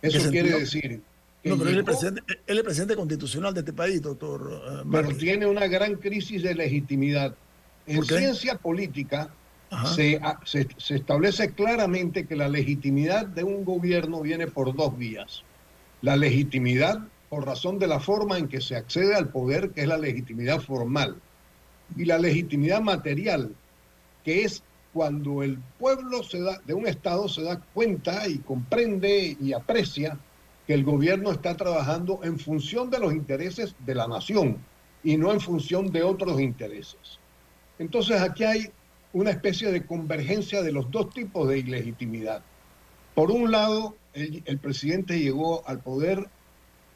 Eso 0.00 0.30
quiere 0.30 0.60
decir... 0.60 1.00
no, 1.42 1.58
pero 1.58 1.70
él, 1.70 1.84
es 1.88 2.02
él, 2.04 2.22
es 2.46 2.62
presidente, 2.62 2.94
constitucional 2.94 3.52
de 3.52 3.60
este 3.60 3.72
país, 3.72 4.00
doctor. 4.00 4.42
Uh, 4.84 4.90
pero 4.90 5.08
tiene 5.16 5.46
una 5.46 5.66
gran 5.66 5.96
crisis 5.96 6.42
de 6.42 6.54
legitimidad. 6.54 7.34
En 7.88 8.04
ciencia 8.04 8.56
política 8.56 9.30
se, 9.94 10.20
se, 10.44 10.68
se, 10.76 10.94
establece 10.96 11.52
claramente 11.52 12.26
que 12.26 12.36
la 12.36 12.48
legitimidad 12.48 13.26
de 13.26 13.44
un 13.44 13.64
gobierno 13.64 14.20
viene 14.20 14.46
por 14.46 14.74
dos 14.74 14.96
vías. 14.96 15.42
La 16.02 16.16
legitimidad 16.16 17.00
por 17.28 17.44
razón 17.44 17.78
de 17.78 17.86
la 17.86 18.00
forma 18.00 18.38
en 18.38 18.48
que 18.48 18.60
se 18.60 18.76
accede 18.76 19.14
al 19.14 19.28
poder, 19.28 19.70
que 19.70 19.82
es 19.82 19.88
la 19.88 19.98
legitimidad 19.98 20.60
formal, 20.60 21.16
y 21.96 22.04
la 22.04 22.18
legitimidad 22.18 22.80
material, 22.80 23.54
que 24.24 24.42
es 24.42 24.62
cuando 24.92 25.42
el 25.42 25.58
pueblo 25.78 26.22
se 26.22 26.40
da, 26.40 26.58
de 26.64 26.74
un 26.74 26.86
Estado 26.86 27.28
se 27.28 27.42
da 27.42 27.60
cuenta 27.74 28.26
y 28.28 28.38
comprende 28.38 29.36
y 29.40 29.52
aprecia 29.52 30.18
que 30.66 30.74
el 30.74 30.84
gobierno 30.84 31.30
está 31.30 31.56
trabajando 31.56 32.20
en 32.22 32.38
función 32.38 32.90
de 32.90 32.98
los 32.98 33.12
intereses 33.12 33.74
de 33.86 33.94
la 33.94 34.06
nación 34.06 34.58
y 35.02 35.16
no 35.16 35.32
en 35.32 35.40
función 35.40 35.90
de 35.90 36.02
otros 36.02 36.40
intereses. 36.40 37.18
Entonces 37.78 38.20
aquí 38.20 38.44
hay 38.44 38.70
una 39.12 39.30
especie 39.30 39.70
de 39.72 39.84
convergencia 39.86 40.62
de 40.62 40.72
los 40.72 40.90
dos 40.90 41.10
tipos 41.10 41.48
de 41.48 41.58
ilegitimidad. 41.58 42.42
Por 43.14 43.30
un 43.30 43.50
lado, 43.50 43.96
el, 44.12 44.58
presidente 44.58 45.18
llegó 45.18 45.66
al 45.66 45.80
poder 45.80 46.28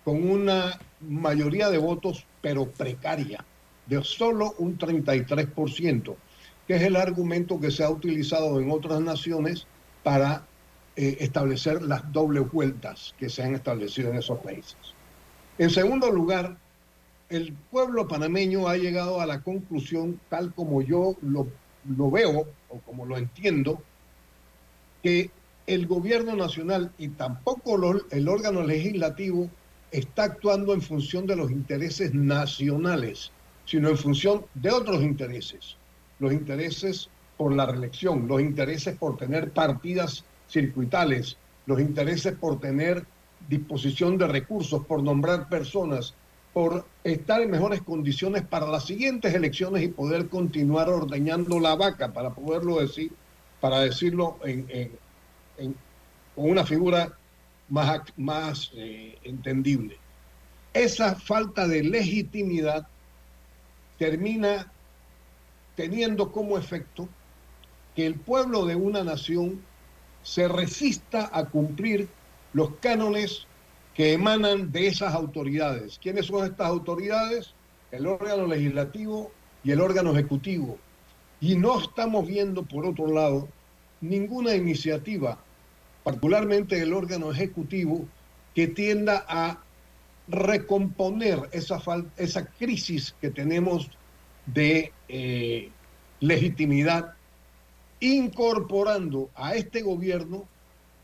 con 0.05 0.29
una 0.29 0.79
mayoría 1.01 1.71
de 1.71 1.79
votos, 1.79 2.27
pero 2.41 2.67
precaria, 2.67 3.45
de 3.87 4.03
solo 4.03 4.55
un 4.59 4.79
33%, 4.79 6.15
que 6.67 6.77
es 6.77 6.83
el 6.83 6.97
argumento 6.97 7.61
que 7.61 7.71
se 7.71 7.85
ha 7.85 7.91
utilizado 7.91 8.61
en 8.61 8.71
otras 8.71 9.01
naciones 9.01 9.67
para 10.03 10.47
eh, 10.97 11.17
establecer 11.21 11.83
las 11.83 12.13
dobles 12.13 12.51
vueltas 12.51 13.15
que 13.19 13.29
se 13.29 13.43
han 13.43 13.55
establecido 13.55 14.11
en 14.11 14.17
esos 14.19 14.39
países. 14.41 14.77
En 15.59 15.71
segundo 15.71 16.11
lugar, 16.11 16.57
el 17.33 17.55
pueblo 17.71 18.07
panameño 18.07 18.69
ha 18.69 18.77
llegado 18.77 19.19
a 19.23 19.27
la 19.27 19.41
conclusión, 19.41 20.21
tal 20.29 20.53
como 20.53 20.83
yo 20.83 21.17
lo, 21.23 21.49
veo 22.11 22.47
o 22.69 22.79
como 22.81 23.07
lo 23.07 23.17
entiendo, 23.17 23.83
que 25.03 25.31
el 25.67 25.87
gobierno 25.87 26.37
nacional 26.37 26.93
y 26.99 27.09
tampoco 27.09 28.05
el 28.11 28.29
órgano 28.29 28.63
legislativo 28.63 29.49
está 29.91 30.25
actuando 30.25 30.75
en 30.75 30.83
función 30.83 31.27
de 31.27 31.37
los 31.37 31.51
intereses 31.51 32.13
nacionales, 32.13 33.33
sino 33.65 33.89
en 33.89 33.97
función 33.97 34.45
de 34.53 34.71
otros 34.71 35.03
intereses. 35.03 35.77
Los 36.19 36.35
intereses 36.35 37.09
por 37.39 37.55
la 37.55 37.65
reelección, 37.65 38.29
los 38.29 38.43
intereses 38.43 38.95
por 38.99 39.17
tener 39.17 39.53
partidas 39.53 40.23
circuitales, 40.49 41.39
los 41.65 41.81
intereses 41.81 42.35
por 42.35 42.61
tener 42.61 43.07
disposición 43.49 44.19
de 44.19 44.27
recursos, 44.27 44.85
por 44.85 45.03
nombrar 45.03 45.49
personas, 45.49 46.15
por 46.53 46.85
estar 47.03 47.41
en 47.41 47.51
mejores 47.51 47.81
condiciones 47.83 48.43
para 48.43 48.67
las 48.67 48.85
siguientes 48.85 49.35
elecciones 49.35 49.83
y 49.83 49.89
poder 49.89 50.29
continuar 50.29 50.89
ordeñando 50.89 51.59
la 51.59 51.75
vaca, 51.75 52.13
para 52.13 52.31
poderlo 52.31 52.81
decir, 52.81 53.13
para 53.61 53.81
decirlo 53.81 54.39
con 56.35 56.51
una 56.51 56.65
figura 56.67 57.17
más, 57.69 58.03
más 58.17 58.71
eh, 58.75 59.19
entendible. 59.25 59.97
Esa 60.75 61.15
falta 61.15 61.67
de 61.67 61.83
legitimidad 61.85 62.87
termina 63.99 64.71
teniendo 65.75 66.33
como 66.33 66.59
efecto 66.59 67.09
que 67.95 68.07
el 68.07 68.15
pueblo 68.15 68.67
de 68.67 68.75
una 68.75 69.05
nación 69.05 69.61
se 70.23 70.49
resista 70.49 71.31
a 71.33 71.47
cumplir 71.47 72.09
los 72.53 72.75
cánones 72.77 73.47
que 73.95 74.13
emanan 74.13 74.73
de 74.73 74.87
esas 74.87 75.15
autoridades. 75.15 75.99
¿Quiénes 76.03 76.27
son 76.27 76.45
estas 76.45 76.67
autoridades? 76.67 77.55
El 77.91 78.07
órgano 78.07 78.47
legislativo 78.47 79.31
y 79.65 79.71
el 79.71 79.81
órgano 79.81 80.13
ejecutivo. 80.13 80.79
Y 81.41 81.57
no 81.57 81.81
estamos 81.81 82.27
viendo, 82.27 82.63
por 82.63 82.87
otro 82.87 83.09
lado, 83.09 83.49
ninguna 84.01 84.55
iniciativa 84.55 85.39
particularmente 86.03 86.81
el 86.81 86.93
órgano 86.93 87.31
ejecutivo, 87.31 88.07
que 88.55 88.67
tienda 88.67 89.25
a 89.29 89.63
recomponer 90.29 91.49
esa, 91.53 91.81
esa 92.17 92.47
crisis 92.47 93.15
que 93.21 93.31
tenemos 93.31 93.91
de 94.47 94.93
eh, 95.09 95.71
legitimidad, 96.21 97.15
incorporando 98.01 99.31
a 99.35 99.55
este 99.55 99.83
gobierno 99.83 100.45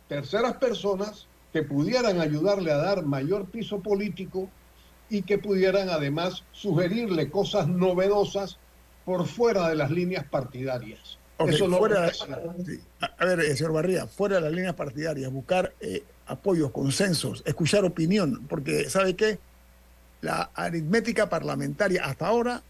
terceras 0.08 0.56
personas 0.56 1.27
que 1.52 1.62
pudieran 1.62 2.20
ayudarle 2.20 2.72
a 2.72 2.76
dar 2.76 3.04
mayor 3.04 3.46
piso 3.46 3.80
político 3.80 4.48
y 5.10 5.22
que 5.22 5.38
pudieran 5.38 5.88
además 5.88 6.44
sugerirle 6.52 7.30
cosas 7.30 7.68
novedosas 7.68 8.58
por 9.04 9.26
fuera 9.26 9.68
de 9.68 9.74
las 9.74 9.90
líneas 9.90 10.26
partidarias. 10.26 11.18
Eso 11.38 11.68
no 11.68 11.78
fuera, 11.78 12.10
a, 13.00 13.24
ver, 13.24 13.40
eh, 13.40 13.56
señor 13.56 13.72
Barría, 13.72 14.06
fuera 14.06 14.36
de 14.36 14.42
las 14.42 14.52
líneas 14.52 14.74
partidarias, 14.74 15.30
buscar 15.32 15.72
eh, 15.80 16.02
apoyos, 16.26 16.72
consensos, 16.72 17.42
escuchar 17.46 17.84
opinión, 17.84 18.44
porque 18.48 18.90
¿sabe 18.90 19.14
qué? 19.14 19.38
La 20.20 20.50
aritmética 20.54 21.28
parlamentaria 21.28 22.04
hasta 22.04 22.26
ahora 22.26 22.62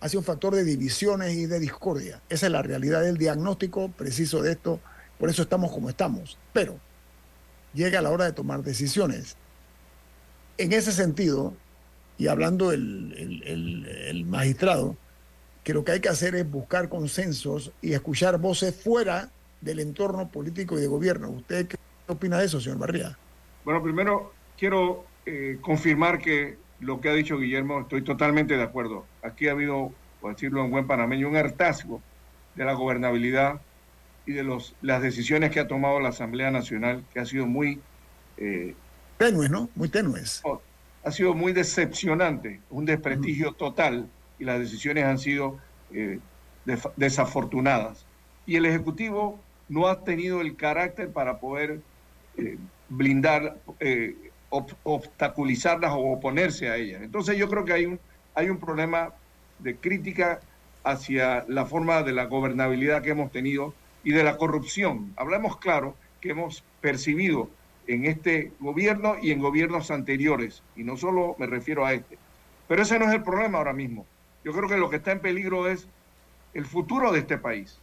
ha 0.00 0.08
sido 0.08 0.20
un 0.20 0.26
factor 0.26 0.56
de 0.56 0.64
divisiones 0.64 1.34
y 1.34 1.46
de 1.46 1.60
discordia. 1.60 2.20
Esa 2.28 2.46
es 2.46 2.52
la 2.52 2.62
realidad 2.62 3.02
del 3.02 3.16
diagnóstico 3.16 3.88
preciso 3.90 4.42
de 4.42 4.52
esto, 4.52 4.80
por 5.18 5.30
eso 5.30 5.42
estamos 5.42 5.70
como 5.70 5.88
estamos. 5.88 6.36
Pero 6.52 6.80
llega 7.76 8.02
la 8.02 8.10
hora 8.10 8.24
de 8.24 8.32
tomar 8.32 8.62
decisiones. 8.62 9.36
En 10.58 10.72
ese 10.72 10.90
sentido, 10.90 11.54
y 12.18 12.26
hablando 12.26 12.72
el, 12.72 13.42
el 13.44 14.24
magistrado, 14.24 14.96
que 15.62 15.74
lo 15.74 15.84
que 15.84 15.92
hay 15.92 16.00
que 16.00 16.08
hacer 16.08 16.34
es 16.34 16.50
buscar 16.50 16.88
consensos 16.88 17.72
y 17.82 17.92
escuchar 17.92 18.38
voces 18.38 18.74
fuera 18.74 19.30
del 19.60 19.80
entorno 19.80 20.28
político 20.28 20.78
y 20.78 20.80
de 20.80 20.86
gobierno. 20.86 21.28
¿Usted 21.30 21.66
qué 21.66 21.76
opina 22.06 22.38
de 22.38 22.46
eso, 22.46 22.60
señor 22.60 22.78
Barría? 22.78 23.18
Bueno, 23.64 23.82
primero 23.82 24.32
quiero 24.56 25.04
eh, 25.26 25.58
confirmar 25.60 26.18
que 26.20 26.56
lo 26.78 27.00
que 27.00 27.08
ha 27.08 27.12
dicho 27.14 27.36
Guillermo, 27.36 27.80
estoy 27.80 28.02
totalmente 28.02 28.56
de 28.56 28.62
acuerdo. 28.62 29.06
Aquí 29.22 29.48
ha 29.48 29.52
habido, 29.52 29.92
por 30.20 30.34
decirlo 30.34 30.64
en 30.64 30.70
buen 30.70 30.86
panameño, 30.86 31.28
un 31.28 31.36
hartazgo 31.36 32.00
de 32.54 32.64
la 32.64 32.74
gobernabilidad 32.74 33.60
y 34.26 34.32
de 34.32 34.42
los, 34.42 34.74
las 34.82 35.02
decisiones 35.02 35.50
que 35.50 35.60
ha 35.60 35.68
tomado 35.68 36.00
la 36.00 36.08
Asamblea 36.10 36.50
Nacional, 36.50 37.04
que 37.12 37.20
ha 37.20 37.26
sido 37.26 37.46
muy... 37.46 37.80
Eh, 38.36 38.74
tenues, 39.18 39.50
¿no? 39.50 39.70
Muy 39.74 39.88
tenues. 39.88 40.42
Ha 41.04 41.10
sido 41.12 41.34
muy 41.34 41.52
decepcionante, 41.52 42.60
un 42.68 42.84
desprestigio 42.84 43.52
total 43.52 44.08
y 44.38 44.44
las 44.44 44.58
decisiones 44.58 45.04
han 45.04 45.18
sido 45.18 45.58
eh, 45.92 46.18
desafortunadas. 46.96 48.04
Y 48.44 48.56
el 48.56 48.66
Ejecutivo 48.66 49.40
no 49.68 49.86
ha 49.86 50.02
tenido 50.02 50.40
el 50.40 50.56
carácter 50.56 51.10
para 51.10 51.38
poder 51.38 51.80
eh, 52.36 52.58
blindar, 52.88 53.56
obstaculizarlas 54.82 55.92
o 55.92 55.98
oponerse 56.12 56.68
a 56.68 56.76
ellas. 56.76 57.02
Entonces 57.02 57.36
yo 57.38 57.48
creo 57.48 57.64
que 57.64 57.72
hay 57.72 57.86
un, 57.86 58.00
hay 58.34 58.50
un 58.50 58.58
problema 58.58 59.12
de 59.60 59.76
crítica 59.76 60.40
hacia 60.82 61.44
la 61.48 61.66
forma 61.66 62.02
de 62.02 62.12
la 62.12 62.24
gobernabilidad 62.24 63.02
que 63.02 63.10
hemos 63.10 63.30
tenido 63.32 63.74
y 64.06 64.12
de 64.12 64.22
la 64.22 64.36
corrupción. 64.36 65.12
Hablamos 65.16 65.56
claro 65.56 65.96
que 66.20 66.30
hemos 66.30 66.62
percibido 66.80 67.50
en 67.88 68.04
este 68.04 68.52
gobierno 68.60 69.16
y 69.20 69.32
en 69.32 69.40
gobiernos 69.40 69.90
anteriores, 69.90 70.62
y 70.76 70.84
no 70.84 70.96
solo 70.96 71.34
me 71.40 71.46
refiero 71.46 71.84
a 71.84 71.92
este. 71.92 72.16
Pero 72.68 72.82
ese 72.82 73.00
no 73.00 73.06
es 73.06 73.14
el 73.14 73.24
problema 73.24 73.58
ahora 73.58 73.72
mismo. 73.72 74.06
Yo 74.44 74.52
creo 74.52 74.68
que 74.68 74.76
lo 74.76 74.90
que 74.90 74.96
está 74.96 75.10
en 75.10 75.18
peligro 75.18 75.68
es 75.68 75.88
el 76.54 76.66
futuro 76.66 77.10
de 77.10 77.18
este 77.18 77.36
país. 77.36 77.80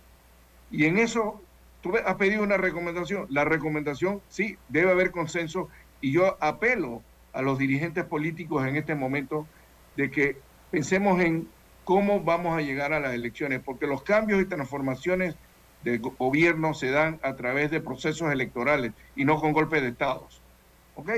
Y 0.72 0.86
en 0.86 0.98
eso 0.98 1.42
tú 1.82 1.92
has 2.06 2.16
pedido 2.16 2.42
una 2.42 2.56
recomendación. 2.56 3.28
La 3.30 3.44
recomendación, 3.44 4.22
sí, 4.30 4.58
debe 4.70 4.92
haber 4.92 5.12
consenso 5.12 5.68
y 6.00 6.14
yo 6.14 6.38
apelo 6.40 7.02
a 7.34 7.42
los 7.42 7.58
dirigentes 7.58 8.06
políticos 8.06 8.66
en 8.66 8.78
este 8.78 8.96
momento 8.96 9.46
de 9.98 10.10
que 10.10 10.38
pensemos 10.72 11.20
en 11.20 11.50
cómo 11.84 12.22
vamos 12.22 12.58
a 12.58 12.62
llegar 12.62 12.94
a 12.94 13.02
las 13.02 13.14
elecciones, 13.14 13.60
porque 13.60 13.88
los 13.88 14.04
cambios 14.04 14.42
y 14.42 14.46
transformaciones 14.46 15.36
de 15.84 15.98
gobierno 15.98 16.74
se 16.74 16.92
dan 16.92 17.20
a 17.24 17.36
través 17.36 17.72
de 17.72 17.82
procesos 17.82 18.32
electorales 18.32 18.94
y 19.16 19.26
no 19.26 19.40
con 19.40 19.54
golpes 19.54 19.82
de 19.82 19.90
estados. 19.90 20.42
¿Ok? 20.96 21.10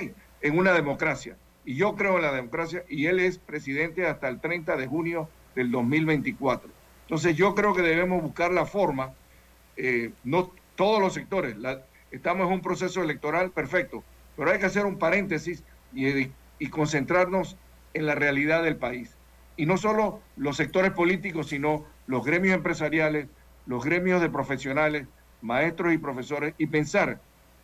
En 0.41 0.57
una 0.57 0.73
democracia. 0.73 1.37
Y 1.65 1.75
yo 1.75 1.95
creo 1.95 2.17
en 2.17 2.23
la 2.23 2.31
democracia 2.31 2.83
y 2.89 3.07
él 3.07 3.19
es 3.19 3.37
presidente 3.37 4.05
hasta 4.05 4.27
el 4.27 4.39
30 4.39 4.77
de 4.77 4.87
junio 4.87 5.29
del 5.55 5.71
2024. 5.71 6.69
Entonces 7.03 7.35
yo 7.35 7.55
creo 7.55 7.73
que 7.73 7.81
debemos 7.81 8.21
buscar 8.21 8.51
la 8.51 8.65
forma, 8.65 9.13
eh, 9.77 10.11
no 10.23 10.51
todos 10.75 10.99
los 10.99 11.13
sectores, 11.13 11.55
estamos 12.11 12.47
en 12.47 12.53
un 12.53 12.61
proceso 12.61 13.01
electoral 13.01 13.51
perfecto, 13.51 14.03
pero 14.35 14.51
hay 14.51 14.59
que 14.59 14.65
hacer 14.65 14.85
un 14.85 14.97
paréntesis 14.97 15.63
y 15.93 16.69
concentrarnos 16.69 17.57
en 17.93 18.05
la 18.05 18.15
realidad 18.15 18.63
del 18.63 18.75
país. 18.75 19.15
Y 19.57 19.65
no 19.65 19.77
solo 19.77 20.21
los 20.35 20.57
sectores 20.57 20.91
políticos, 20.91 21.47
sino 21.47 21.85
los 22.07 22.25
gremios 22.25 22.53
empresariales, 22.53 23.27
los 23.65 23.83
gremios 23.83 24.21
de 24.21 24.29
profesionales, 24.29 25.07
maestros 25.41 25.93
y 25.93 25.97
profesores, 25.97 26.53
y 26.57 26.67
pensar 26.67 27.19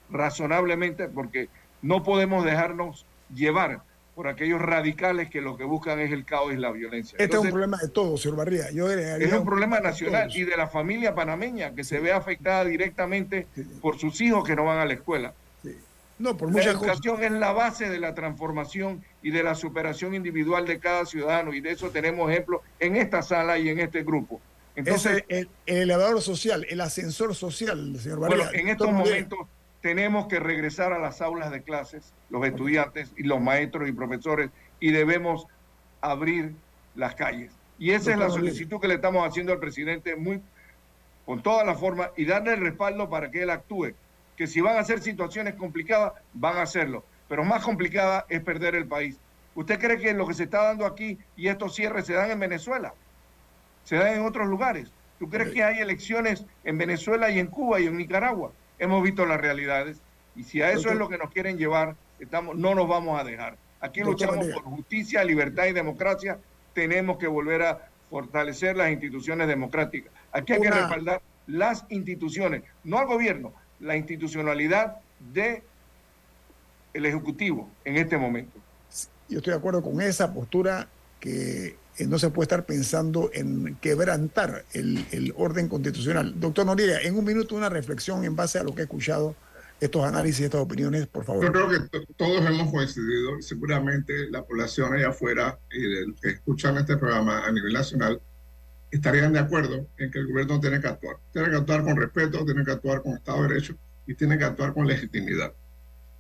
razonablemente, 0.10 1.08
porque 1.08 1.50
no 1.82 2.04
podemos 2.04 2.46
dejarnos 2.46 3.06
llevar 3.34 3.82
por 4.16 4.28
aquellos 4.28 4.62
radicales 4.62 5.30
que 5.30 5.42
lo 5.42 5.58
que 5.58 5.64
buscan 5.64 6.00
es 6.00 6.12
el 6.12 6.26
caos 6.26 6.54
y 6.54 6.58
la 6.58 6.72
violencia. 6.72 7.16
Este 7.18 7.38
es 7.38 7.44
un 7.44 7.50
problema 7.50 7.78
de 7.78 7.88
todos, 7.88 8.22
señor 8.22 8.38
Barría. 8.38 8.68
es 8.68 9.34
un 9.34 9.46
problema 9.46 9.80
nacional 9.80 10.30
y 10.36 10.44
de 10.44 10.58
la 10.58 10.68
familia 10.68 11.16
panameña 11.16 11.74
que 11.74 11.84
se 11.84 12.00
ve 12.00 12.12
afectada 12.12 12.66
directamente 12.66 13.48
por 13.82 13.98
sus 14.00 14.20
hijos 14.22 14.46
que 14.46 14.56
no 14.56 14.66
van 14.66 14.80
a 14.80 14.86
la 14.86 14.94
escuela. 14.94 15.34
No, 16.20 16.38
por 16.38 16.54
la 16.54 16.62
educación 16.62 17.24
es 17.24 17.32
la 17.32 17.52
base 17.52 17.90
de 17.90 18.00
la 18.00 18.14
transformación 18.14 19.04
y 19.24 19.32
de 19.32 19.42
la 19.42 19.56
superación 19.56 20.14
individual 20.14 20.68
de 20.68 20.78
cada 20.78 21.08
ciudadano 21.08 21.52
y 21.52 21.62
de 21.62 21.72
eso 21.72 21.90
tenemos 21.90 22.30
ejemplos 22.30 22.62
en 22.80 22.96
esta 22.96 23.24
sala 23.24 23.58
y 23.58 23.70
en 23.70 23.80
este 23.80 24.04
grupo. 24.04 24.40
Entonces, 24.76 25.24
el, 25.28 25.50
elevador 25.66 26.22
social, 26.22 26.66
el 26.70 26.82
ascensor 26.82 27.36
social, 27.36 27.98
señor 28.00 28.20
Barría. 28.20 28.46
Bueno, 28.46 28.52
en 28.54 28.68
estos 28.70 28.92
momentos 28.92 29.40
tenemos 29.82 30.28
que 30.28 30.40
regresar 30.40 30.94
a 30.94 31.00
las 31.00 31.22
aulas 31.22 31.52
de 31.52 31.62
clases, 31.62 32.14
los 32.30 32.46
estudiantes 32.46 33.12
y 33.18 33.24
los 33.24 33.42
maestros 33.42 33.90
y 33.90 33.92
profesores, 33.92 34.50
y 34.80 34.92
debemos 34.92 35.48
abrir 36.00 36.54
las 36.96 37.16
calles. 37.16 37.52
Y 37.80 37.92
esa 37.92 38.12
es 38.12 38.18
la 38.18 38.30
solicitud 38.30 38.80
que 38.80 38.88
le 38.88 38.96
estamos 38.96 39.28
haciendo 39.28 39.52
al 39.52 39.60
presidente 39.60 40.16
muy 40.16 40.42
con 41.26 41.42
toda 41.42 41.64
la 41.64 41.76
forma 41.76 42.12
y 42.16 42.26
darle 42.26 42.54
el 42.54 42.62
respaldo 42.62 43.10
para 43.10 43.32
que 43.32 43.44
él 43.44 43.50
actúe. 43.50 43.94
Que 44.38 44.48
si 44.48 44.62
van 44.62 44.78
a 44.78 44.84
ser 44.84 45.02
situaciones 45.02 45.56
complicadas, 45.56 46.14
van 46.34 46.58
a 46.58 46.64
hacerlo. 46.64 47.04
Pero 47.28 47.44
más 47.44 47.64
complicada 47.64 48.26
es 48.30 48.42
perder 48.42 48.76
el 48.76 48.88
país. 48.88 49.18
¿Usted 49.56 49.80
cree 49.80 49.98
que 49.98 50.14
lo 50.14 50.28
que 50.28 50.34
se 50.34 50.44
está 50.44 50.64
dando 50.64 50.86
aquí 50.86 51.18
y 51.36 51.48
estos 51.48 51.76
cierres 51.76 52.06
se 52.06 52.14
dan 52.14 52.32
en 52.32 52.40
Venezuela? 52.40 52.94
Se 53.84 53.96
dan 53.96 54.16
en 54.16 54.26
otros 54.26 54.48
lugares. 54.48 54.92
¿Tú 55.20 55.30
crees 55.30 55.52
que 55.52 55.64
hay 55.64 55.80
elecciones 55.80 56.46
en 56.64 56.78
Venezuela 56.78 57.30
y 57.30 57.40
en 57.40 57.48
Cuba 57.48 57.80
y 57.80 57.86
en 57.88 57.98
Nicaragua? 57.98 58.52
hemos 58.82 59.04
visto 59.04 59.26
las 59.28 59.40
realidades 59.40 60.02
y 60.36 60.44
si 60.44 60.62
a 60.62 60.72
eso 60.72 60.90
es 60.90 60.96
lo 60.96 61.08
que 61.08 61.18
nos 61.18 61.30
quieren 61.30 61.58
llevar, 61.58 61.96
estamos, 62.20 62.58
no 62.58 62.74
nos 62.74 62.88
vamos 62.88 63.20
a 63.20 63.24
dejar. 63.24 63.58
Aquí 63.80 64.02
luchamos 64.02 64.48
por 64.48 64.64
justicia, 64.64 65.24
libertad 65.24 65.68
y 65.68 65.74
democracia. 65.74 66.40
Tenemos 66.74 67.18
que 67.18 67.28
volver 67.28 67.62
a 67.62 67.90
fortalecer 68.10 68.76
las 68.76 68.92
instituciones 68.92 69.48
democráticas. 69.48 70.12
Aquí 70.32 70.54
hay 70.54 70.62
que 70.62 70.72
respaldar 70.72 71.22
las 71.46 71.86
instituciones, 71.90 72.64
no 72.84 72.98
al 72.98 73.06
gobierno, 73.06 73.54
la 73.80 73.96
institucionalidad 73.96 74.98
de 75.20 75.64
el 76.94 77.06
Ejecutivo 77.06 77.70
en 77.86 77.98
este 77.98 78.18
momento. 78.18 78.60
Yo 79.30 79.38
estoy 79.38 79.52
de 79.52 79.60
acuerdo 79.60 79.84
con 79.84 80.02
esa 80.02 80.34
postura 80.34 80.88
que 81.20 81.76
eh, 81.98 82.08
no 82.08 82.18
se 82.18 82.30
puede 82.30 82.46
estar 82.46 82.66
pensando 82.66 83.30
en 83.34 83.76
quebrantar 83.82 84.66
el, 84.74 85.34
orden 85.36 85.68
constitucional. 85.68 86.40
Doctor 86.40 86.66
Noriega, 86.66 87.02
en 87.02 87.18
un 87.18 87.26
minuto 87.26 87.56
una 87.56 87.70
reflexión 87.70 88.24
en 88.24 88.36
base 88.36 88.60
a 88.60 88.64
lo 88.64 88.74
que 88.74 88.82
he 88.82 88.84
escuchado, 88.84 89.36
estos 89.80 90.06
análisis, 90.06 90.46
estas 90.46 90.62
opiniones, 90.62 91.08
por 91.08 91.26
favor. 91.26 91.44
Yo 91.44 91.52
creo 91.52 91.68
que 91.68 92.06
todos 92.16 92.46
hemos 92.46 92.72
coincidido, 92.72 93.42
seguramente 93.42 94.30
la 94.30 94.44
población 94.44 94.94
allá 94.94 95.10
afuera 95.10 95.60
y 95.72 96.06
los 96.06 96.22
que 96.22 96.30
escuchan 96.30 96.78
este 96.78 96.98
programa 96.98 97.46
a 97.46 97.52
nivel 97.52 97.74
nacional 97.74 98.22
estarían 98.92 99.34
de 99.34 99.40
acuerdo 99.40 99.88
en 99.98 100.12
que 100.12 100.20
el 100.20 100.28
gobierno 100.28 100.60
tiene 100.60 100.80
que 100.80 100.88
actuar. 100.88 101.18
Tiene 101.34 101.50
que 101.50 101.56
actuar 101.56 101.84
con 101.84 101.98
respeto, 101.98 102.46
tiene 102.46 102.64
que 102.64 102.72
actuar 102.72 103.02
con 103.02 103.14
Estado 103.14 103.42
de 103.42 103.48
Derecho 103.48 103.76
y 104.06 104.14
tiene 104.14 104.38
que 104.38 104.44
actuar 104.44 104.74
con 104.74 104.86
legitimidad. 104.86 105.54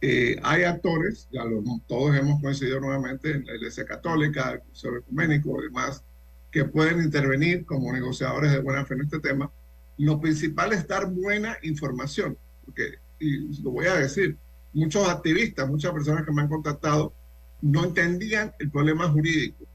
Eh, 0.03 0.39
hay 0.41 0.63
actores, 0.63 1.29
ya 1.31 1.45
lo, 1.45 1.63
todos 1.87 2.15
hemos 2.15 2.41
coincidido 2.41 2.79
nuevamente 2.79 3.31
en 3.31 3.45
la 3.45 3.53
Iglesia 3.53 3.85
Católica, 3.85 4.53
el 4.53 4.61
Consejo 4.61 4.97
Ecuménico 4.97 5.61
y 5.61 5.65
demás, 5.65 6.03
que 6.51 6.65
pueden 6.65 7.03
intervenir 7.03 7.65
como 7.65 7.93
negociadores 7.93 8.51
de 8.51 8.61
buena 8.61 8.83
fe 8.83 8.95
en 8.95 9.01
este 9.01 9.19
tema. 9.19 9.51
Lo 9.97 10.19
principal 10.19 10.73
es 10.73 10.87
dar 10.87 11.07
buena 11.07 11.55
información, 11.61 12.35
porque, 12.65 12.95
y 13.19 13.61
lo 13.61 13.69
voy 13.69 13.85
a 13.85 13.93
decir, 13.93 14.37
muchos 14.73 15.07
activistas, 15.07 15.69
muchas 15.69 15.91
personas 15.91 16.25
que 16.25 16.31
me 16.31 16.41
han 16.41 16.49
contactado, 16.49 17.13
no 17.61 17.83
entendían 17.83 18.53
el 18.57 18.71
problema 18.71 19.07
jurídico. 19.07 19.65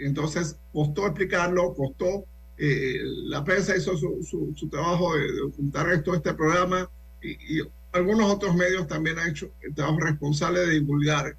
Entonces, 0.00 0.58
costó 0.72 1.06
explicarlo, 1.06 1.72
costó, 1.74 2.24
eh, 2.56 2.98
la 3.26 3.44
prensa 3.44 3.76
hizo 3.76 3.96
su, 3.96 4.54
su, 4.56 4.68
trabajo 4.68 5.14
de, 5.14 5.36
documentar 5.36 5.88
esto, 5.92 6.16
este 6.16 6.34
programa, 6.34 6.90
y, 7.22 7.58
y 7.58 7.62
algunos 7.92 8.30
otros 8.30 8.54
medios 8.54 8.86
también 8.86 9.18
han 9.18 9.30
hecho 9.30 9.50
el 9.60 9.74
trabajo 9.74 10.00
responsable 10.00 10.60
de 10.60 10.70
divulgar 10.72 11.36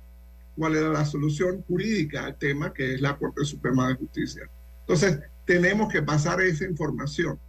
cuál 0.56 0.76
era 0.76 0.90
la 0.90 1.06
solución 1.06 1.64
jurídica 1.64 2.26
al 2.26 2.38
tema, 2.38 2.74
que 2.74 2.96
es 2.96 3.02
la 3.02 3.18
Corte 3.18 3.46
Suprema 3.46 3.88
de 3.88 3.96
Justicia. 3.96 4.50
Entonces, 4.82 5.20
tenemos 5.46 5.92
que 5.92 6.02
pasar 6.02 6.42
esa 6.42 6.66
información. 6.66 7.40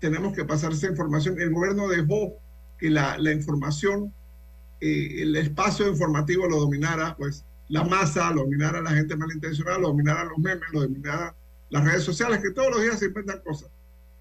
Tenemos 0.00 0.34
que 0.34 0.44
pasar 0.44 0.72
esa 0.72 0.86
información. 0.86 1.40
El 1.40 1.52
gobierno 1.52 1.88
dejó 1.88 2.34
que 2.78 2.90
la, 2.90 3.18
la 3.18 3.32
información, 3.32 4.12
eh, 4.80 5.22
el 5.22 5.36
espacio 5.36 5.88
informativo 5.88 6.48
lo 6.48 6.60
dominara, 6.60 7.16
pues 7.16 7.44
la 7.68 7.84
masa, 7.84 8.30
lo 8.30 8.42
dominara 8.42 8.80
la 8.80 8.90
gente 8.90 9.16
malintencionada, 9.16 9.78
lo 9.78 9.88
dominara 9.88 10.24
los 10.24 10.38
memes, 10.38 10.68
lo 10.72 10.82
dominara 10.82 11.34
las 11.70 11.84
redes 11.84 12.04
sociales, 12.04 12.40
que 12.40 12.50
todos 12.50 12.70
los 12.70 12.82
días 12.82 12.98
se 12.98 13.06
inventan 13.06 13.40
cosas. 13.40 13.68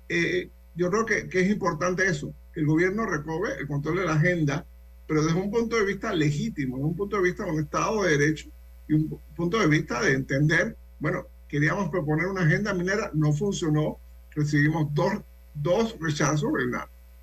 Eh, 0.09 0.49
yo 0.75 0.89
creo 0.89 1.05
que, 1.05 1.27
que 1.29 1.41
es 1.41 1.49
importante 1.49 2.05
eso 2.07 2.33
el 2.55 2.65
gobierno 2.65 3.05
recobre 3.05 3.51
el 3.59 3.67
control 3.67 3.97
de 3.97 4.05
la 4.05 4.13
agenda, 4.13 4.65
pero 5.07 5.23
desde 5.23 5.39
un 5.39 5.51
punto 5.51 5.75
de 5.75 5.85
vista 5.85 6.13
legítimo, 6.13 6.77
desde 6.77 6.87
un 6.87 6.95
punto 6.95 7.17
de 7.17 7.23
vista 7.23 7.45
de 7.45 7.51
un 7.51 7.59
Estado 7.59 8.03
de 8.03 8.17
Derecho 8.17 8.49
y 8.87 8.93
un 8.93 9.19
punto 9.35 9.59
de 9.59 9.67
vista 9.67 10.01
de 10.01 10.13
entender, 10.13 10.77
bueno, 10.99 11.25
queríamos 11.47 11.89
proponer 11.89 12.27
una 12.27 12.41
agenda 12.41 12.73
minera, 12.73 13.11
no 13.13 13.33
funcionó, 13.33 13.97
recibimos 14.31 14.93
dos, 14.93 15.13
dos 15.53 15.95
rechazos 15.99 16.51
en, 16.59 16.73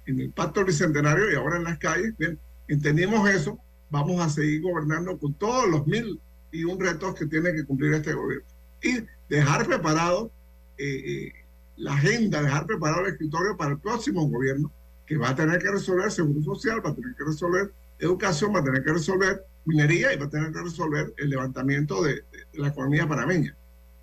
en 0.06 0.20
el 0.20 0.30
Pacto 0.30 0.64
Bicentenario 0.64 1.30
y 1.30 1.34
ahora 1.34 1.56
en 1.56 1.64
las 1.64 1.78
calles, 1.78 2.16
bien, 2.18 2.38
entendimos 2.68 3.28
eso, 3.28 3.58
vamos 3.90 4.20
a 4.20 4.28
seguir 4.28 4.62
gobernando 4.62 5.18
con 5.18 5.34
todos 5.34 5.68
los 5.68 5.86
mil 5.86 6.20
y 6.52 6.64
un 6.64 6.80
retos 6.80 7.14
que 7.14 7.26
tiene 7.26 7.52
que 7.52 7.64
cumplir 7.64 7.92
este 7.94 8.12
gobierno. 8.12 8.46
Y 8.82 9.04
dejar 9.28 9.66
preparado 9.66 10.30
eh, 10.78 10.84
eh, 10.86 11.32
la 11.76 11.94
agenda, 11.94 12.42
dejar 12.42 12.66
preparado 12.66 13.06
el 13.06 13.12
escritorio 13.12 13.56
para 13.56 13.72
el 13.72 13.78
próximo 13.78 14.28
gobierno, 14.28 14.70
que 15.10 15.16
va 15.16 15.30
a 15.30 15.34
tener 15.34 15.60
que 15.60 15.68
resolver 15.68 16.08
seguro 16.12 16.40
social, 16.40 16.80
va 16.86 16.90
a 16.90 16.94
tener 16.94 17.16
que 17.16 17.24
resolver 17.24 17.72
educación, 17.98 18.54
va 18.54 18.60
a 18.60 18.62
tener 18.62 18.84
que 18.84 18.92
resolver 18.92 19.44
minería 19.64 20.12
y 20.12 20.16
va 20.16 20.26
a 20.26 20.30
tener 20.30 20.52
que 20.52 20.60
resolver 20.60 21.12
el 21.18 21.30
levantamiento 21.30 22.00
de, 22.04 22.22
la 22.52 22.68
economía 22.68 23.08
panameña. 23.08 23.56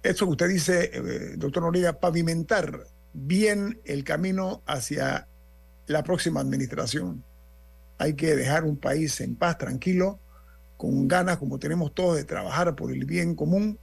Eso 0.03 0.25
que 0.25 0.31
usted 0.31 0.49
dice, 0.49 0.91
eh, 0.93 1.35
doctor 1.37 1.63
Noriega, 1.63 1.93
pavimentar 1.93 2.87
bien 3.13 3.79
el 3.85 4.03
camino 4.03 4.63
hacia 4.65 5.29
la 5.85 6.03
próxima 6.03 6.41
administración. 6.41 7.23
Hay 7.99 8.15
que 8.15 8.35
dejar 8.35 8.65
un 8.65 8.75
país 8.75 9.21
en 9.21 9.37
paz, 9.37 9.57
tranquilo, 9.57 10.19
con 10.75 11.07
ganas, 11.07 11.37
como 11.37 11.57
tenemos 11.57 11.93
todos, 11.93 12.17
de 12.17 12.25
trabajar 12.25 12.75
por 12.75 12.91
el 12.91 13.05
bien 13.05 13.33
común 13.33 13.79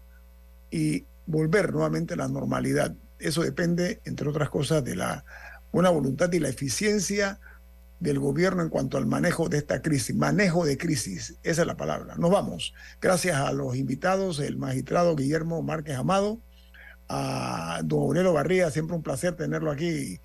y 0.71 1.07
volver 1.25 1.73
nuevamente 1.73 2.13
a 2.13 2.19
la 2.19 2.29
normalidad. 2.29 2.95
Eso 3.19 3.41
depende, 3.41 4.03
entre 4.05 4.29
otras 4.29 4.51
cosas, 4.51 4.85
de 4.85 4.97
la 4.97 5.25
una 5.75 5.91
voluntad 5.91 6.33
y 6.33 6.39
la 6.39 6.49
eficiencia 6.49 7.41
del 7.99 8.21
gobierno 8.21 8.63
en 8.63 8.69
cuanto 8.69 8.97
al 8.97 9.07
manejo 9.07 9.49
de 9.49 9.59
esta 9.59 9.83
crisis, 9.83 10.15
manejo 10.15 10.65
de 10.65 10.79
crisis, 10.79 11.37
esa 11.43 11.63
es 11.63 11.67
la 11.67 11.77
palabra. 11.77 12.15
Nos 12.17 12.31
vamos. 12.31 12.75
Gracias 13.01 13.37
a 13.37 13.53
los 13.53 13.77
invitados, 13.77 14.39
el 14.39 14.57
magistrado 14.57 15.17
Guillermo 15.17 15.63
Márquez 15.63 15.97
Amado, 15.97 16.41
a 17.09 17.81
don 17.85 18.03
Aurelio 18.03 18.33
Barría, 18.33 18.71
siempre 18.71 18.97
un 18.97 19.03
placer 19.03 19.35
tenerlo 19.35 19.73
aquí 19.73 20.21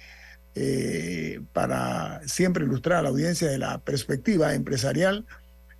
eh, 0.53 1.41
para 1.51 2.21
siempre 2.27 2.63
ilustrar 2.63 2.99
a 2.99 3.01
la 3.01 3.09
audiencia 3.09 3.49
de 3.49 3.57
la 3.57 3.79
perspectiva 3.79 4.53
empresarial. 4.53 5.25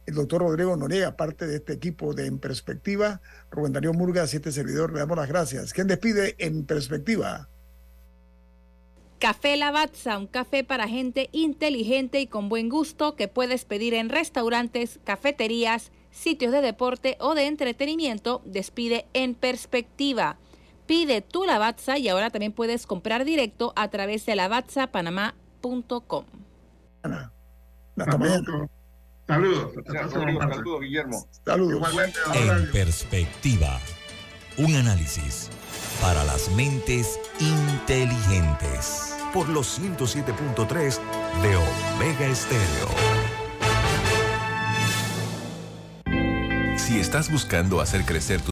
El 0.07 0.15
doctor 0.15 0.41
Rodrigo 0.41 0.75
Noriega, 0.77 1.15
parte 1.15 1.45
de 1.45 1.57
este 1.57 1.73
equipo 1.73 2.15
de 2.15 2.25
En 2.25 2.39
Perspectiva. 2.39 3.21
Rubén 3.51 3.73
Darío 3.73 3.93
Murga, 3.93 4.25
siete 4.25 4.51
servidor, 4.51 4.91
le 4.93 4.99
damos 4.99 5.17
las 5.17 5.27
gracias. 5.27 5.73
¿Quién 5.73 5.85
despide 5.85 6.35
En 6.39 6.65
Perspectiva? 6.65 7.49
Café 9.19 9.57
Lavazza, 9.57 10.17
un 10.17 10.27
café 10.27 10.63
para 10.63 10.87
gente 10.87 11.29
inteligente 11.33 12.21
y 12.21 12.27
con 12.27 12.47
buen 12.47 12.69
gusto 12.69 13.17
que 13.17 13.27
puedes 13.27 13.65
pedir 13.65 13.93
en 13.93 14.07
restaurantes, 14.07 15.01
cafeterías, 15.03 15.91
sitios 16.09 16.53
de 16.53 16.61
deporte 16.61 17.17
o 17.19 17.35
de 17.35 17.47
entretenimiento, 17.47 18.41
despide 18.45 19.05
en 19.13 19.35
perspectiva. 19.35 20.37
Pide 20.85 21.21
tu 21.21 21.43
Lavazza 21.45 21.97
y 21.97 22.07
ahora 22.07 22.29
también 22.29 22.53
puedes 22.53 22.87
comprar 22.87 23.25
directo 23.25 23.73
a 23.75 23.89
través 23.89 24.25
de 24.25 24.37
lavazzapanamá.com. 24.37 26.25
Saludos. 29.27 29.73
Saludos, 29.85 30.81
Guillermo. 30.81 31.27
Saludos. 31.45 31.87
En 32.33 32.71
perspectiva, 32.71 33.81
un 34.57 34.73
análisis 34.75 35.49
para 36.01 36.23
las 36.23 36.49
mentes 36.51 37.19
inteligentes. 37.39 39.08
Por 39.33 39.47
los 39.49 39.79
107.3 39.79 40.99
de 41.43 41.55
Omega 41.55 42.25
Estéreo. 42.25 42.87
Si 46.77 46.99
estás 46.99 47.31
buscando 47.31 47.81
hacer 47.81 48.05
crecer 48.05 48.41
tu 48.41 48.47